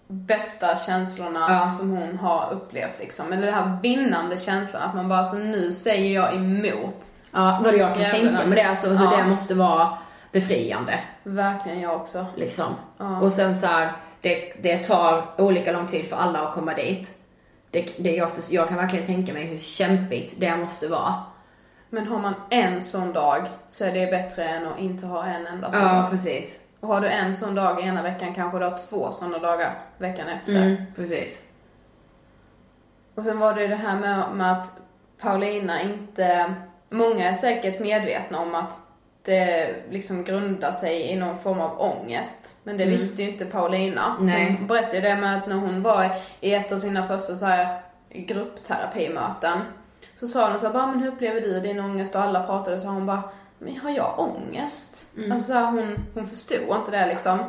bästa 0.07 0.75
känslorna 0.75 1.45
Ja. 1.49 1.71
som 1.71 1.89
hon 1.91 2.17
har 2.17 2.53
upplevt 2.53 2.99
liksom. 2.99 3.33
Eller 3.33 3.45
den 3.45 3.53
här 3.55 3.77
vinnande 3.83 4.37
känslan 4.37 4.81
att 4.89 4.95
man 4.95 5.09
bara 5.09 5.25
så 5.25 5.37
nu 5.37 5.73
säger 5.73 6.15
jag 6.21 6.35
emot. 6.35 7.05
Ja, 7.31 7.59
vad 7.63 7.73
jag 7.77 7.93
kan 7.93 8.01
Jävlar. 8.01 8.19
tänka 8.31 8.45
mig 8.45 8.55
det, 8.63 8.69
alltså 8.69 8.87
hur 8.89 9.05
Ja. 9.05 9.17
det 9.17 9.29
måste 9.29 9.53
vara 9.53 9.89
befriande. 10.31 10.99
Verkligen 11.23 11.79
jag 11.81 11.95
också. 11.95 12.25
Liksom. 12.35 12.65
Ja. 12.97 13.19
Och 13.21 13.31
sen 13.33 13.59
så 13.61 13.67
här, 13.67 13.91
det, 14.21 14.53
det 14.61 14.77
tar 14.77 15.23
olika 15.37 15.71
lång 15.71 15.87
tid 15.87 16.05
för 16.09 16.15
alla 16.15 16.39
att 16.39 16.53
komma 16.53 16.73
dit. 16.73 17.15
Det, 17.71 17.93
det, 17.97 18.15
jag, 18.15 18.29
jag 18.49 18.67
kan 18.67 18.77
verkligen 18.77 19.05
tänka 19.05 19.33
mig 19.33 19.45
hur 19.45 19.57
kämpigt 19.57 20.33
det 20.39 20.57
måste 20.57 20.87
vara. 20.87 21.13
Men 21.89 22.07
har 22.07 22.19
man 22.19 22.33
en 22.49 22.83
sån 22.83 23.13
dag 23.13 23.47
så 23.67 23.85
är 23.85 23.91
det 23.91 24.11
bättre 24.11 24.43
än 24.43 24.67
att 24.67 24.79
inte 24.79 25.05
ha 25.05 25.25
en 25.25 25.47
enda 25.47 25.71
sån 25.71 25.81
Ja, 25.81 25.93
dag. 25.93 26.11
precis. 26.11 26.59
Och 26.79 26.87
har 26.87 27.01
du 27.01 27.07
en 27.07 27.35
sån 27.35 27.55
dag 27.55 27.81
ena 27.81 28.03
veckan 28.03 28.33
kanske 28.33 28.59
du 28.59 28.65
har 28.65 28.77
två 28.89 29.11
såna 29.11 29.37
dagar 29.39 29.79
veckan 29.97 30.27
efter. 30.27 30.51
Mm, 30.51 30.75
precis. 30.95 31.41
Och 33.15 33.23
sen 33.23 33.39
var 33.39 33.53
det 33.53 33.61
ju 33.61 33.67
det 33.67 33.75
här 33.75 33.99
med, 33.99 34.23
med 34.33 34.51
att 34.51 34.73
Paulina 35.21 35.81
inte... 35.81 36.53
Många 36.91 37.29
är 37.29 37.33
säkert 37.33 37.79
medvetna 37.79 38.39
om 38.39 38.55
att 38.55 38.79
det 39.29 39.75
liksom 39.89 40.23
grundar 40.23 40.71
sig 40.71 41.01
i 41.01 41.15
någon 41.15 41.37
form 41.37 41.61
av 41.61 41.81
ångest. 41.81 42.55
Men 42.63 42.77
det 42.77 42.85
visste 42.85 43.23
ju 43.23 43.29
inte 43.29 43.45
Paulina. 43.45 44.17
Nej. 44.19 44.55
Hon 44.59 44.67
berättade 44.67 44.95
ju 44.95 45.01
det 45.01 45.15
med 45.15 45.37
att 45.37 45.47
när 45.47 45.55
hon 45.55 45.83
var 45.83 46.11
i 46.41 46.53
ett 46.53 46.71
av 46.71 46.79
sina 46.79 47.07
första 47.07 47.35
så 47.35 47.45
här 47.45 47.81
gruppterapimöten 48.09 49.59
Så 50.15 50.27
sa 50.27 50.49
de 50.49 50.59
så 50.59 50.65
här, 50.65 50.73
bara, 50.73 50.87
men 50.87 50.99
hur 50.99 51.11
upplever 51.11 51.41
du 51.41 51.59
din 51.59 51.79
ångest? 51.79 52.15
Och 52.15 52.21
alla 52.21 52.43
pratade 52.43 52.79
så 52.79 52.87
hon 52.87 53.05
bara, 53.05 53.23
men 53.59 53.77
har 53.77 53.89
jag 53.89 54.19
ångest? 54.19 55.07
Mm. 55.17 55.31
Alltså 55.31 55.47
så 55.47 55.53
här, 55.53 55.65
hon, 55.65 55.95
hon 56.13 56.27
förstod 56.27 56.77
inte 56.77 56.91
det 56.91 57.05
liksom. 57.05 57.39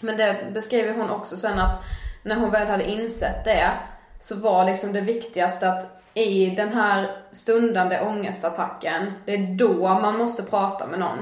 Men 0.00 0.16
det 0.16 0.46
beskriver 0.52 0.94
hon 0.94 1.10
också 1.10 1.36
sen 1.36 1.58
att 1.58 1.84
när 2.22 2.36
hon 2.36 2.50
väl 2.50 2.66
hade 2.66 2.90
insett 2.90 3.44
det 3.44 3.70
så 4.20 4.36
var 4.36 4.64
liksom 4.64 4.92
det 4.92 5.00
viktigaste 5.00 5.68
att 5.70 6.03
i 6.14 6.50
den 6.56 6.68
här 6.68 7.10
stundande 7.30 8.00
ångestattacken, 8.00 9.12
det 9.24 9.34
är 9.34 9.54
då 9.54 9.88
man 9.88 10.18
måste 10.18 10.42
prata 10.42 10.86
med 10.86 10.98
någon. 10.98 11.18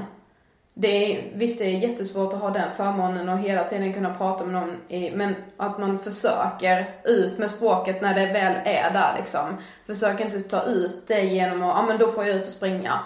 Det 0.73 0.87
är, 0.87 1.31
visst 1.33 1.59
det 1.59 1.65
är 1.65 1.69
jättesvårt 1.69 2.33
att 2.33 2.39
ha 2.39 2.49
den 2.49 2.71
förmånen 2.77 3.29
och 3.29 3.37
hela 3.37 3.63
tiden 3.63 3.93
kunna 3.93 4.15
prata 4.15 4.45
med 4.45 4.53
någon, 4.53 4.77
i, 4.87 5.11
men 5.11 5.35
att 5.57 5.79
man 5.79 5.99
försöker 5.99 6.95
ut 7.03 7.37
med 7.37 7.51
språket 7.51 8.01
när 8.01 8.13
det 8.13 8.33
väl 8.33 8.53
är 8.65 8.93
där 8.93 9.13
liksom. 9.17 9.57
Försök 9.85 10.19
inte 10.19 10.41
ta 10.41 10.63
ut 10.63 11.07
det 11.07 11.21
genom 11.21 11.63
att, 11.63 11.69
ja 11.69 11.79
ah, 11.79 11.85
men 11.85 11.97
då 11.97 12.11
får 12.11 12.25
jag 12.25 12.35
ut 12.35 12.41
och 12.41 12.47
springa. 12.47 12.99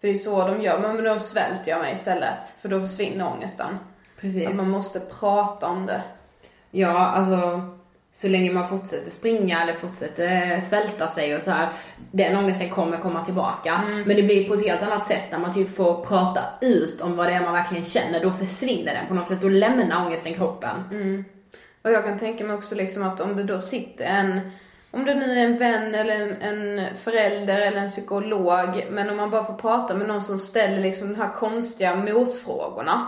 För 0.00 0.08
det 0.08 0.14
är 0.14 0.18
så 0.18 0.48
de 0.48 0.62
gör, 0.62 0.78
men 0.78 1.04
då 1.04 1.18
svälter 1.18 1.70
jag 1.70 1.80
mig 1.80 1.92
istället. 1.92 2.46
För 2.60 2.68
då 2.68 2.80
försvinner 2.80 3.32
ångesten. 3.36 3.78
Precis. 4.20 4.48
Att 4.48 4.56
man 4.56 4.70
måste 4.70 5.00
prata 5.00 5.66
om 5.66 5.86
det. 5.86 6.02
Ja, 6.70 6.98
alltså 6.98 7.77
så 8.20 8.28
länge 8.28 8.52
man 8.52 8.68
fortsätter 8.68 9.10
springa 9.10 9.62
eller 9.62 9.72
fortsätter 9.72 10.60
svälta 10.60 11.08
sig 11.08 11.36
och 11.36 11.42
så 11.42 11.50
här, 11.50 11.68
den 12.12 12.36
ångesten 12.36 12.70
kommer 12.70 12.96
komma 12.96 13.24
tillbaka. 13.24 13.80
Men 14.06 14.16
det 14.16 14.22
blir 14.22 14.48
på 14.48 14.54
ett 14.54 14.66
helt 14.66 14.82
annat 14.82 15.06
sätt 15.06 15.24
när 15.30 15.38
man 15.38 15.54
typ 15.54 15.76
får 15.76 16.04
prata 16.04 16.40
ut 16.60 17.00
om 17.00 17.16
vad 17.16 17.26
det 17.26 17.32
är 17.32 17.40
man 17.40 17.52
verkligen 17.52 17.84
känner. 17.84 18.20
Då 18.22 18.30
försvinner 18.30 18.94
den 18.94 19.06
på 19.08 19.14
något 19.14 19.28
sätt, 19.28 19.42
då 19.42 19.48
lämnar 19.48 20.06
ångesten 20.06 20.34
kroppen. 20.34 20.76
Mm. 20.90 21.24
Och 21.82 21.90
jag 21.90 22.04
kan 22.04 22.18
tänka 22.18 22.44
mig 22.44 22.56
också 22.56 22.74
liksom 22.74 23.02
att 23.02 23.20
om 23.20 23.36
det 23.36 23.44
då 23.44 23.60
sitter 23.60 24.04
en, 24.04 24.40
om 24.90 25.04
det 25.04 25.14
nu 25.14 25.32
är 25.32 25.44
en 25.44 25.58
vän 25.58 25.94
eller 25.94 26.20
en, 26.20 26.42
en 26.42 26.96
förälder 26.96 27.60
eller 27.60 27.78
en 27.78 27.88
psykolog, 27.88 28.84
men 28.90 29.10
om 29.10 29.16
man 29.16 29.30
bara 29.30 29.44
får 29.44 29.54
prata 29.54 29.94
med 29.94 30.08
någon 30.08 30.22
som 30.22 30.38
ställer 30.38 30.80
liksom 30.80 31.12
de 31.12 31.20
här 31.20 31.32
konstiga 31.32 31.96
motfrågorna. 31.96 33.06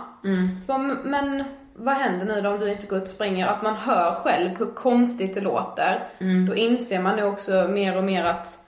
Bara, 0.67 0.77
Men 1.03 1.43
vad 1.81 1.95
händer 1.95 2.25
nu 2.25 2.41
då 2.41 2.49
om 2.49 2.59
du 2.59 2.71
inte 2.71 2.87
går 2.87 2.97
ut 2.97 3.03
och 3.03 3.09
springer? 3.09 3.47
Att 3.47 3.61
man 3.61 3.75
hör 3.75 4.15
själv 4.15 4.57
hur 4.57 4.71
konstigt 4.73 5.33
det 5.33 5.41
låter. 5.41 6.07
Då 6.47 6.55
inser 6.55 7.01
man 7.01 7.15
nu 7.15 7.23
också 7.23 7.67
mer 7.67 7.97
och 7.97 8.03
mer 8.03 8.23
att 8.23 8.59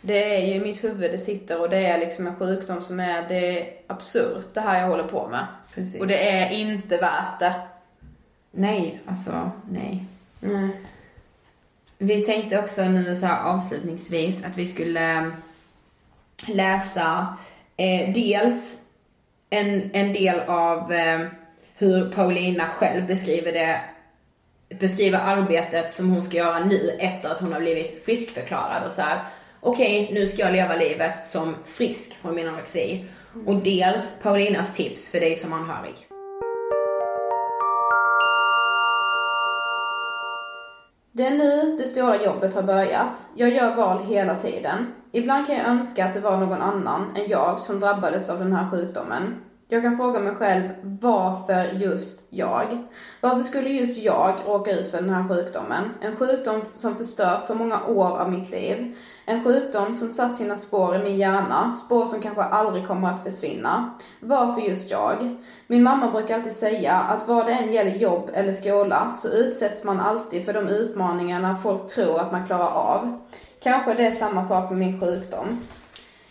det 0.00 0.34
är 0.34 0.46
ju 0.46 0.54
i 0.54 0.60
mitt 0.60 0.84
huvud 0.84 1.10
det 1.10 1.18
sitter 1.18 1.60
och 1.60 1.70
det 1.70 1.86
är 1.86 1.98
liksom 1.98 2.26
en 2.26 2.36
sjukdom 2.36 2.80
som 2.80 3.00
är, 3.00 3.28
det 3.28 3.58
är 3.58 3.72
absurt 3.86 4.54
det 4.54 4.60
här 4.60 4.80
jag 4.80 4.88
håller 4.88 5.04
på 5.04 5.28
med. 5.28 5.46
Precis. 5.74 6.00
Och 6.00 6.06
det 6.06 6.30
är 6.30 6.50
inte 6.50 6.96
värt 6.96 7.38
det. 7.38 7.54
Nej, 8.50 9.00
alltså 9.06 9.50
nej. 9.70 10.04
Mm. 10.42 10.70
Vi 11.98 12.22
tänkte 12.22 12.58
också 12.58 12.84
nu 12.84 13.16
så 13.16 13.28
avslutningsvis 13.28 14.44
att 14.44 14.56
vi 14.56 14.66
skulle 14.66 15.18
eh, 15.18 15.28
läsa 16.46 17.36
eh, 17.76 18.12
dels 18.14 18.76
en, 19.50 19.90
en 19.92 20.12
del 20.12 20.40
av 20.40 20.92
eh, 20.92 21.20
hur 21.78 22.10
Paulina 22.10 22.66
själv 22.66 23.06
beskriver 23.06 23.52
det 23.52 23.80
beskriver 24.78 25.18
arbetet 25.18 25.92
som 25.92 26.10
hon 26.10 26.22
ska 26.22 26.36
göra 26.36 26.64
nu 26.64 26.90
efter 26.98 27.28
att 27.28 27.40
hon 27.40 27.52
har 27.52 27.60
blivit 27.60 28.04
friskförklarad 28.04 28.86
och 28.86 28.92
så 28.92 29.02
här. 29.02 29.24
Okej, 29.60 30.10
nu 30.14 30.26
ska 30.26 30.42
jag 30.42 30.52
leva 30.52 30.76
livet 30.76 31.26
som 31.26 31.54
frisk 31.64 32.14
från 32.14 32.34
min 32.34 32.48
anorexi. 32.48 33.04
Och 33.46 33.56
dels 33.56 34.14
Paulinas 34.22 34.74
tips 34.74 35.10
för 35.10 35.20
dig 35.20 35.36
som 35.36 35.52
anhörig. 35.52 35.94
Det 41.12 41.26
är 41.26 41.30
nu 41.30 41.76
det 41.76 41.88
stora 41.88 42.22
jobbet 42.22 42.54
har 42.54 42.62
börjat. 42.62 43.26
Jag 43.34 43.54
gör 43.54 43.76
val 43.76 44.04
hela 44.08 44.34
tiden. 44.34 44.86
Ibland 45.12 45.46
kan 45.46 45.56
jag 45.56 45.66
önska 45.66 46.04
att 46.04 46.14
det 46.14 46.20
var 46.20 46.36
någon 46.36 46.62
annan 46.62 47.16
än 47.16 47.28
jag 47.28 47.60
som 47.60 47.80
drabbades 47.80 48.30
av 48.30 48.38
den 48.38 48.52
här 48.52 48.70
sjukdomen. 48.70 49.45
Jag 49.68 49.82
kan 49.82 49.96
fråga 49.96 50.20
mig 50.20 50.34
själv, 50.34 50.68
varför 50.82 51.64
just 51.64 52.20
jag? 52.30 52.84
Varför 53.20 53.42
skulle 53.42 53.68
just 53.68 53.98
jag 53.98 54.34
råka 54.46 54.70
ut 54.70 54.88
för 54.88 55.00
den 55.00 55.10
här 55.10 55.28
sjukdomen? 55.28 55.90
En 56.00 56.16
sjukdom 56.16 56.62
som 56.74 56.96
förstört 56.96 57.44
så 57.44 57.54
många 57.54 57.86
år 57.86 58.18
av 58.18 58.30
mitt 58.30 58.50
liv. 58.50 58.96
En 59.24 59.44
sjukdom 59.44 59.94
som 59.94 60.10
satt 60.10 60.36
sina 60.36 60.56
spår 60.56 60.96
i 60.96 60.98
min 60.98 61.16
hjärna, 61.16 61.74
spår 61.84 62.06
som 62.06 62.20
kanske 62.20 62.42
aldrig 62.42 62.86
kommer 62.86 63.08
att 63.08 63.22
försvinna. 63.22 63.90
Varför 64.20 64.60
just 64.60 64.90
jag? 64.90 65.36
Min 65.66 65.82
mamma 65.82 66.10
brukar 66.10 66.34
alltid 66.34 66.52
säga 66.52 66.94
att 66.94 67.28
vad 67.28 67.46
det 67.46 67.52
än 67.52 67.72
gäller 67.72 67.96
jobb 67.96 68.30
eller 68.34 68.52
skola 68.52 69.14
så 69.16 69.28
utsätts 69.28 69.84
man 69.84 70.00
alltid 70.00 70.44
för 70.44 70.52
de 70.52 70.68
utmaningarna 70.68 71.58
folk 71.62 71.86
tror 71.86 72.20
att 72.20 72.32
man 72.32 72.46
klarar 72.46 72.70
av. 72.70 73.18
Kanske 73.62 73.94
det 73.94 74.06
är 74.06 74.12
samma 74.12 74.42
sak 74.42 74.70
med 74.70 74.78
min 74.78 75.00
sjukdom. 75.00 75.60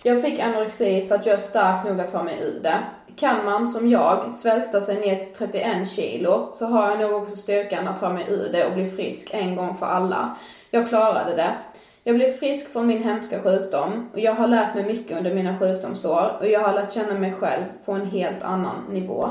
Jag 0.03 0.21
fick 0.21 0.39
anorexi 0.39 1.07
för 1.07 1.15
att 1.15 1.25
jag 1.25 1.35
är 1.35 1.39
stark 1.39 1.85
nog 1.85 1.99
att 1.99 2.11
ta 2.11 2.23
mig 2.23 2.39
ur 2.41 2.63
det. 2.63 2.77
Kan 3.15 3.45
man 3.45 3.67
som 3.67 3.89
jag 3.89 4.33
svälta 4.33 4.81
sig 4.81 4.99
ner 4.99 5.15
till 5.15 5.35
31 5.37 5.89
kilo 5.89 6.49
så 6.51 6.65
har 6.65 6.89
jag 6.89 6.99
nog 6.99 7.23
också 7.23 7.35
styrkan 7.35 7.87
att 7.87 7.99
ta 7.99 8.13
mig 8.13 8.25
ur 8.29 8.49
det 8.51 8.65
och 8.65 8.73
bli 8.73 8.91
frisk 8.91 9.29
en 9.33 9.55
gång 9.55 9.77
för 9.77 9.85
alla. 9.85 10.37
Jag 10.71 10.89
klarade 10.89 11.35
det. 11.35 11.55
Jag 12.03 12.15
blev 12.15 12.31
frisk 12.31 12.71
från 12.71 12.87
min 12.87 13.03
hemska 13.03 13.41
sjukdom 13.41 14.09
och 14.13 14.19
jag 14.19 14.35
har 14.35 14.47
lärt 14.47 14.75
mig 14.75 14.83
mycket 14.83 15.17
under 15.17 15.33
mina 15.33 15.59
sjukdomsår 15.59 16.37
och 16.39 16.47
jag 16.47 16.59
har 16.59 16.73
lärt 16.73 16.93
känna 16.93 17.19
mig 17.19 17.33
själv 17.33 17.63
på 17.85 17.91
en 17.91 18.09
helt 18.09 18.43
annan 18.43 18.83
nivå. 18.89 19.29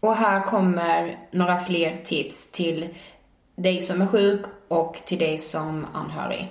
Och 0.00 0.14
här 0.14 0.42
kommer 0.42 1.18
några 1.30 1.56
fler 1.56 1.96
tips 2.04 2.50
till 2.50 2.88
dig 3.54 3.82
som 3.82 4.02
är 4.02 4.06
sjuk 4.06 4.40
och 4.68 5.00
till 5.04 5.18
dig 5.18 5.38
som 5.38 5.86
anhörig. 5.92 6.48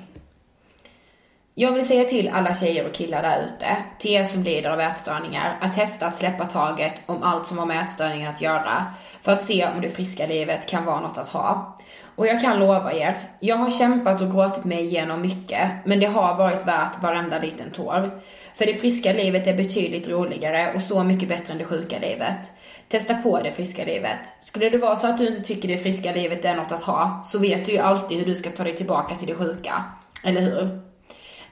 Jag 1.57 1.71
vill 1.71 1.87
säga 1.87 2.03
till 2.03 2.29
alla 2.29 2.55
tjejer 2.55 2.85
och 2.87 2.93
killar 2.93 3.21
där 3.21 3.45
ute, 3.45 3.77
till 3.99 4.11
er 4.11 4.25
som 4.25 4.43
lider 4.43 4.69
av 4.69 4.79
ätstörningar, 4.79 5.57
att 5.61 5.75
testa 5.75 6.07
att 6.07 6.17
släppa 6.17 6.45
taget 6.45 7.01
om 7.05 7.23
allt 7.23 7.47
som 7.47 7.57
har 7.57 7.65
med 7.65 7.81
ätstörningen 7.81 8.33
att 8.33 8.41
göra, 8.41 8.85
för 9.21 9.31
att 9.31 9.43
se 9.43 9.65
om 9.65 9.81
det 9.81 9.89
friska 9.89 10.27
livet 10.27 10.67
kan 10.67 10.85
vara 10.85 10.99
något 10.99 11.17
att 11.17 11.29
ha. 11.29 11.77
Och 12.15 12.27
jag 12.27 12.41
kan 12.41 12.59
lova 12.59 12.93
er, 12.93 13.29
jag 13.39 13.55
har 13.55 13.69
kämpat 13.69 14.21
och 14.21 14.31
gråtit 14.31 14.63
mig 14.63 14.85
igenom 14.85 15.21
mycket, 15.21 15.71
men 15.85 15.99
det 15.99 16.05
har 16.05 16.35
varit 16.35 16.67
värt 16.67 17.01
varenda 17.01 17.39
liten 17.39 17.71
tår. 17.71 18.21
För 18.55 18.65
det 18.65 18.73
friska 18.73 19.13
livet 19.13 19.47
är 19.47 19.57
betydligt 19.57 20.07
roligare 20.07 20.73
och 20.75 20.81
så 20.81 21.03
mycket 21.03 21.29
bättre 21.29 21.51
än 21.51 21.57
det 21.57 21.65
sjuka 21.65 21.99
livet. 21.99 22.51
Testa 22.89 23.13
på 23.13 23.41
det 23.41 23.51
friska 23.51 23.85
livet. 23.85 24.19
Skulle 24.39 24.69
det 24.69 24.77
vara 24.77 24.95
så 24.95 25.07
att 25.07 25.17
du 25.17 25.27
inte 25.27 25.41
tycker 25.41 25.67
det 25.67 25.77
friska 25.77 26.11
livet 26.11 26.45
är 26.45 26.55
något 26.55 26.71
att 26.71 26.83
ha, 26.83 27.21
så 27.25 27.39
vet 27.39 27.65
du 27.65 27.71
ju 27.71 27.77
alltid 27.77 28.17
hur 28.17 28.25
du 28.25 28.35
ska 28.35 28.49
ta 28.49 28.63
dig 28.63 28.75
tillbaka 28.75 29.15
till 29.15 29.27
det 29.27 29.35
sjuka. 29.35 29.83
Eller 30.23 30.41
hur? 30.41 30.84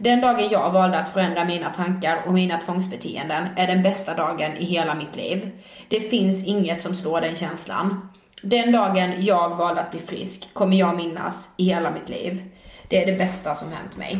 Den 0.03 0.21
dagen 0.21 0.49
jag 0.49 0.71
valde 0.71 0.97
att 0.99 1.09
förändra 1.09 1.45
mina 1.45 1.69
tankar 1.69 2.17
och 2.25 2.33
mina 2.33 2.57
tvångsbeteenden 2.57 3.47
är 3.55 3.67
den 3.67 3.83
bästa 3.83 4.13
dagen 4.13 4.57
i 4.57 4.65
hela 4.65 4.95
mitt 4.95 5.15
liv. 5.15 5.51
Det 5.87 5.99
finns 5.99 6.47
inget 6.47 6.81
som 6.81 6.95
slår 6.95 7.21
den 7.21 7.35
känslan. 7.35 8.09
Den 8.41 8.71
dagen 8.71 9.13
jag 9.19 9.49
valde 9.49 9.81
att 9.81 9.91
bli 9.91 9.99
frisk 9.99 10.53
kommer 10.53 10.77
jag 10.77 10.95
minnas 10.95 11.49
i 11.57 11.65
hela 11.65 11.91
mitt 11.91 12.09
liv. 12.09 12.43
Det 12.87 13.03
är 13.03 13.05
det 13.05 13.17
bästa 13.17 13.55
som 13.55 13.71
hänt 13.71 13.97
mig. 13.97 14.19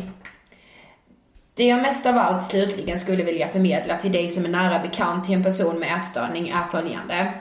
Det 1.54 1.66
jag 1.66 1.82
mest 1.82 2.06
av 2.06 2.18
allt 2.18 2.44
slutligen 2.44 2.98
skulle 2.98 3.24
vilja 3.24 3.48
förmedla 3.48 3.96
till 3.96 4.12
dig 4.12 4.28
som 4.28 4.44
är 4.44 4.48
nära 4.48 4.78
bekant 4.78 5.24
till 5.24 5.34
en 5.34 5.44
person 5.44 5.78
med 5.78 5.96
ätstörning 5.96 6.48
är 6.48 6.64
följande. 6.70 7.32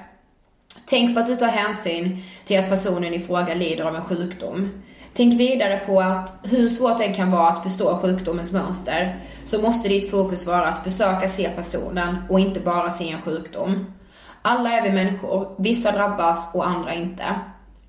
Tänk 0.86 1.16
på 1.16 1.20
att 1.20 1.28
du 1.28 1.36
tar 1.36 1.48
hänsyn 1.48 2.24
till 2.46 2.60
att 2.60 2.70
personen 2.70 3.14
i 3.14 3.20
fråga 3.20 3.54
lider 3.54 3.84
av 3.84 3.96
en 3.96 4.04
sjukdom. 4.04 4.84
Tänk 5.16 5.40
vidare 5.40 5.82
på 5.86 6.02
att 6.02 6.34
hur 6.44 6.70
svårt 6.70 6.98
det 6.98 7.08
kan 7.08 7.32
vara 7.32 7.48
att 7.48 7.64
förstå 7.64 7.98
sjukdomens 7.98 8.52
mönster, 8.52 9.20
så 9.46 9.62
måste 9.62 9.90
ditt 9.90 10.12
fokus 10.12 10.46
vara 10.46 10.66
att 10.66 10.84
försöka 10.84 11.30
se 11.30 11.50
personen 11.50 12.18
och 12.30 12.40
inte 12.40 12.60
bara 12.60 12.92
se 12.92 13.12
en 13.12 13.22
sjukdom. 13.22 13.94
Alla 14.42 14.72
är 14.72 14.84
vi 14.84 14.92
människor, 14.92 15.56
vissa 15.58 15.92
drabbas 15.92 16.50
och 16.54 16.68
andra 16.68 16.94
inte. 16.94 17.24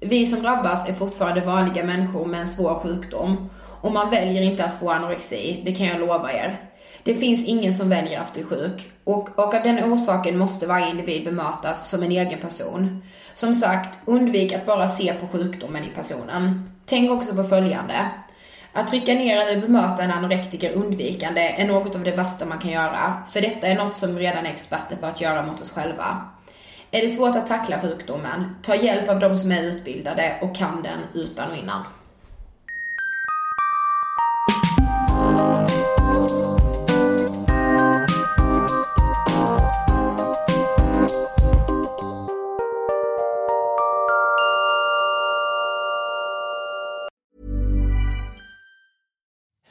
Vi 0.00 0.26
som 0.26 0.42
drabbas 0.42 0.88
är 0.88 0.92
fortfarande 0.92 1.40
vanliga 1.40 1.84
människor 1.84 2.26
med 2.26 2.40
en 2.40 2.48
svår 2.48 2.74
sjukdom 2.74 3.50
och 3.80 3.92
man 3.92 4.10
väljer 4.10 4.42
inte 4.42 4.64
att 4.64 4.80
få 4.80 4.90
anorexi, 4.90 5.62
det 5.64 5.72
kan 5.72 5.86
jag 5.86 6.00
lova 6.00 6.32
er. 6.32 6.60
Det 7.04 7.14
finns 7.14 7.44
ingen 7.44 7.74
som 7.74 7.88
väljer 7.88 8.20
att 8.20 8.34
bli 8.34 8.44
sjuk 8.44 8.92
och, 9.04 9.38
och 9.38 9.54
av 9.54 9.62
den 9.62 9.92
orsaken 9.92 10.38
måste 10.38 10.66
varje 10.66 10.90
individ 10.90 11.24
bemötas 11.24 11.90
som 11.90 12.02
en 12.02 12.12
egen 12.12 12.40
person. 12.40 13.02
Som 13.34 13.54
sagt, 13.54 13.98
undvik 14.04 14.52
att 14.52 14.66
bara 14.66 14.88
se 14.88 15.14
på 15.14 15.26
sjukdomen 15.26 15.84
i 15.84 15.88
personen. 15.88 16.70
Tänk 16.86 17.10
också 17.10 17.34
på 17.34 17.44
följande. 17.44 18.10
Att 18.72 18.88
trycka 18.88 19.14
ner 19.14 19.36
eller 19.36 19.60
bemöta 19.60 20.02
en 20.02 20.10
anorektiker 20.10 20.72
undvikande 20.72 21.40
är 21.40 21.66
något 21.66 21.94
av 21.94 22.04
det 22.04 22.16
värsta 22.16 22.46
man 22.46 22.58
kan 22.58 22.70
göra, 22.70 23.22
för 23.32 23.40
detta 23.40 23.66
är 23.66 23.74
något 23.74 23.96
som 23.96 24.14
vi 24.14 24.22
redan 24.22 24.46
är 24.46 24.50
experter 24.50 24.96
på 24.96 25.06
att 25.06 25.20
göra 25.20 25.46
mot 25.46 25.60
oss 25.60 25.70
själva. 25.70 26.30
Är 26.90 27.02
det 27.02 27.10
svårt 27.10 27.36
att 27.36 27.46
tackla 27.46 27.80
sjukdomen, 27.80 28.56
ta 28.62 28.74
hjälp 28.74 29.08
av 29.08 29.20
de 29.20 29.38
som 29.38 29.52
är 29.52 29.62
utbildade 29.62 30.38
och 30.42 30.56
kan 30.56 30.82
den 30.82 30.98
utan 31.14 31.50
och 31.50 31.56
innan. 31.56 31.84